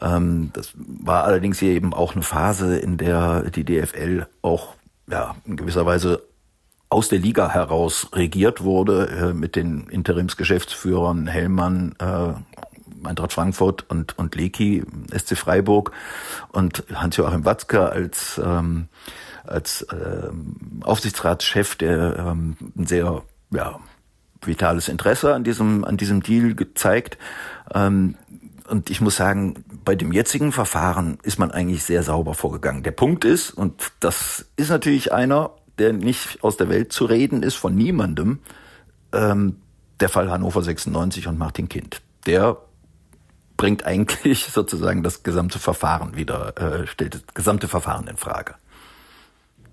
Ähm, 0.01 0.51
das 0.55 0.73
war 0.75 1.25
allerdings 1.25 1.59
hier 1.59 1.73
eben 1.73 1.95
auch 1.95 2.15
eine 2.15 2.25
Phase, 2.25 2.79
in 2.79 2.97
der 2.97 3.51
die 3.51 3.65
DFL 3.65 4.27
auch 4.43 4.75
ja, 5.09 5.37
in 5.45 5.57
gewisser 5.57 5.87
Weise 5.87 6.23
aus 6.91 7.09
der 7.09 7.19
Liga 7.19 7.51
heraus 7.51 8.09
regiert 8.15 8.65
wurde, 8.65 9.09
äh, 9.09 9.35
mit 9.35 9.57
den 9.57 9.89
Interimsgeschäftsführern 9.89 11.27
Hellmann, 11.27 11.95
äh, 11.99 12.33
Eintracht 13.05 13.33
Frankfurt 13.33 13.89
und, 13.89 14.19
und 14.19 14.35
Leki, 14.35 14.85
SC 15.13 15.37
Freiburg 15.37 15.93
und 16.53 16.85
Hans-Joachim 16.93 17.45
Watzke 17.45 17.91
als, 17.91 18.41
ähm, 18.43 18.89
als 19.45 19.87
ähm, 19.93 20.83
Aufsichtsratschef, 20.83 21.77
der 21.77 22.17
ähm, 22.19 22.57
ein 22.77 22.87
sehr 22.87 23.23
ja, 23.51 23.79
vitales 24.43 24.89
Interesse 24.89 25.35
an 25.35 25.45
diesem, 25.45 25.85
an 25.85 25.97
diesem 25.97 26.23
Deal 26.23 26.55
gezeigt. 26.55 27.19
Ähm, 27.75 28.17
und 28.69 28.91
ich 28.91 29.01
muss 29.01 29.17
sagen, 29.17 29.65
bei 29.85 29.95
dem 29.95 30.13
jetzigen 30.13 30.53
Verfahren 30.53 31.19
ist 31.23 31.39
man 31.39 31.51
eigentlich 31.51 31.85
sehr 31.85 32.03
sauber 32.03 32.35
vorgegangen. 32.35 32.83
Der 32.83 32.91
Punkt 32.91 33.25
ist, 33.25 33.51
und 33.51 33.93
das 34.01 34.47
ist 34.57 34.69
natürlich 34.69 35.13
einer, 35.13 35.51
der 35.79 35.93
nicht 35.93 36.43
aus 36.45 36.57
der 36.57 36.69
Welt 36.69 36.93
zu 36.93 37.07
reden 37.07 37.43
ist, 37.43 37.55
von 37.55 37.75
niemandem, 37.75 38.41
ähm, 39.13 39.57
der 40.01 40.09
Fall 40.09 40.31
Hannover 40.31 40.63
96 40.63 41.27
und 41.27 41.39
Martin 41.39 41.69
Kind. 41.69 42.03
Der 42.27 42.59
bringt 43.59 43.85
eigentlich 43.85 44.47
sozusagen 44.53 45.03
das 45.03 45.23
gesamte 45.23 45.59
Verfahren 45.59 46.17
wieder, 46.17 46.57
äh, 46.57 46.87
stellt 46.87 47.15
das 47.15 47.23
gesamte 47.35 47.69
Verfahren 47.69 48.07
in 48.07 48.17
Frage. 48.17 48.55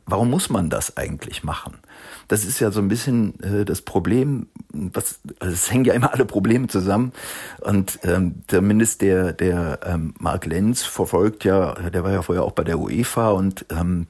Warum 0.07 0.29
muss 0.29 0.49
man 0.49 0.69
das 0.69 0.97
eigentlich 0.97 1.43
machen? 1.43 1.79
Das 2.27 2.45
ist 2.45 2.59
ja 2.59 2.69
so 2.69 2.79
ein 2.79 2.87
bisschen 2.87 3.39
äh, 3.41 3.65
das 3.65 3.81
Problem, 3.81 4.47
was, 4.71 5.19
also 5.39 5.53
es 5.53 5.71
hängen 5.71 5.85
ja 5.85 5.93
immer 5.93 6.13
alle 6.13 6.25
Probleme 6.25 6.67
zusammen. 6.67 7.11
Und 7.61 7.99
ähm, 8.03 8.43
zumindest 8.47 9.01
der, 9.01 9.33
der 9.33 9.79
ähm, 9.83 10.13
Mark 10.19 10.45
Lenz 10.45 10.83
verfolgt 10.83 11.43
ja, 11.43 11.73
der 11.73 12.03
war 12.03 12.11
ja 12.11 12.21
vorher 12.21 12.43
auch 12.43 12.51
bei 12.51 12.63
der 12.63 12.77
UEFA 12.77 13.29
und 13.31 13.65
ähm, 13.71 14.07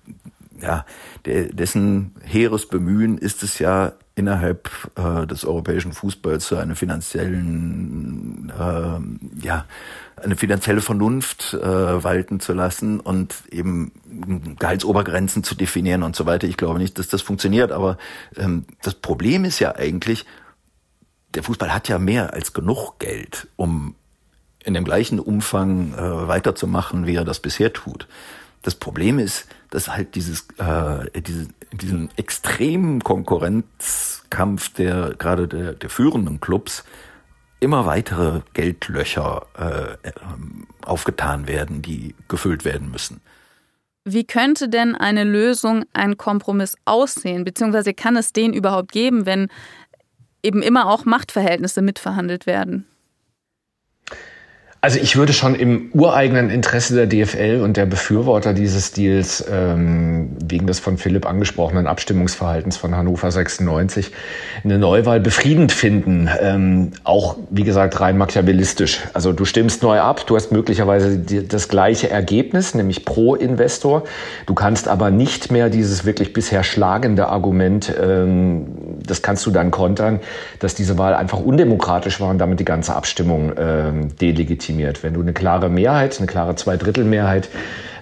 ja, 0.62 0.86
dessen 1.26 2.16
hehres 2.24 2.68
Bemühen 2.68 3.18
ist 3.18 3.44
es 3.44 3.60
ja, 3.60 3.94
innerhalb 4.16 4.70
äh, 4.96 5.28
des 5.28 5.44
europäischen 5.44 5.92
Fußballs 5.92 6.48
so 6.48 6.56
eine 6.56 6.76
finanziellen, 6.76 8.52
äh, 8.58 9.46
ja, 9.46 9.66
eine 10.16 10.38
finanzielle 10.38 10.80
Vernunft 10.80 11.54
äh, 11.54 12.04
walten 12.04 12.40
zu 12.40 12.54
lassen 12.54 13.02
und 13.02 13.36
eben 13.52 13.92
Gehaltsobergrenzen 14.58 15.44
zu 15.44 15.54
definieren 15.54 16.04
und 16.04 16.16
so 16.16 16.26
weiter. 16.26 16.48
Ich 16.48 16.56
glaube 16.56 16.80
nicht, 16.80 16.98
dass 16.98 17.10
das 17.10 17.22
funktioniert, 17.22 17.74
aber 17.74 17.98
ähm, 18.38 18.66
das 18.82 18.94
Problem 18.96 19.44
ist 19.44 19.60
ja 19.60 19.76
eigentlich, 19.76 20.26
der 21.34 21.44
Fußball 21.44 21.74
hat 21.74 21.90
ja 21.90 22.00
mehr 22.00 22.34
als 22.34 22.54
genug 22.54 22.98
Geld, 23.00 23.50
um 23.58 23.96
in 24.64 24.74
dem 24.74 24.86
gleichen 24.86 25.20
Umfang 25.20 25.94
äh, 25.94 26.28
weiterzumachen, 26.28 27.06
wie 27.06 27.16
er 27.16 27.26
das 27.26 27.42
bisher 27.42 27.74
tut. 27.74 28.08
Das 28.66 28.74
Problem 28.74 29.20
ist, 29.20 29.48
dass 29.70 29.90
halt 29.90 30.16
dieses, 30.16 30.48
äh, 30.58 31.22
diese, 31.22 31.50
diesen 31.72 32.10
extremen 32.18 33.04
Konkurrenzkampf 33.04 34.70
der 34.70 35.14
gerade 35.20 35.48
der, 35.48 35.74
der 35.74 35.90
führenden 35.92 36.42
Clubs 36.42 36.84
immer 37.60 37.86
weitere 37.86 38.42
Geldlöcher 38.54 39.46
äh, 39.54 40.12
aufgetan 40.84 41.48
werden, 41.48 41.84
die 41.84 42.16
gefüllt 42.28 42.66
werden 42.66 42.90
müssen. 42.90 43.22
Wie 44.04 44.26
könnte 44.26 44.68
denn 44.68 44.96
eine 44.96 45.26
Lösung, 45.26 45.86
ein 45.94 46.18
Kompromiss 46.18 46.76
aussehen? 46.86 47.44
Beziehungsweise 47.44 47.94
kann 47.94 48.16
es 48.16 48.34
den 48.34 48.52
überhaupt 48.52 48.92
geben, 48.92 49.28
wenn 49.28 49.50
eben 50.42 50.64
immer 50.64 50.88
auch 50.88 51.06
Machtverhältnisse 51.06 51.84
mitverhandelt 51.84 52.48
werden? 52.48 52.88
Also 54.86 55.00
ich 55.00 55.16
würde 55.16 55.34
schon 55.34 55.56
im 55.56 55.90
ureigenen 55.94 56.52
Interesse 56.52 56.94
der 56.94 57.08
DFL 57.08 57.62
und 57.64 57.76
der 57.76 57.88
Befürworter 57.88 58.54
dieses 58.54 58.92
Deals 58.92 59.44
ähm, 59.52 60.38
wegen 60.48 60.68
des 60.68 60.80
von 60.80 61.00
Philipp 61.00 61.26
angesprochenen 61.26 61.88
Abstimmungsverhaltens 61.88 62.78
von 62.78 62.96
Hannover 62.96 63.32
96 63.32 64.12
eine 64.64 64.78
Neuwahl 64.78 65.20
befriedend 65.20 65.72
finden. 65.72 66.30
Ähm, 66.40 66.92
auch, 67.04 67.36
wie 67.50 67.64
gesagt, 67.64 68.00
rein 68.00 68.16
machiavellistisch. 68.20 69.00
Also 69.16 69.34
du 69.34 69.44
stimmst 69.46 69.82
neu 69.82 70.00
ab, 70.00 70.28
du 70.28 70.36
hast 70.36 70.52
möglicherweise 70.52 71.18
die, 71.18 71.48
das 71.48 71.68
gleiche 71.68 72.12
Ergebnis, 72.12 72.76
nämlich 72.76 73.06
pro 73.06 73.34
Investor. 73.34 74.04
Du 74.46 74.54
kannst 74.54 74.88
aber 74.88 75.10
nicht 75.10 75.52
mehr 75.52 75.72
dieses 75.72 76.06
wirklich 76.06 76.32
bisher 76.32 76.64
schlagende 76.64 77.30
Argument, 77.30 77.92
ähm, 78.00 78.68
das 79.04 79.24
kannst 79.24 79.48
du 79.48 79.50
dann 79.50 79.72
kontern, 79.72 80.20
dass 80.60 80.76
diese 80.76 81.00
Wahl 81.00 81.16
einfach 81.16 81.40
undemokratisch 81.40 82.22
war 82.22 82.30
und 82.30 82.38
damit 82.38 82.60
die 82.60 82.66
ganze 82.66 82.96
Abstimmung 82.96 83.54
ähm, 83.58 84.16
delegitimiert 84.22 84.75
legitimiert. 84.76 85.04
Wenn 85.04 85.14
du 85.14 85.22
eine 85.22 85.34
klare 85.34 85.70
Mehrheit, 85.70 86.18
eine 86.18 86.28
klare 86.28 86.56
Zweidrittelmehrheit 86.56 87.50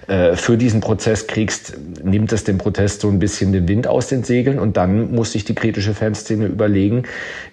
äh, 0.06 0.36
für 0.36 0.56
diesen 0.56 0.80
Prozess 0.80 1.26
kriegst, 1.26 1.78
nimmt 2.02 2.32
das 2.32 2.44
dem 2.44 2.58
Protest 2.58 3.00
so 3.00 3.08
ein 3.08 3.18
bisschen 3.18 3.52
den 3.52 3.68
Wind 3.68 3.86
aus 3.86 4.08
den 4.08 4.22
Segeln 4.22 4.58
und 4.58 4.76
dann 4.76 5.12
muss 5.12 5.32
sich 5.32 5.44
die 5.44 5.54
kritische 5.54 5.94
Fanszene 5.94 6.46
überlegen, 6.46 7.04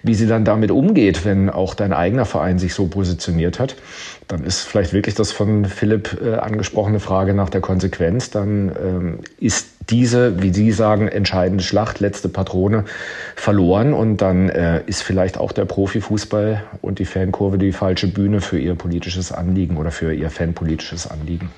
wie 0.02 0.14
sie 0.14 0.26
dann 0.26 0.44
damit 0.44 0.70
umgeht, 0.70 1.24
wenn 1.24 1.48
auch 1.48 1.74
dein 1.74 1.92
eigener 1.92 2.26
Verein 2.26 2.58
sich 2.58 2.74
so 2.74 2.86
positioniert 2.88 3.58
hat. 3.58 3.76
Dann 4.28 4.44
ist 4.44 4.62
vielleicht 4.62 4.92
wirklich 4.92 5.14
das 5.14 5.32
von 5.32 5.64
Philipp 5.64 6.20
äh, 6.22 6.34
angesprochene 6.34 7.00
Frage 7.00 7.32
nach 7.32 7.48
der 7.48 7.60
Konsequenz. 7.62 8.30
Dann 8.30 8.72
ähm, 8.82 9.18
ist 9.40 9.68
diese, 9.88 10.42
wie 10.42 10.52
Sie 10.52 10.72
sagen, 10.72 11.08
entscheidende 11.08 11.64
Schlacht, 11.64 12.00
letzte 12.00 12.28
Patrone 12.28 12.84
verloren 13.34 13.94
und 13.94 14.18
dann 14.18 14.48
äh, 14.48 14.82
ist 14.86 15.02
vielleicht 15.02 15.38
auch 15.38 15.52
der 15.52 15.64
Profifußball 15.64 16.62
und 16.82 16.98
die 16.98 17.04
Fankurve 17.04 17.58
die 17.58 17.72
falsche 17.72 18.08
Bühne 18.08 18.40
für 18.40 18.58
ihr 18.58 18.74
politisches 18.74 19.32
Anliegen 19.32 19.76
oder 19.76 19.90
für 19.90 20.14
ihr 20.14 20.30
fanpolitisches 20.30 21.06
Anliegen 21.06 21.50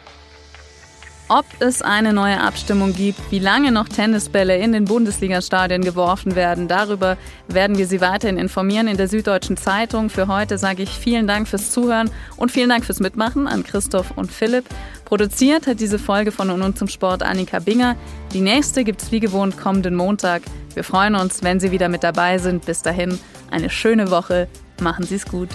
ob 1.29 1.47
es 1.61 1.83
eine 1.83 2.12
neue 2.12 2.41
Abstimmung 2.41 2.95
gibt, 2.95 3.18
wie 3.31 3.39
lange 3.39 3.72
noch 3.72 3.89
Tennisbälle 3.89 4.57
in 4.59 4.72
den 4.72 4.85
Bundesligastadien 4.85 5.83
geworfen 5.83 6.35
werden. 6.37 6.68
Darüber 6.68 7.16
werden 7.49 7.79
wir 7.79 7.87
Sie 7.87 8.01
weiterhin 8.01 8.37
informieren 8.37 8.89
in 8.89 8.97
der 8.97 9.09
Süddeutschen 9.09 9.57
Zeitung. 9.57 10.11
Für 10.11 10.29
heute 10.29 10.59
sage 10.59 10.83
ich 10.83 10.91
vielen 10.91 11.27
Dank 11.27 11.49
fürs 11.49 11.70
Zuhören 11.70 12.11
und 12.37 12.53
vielen 12.53 12.68
Dank 12.68 12.85
fürs 12.85 13.01
Mitmachen 13.01 13.47
an 13.47 13.64
Christoph 13.64 14.12
und 14.16 14.31
Philipp. 14.31 14.64
Produziert 15.05 15.66
hat 15.66 15.81
diese 15.81 15.99
Folge 15.99 16.33
von 16.33 16.51
Und, 16.51 16.62
und 16.62 16.79
zum 16.79 16.89
Sport 16.89 17.22
Annika 17.22 17.59
Binger. 17.59 17.97
Die 18.33 18.41
nächste 18.41 18.85
gibt 18.85 19.03
es 19.03 19.12
wie 19.12 19.20
gewohnt 19.20 19.57
kommenden 19.57 19.95
Montag. 19.95 20.43
Wir 20.75 20.85
freuen 20.85 21.14
uns, 21.14 21.43
wenn 21.43 21.61
Sie 21.61 21.70
wieder 21.70 21.89
mit 21.89 22.03
dabei 22.03 22.39
sind. 22.39 22.66
Bis 22.66 22.83
dahin 22.83 23.18
eine 23.51 23.70
schöne 23.70 24.11
Woche. 24.11 24.49
Machen 24.81 25.05
Sie 25.05 25.14
es 25.14 25.25
gut. 25.25 25.51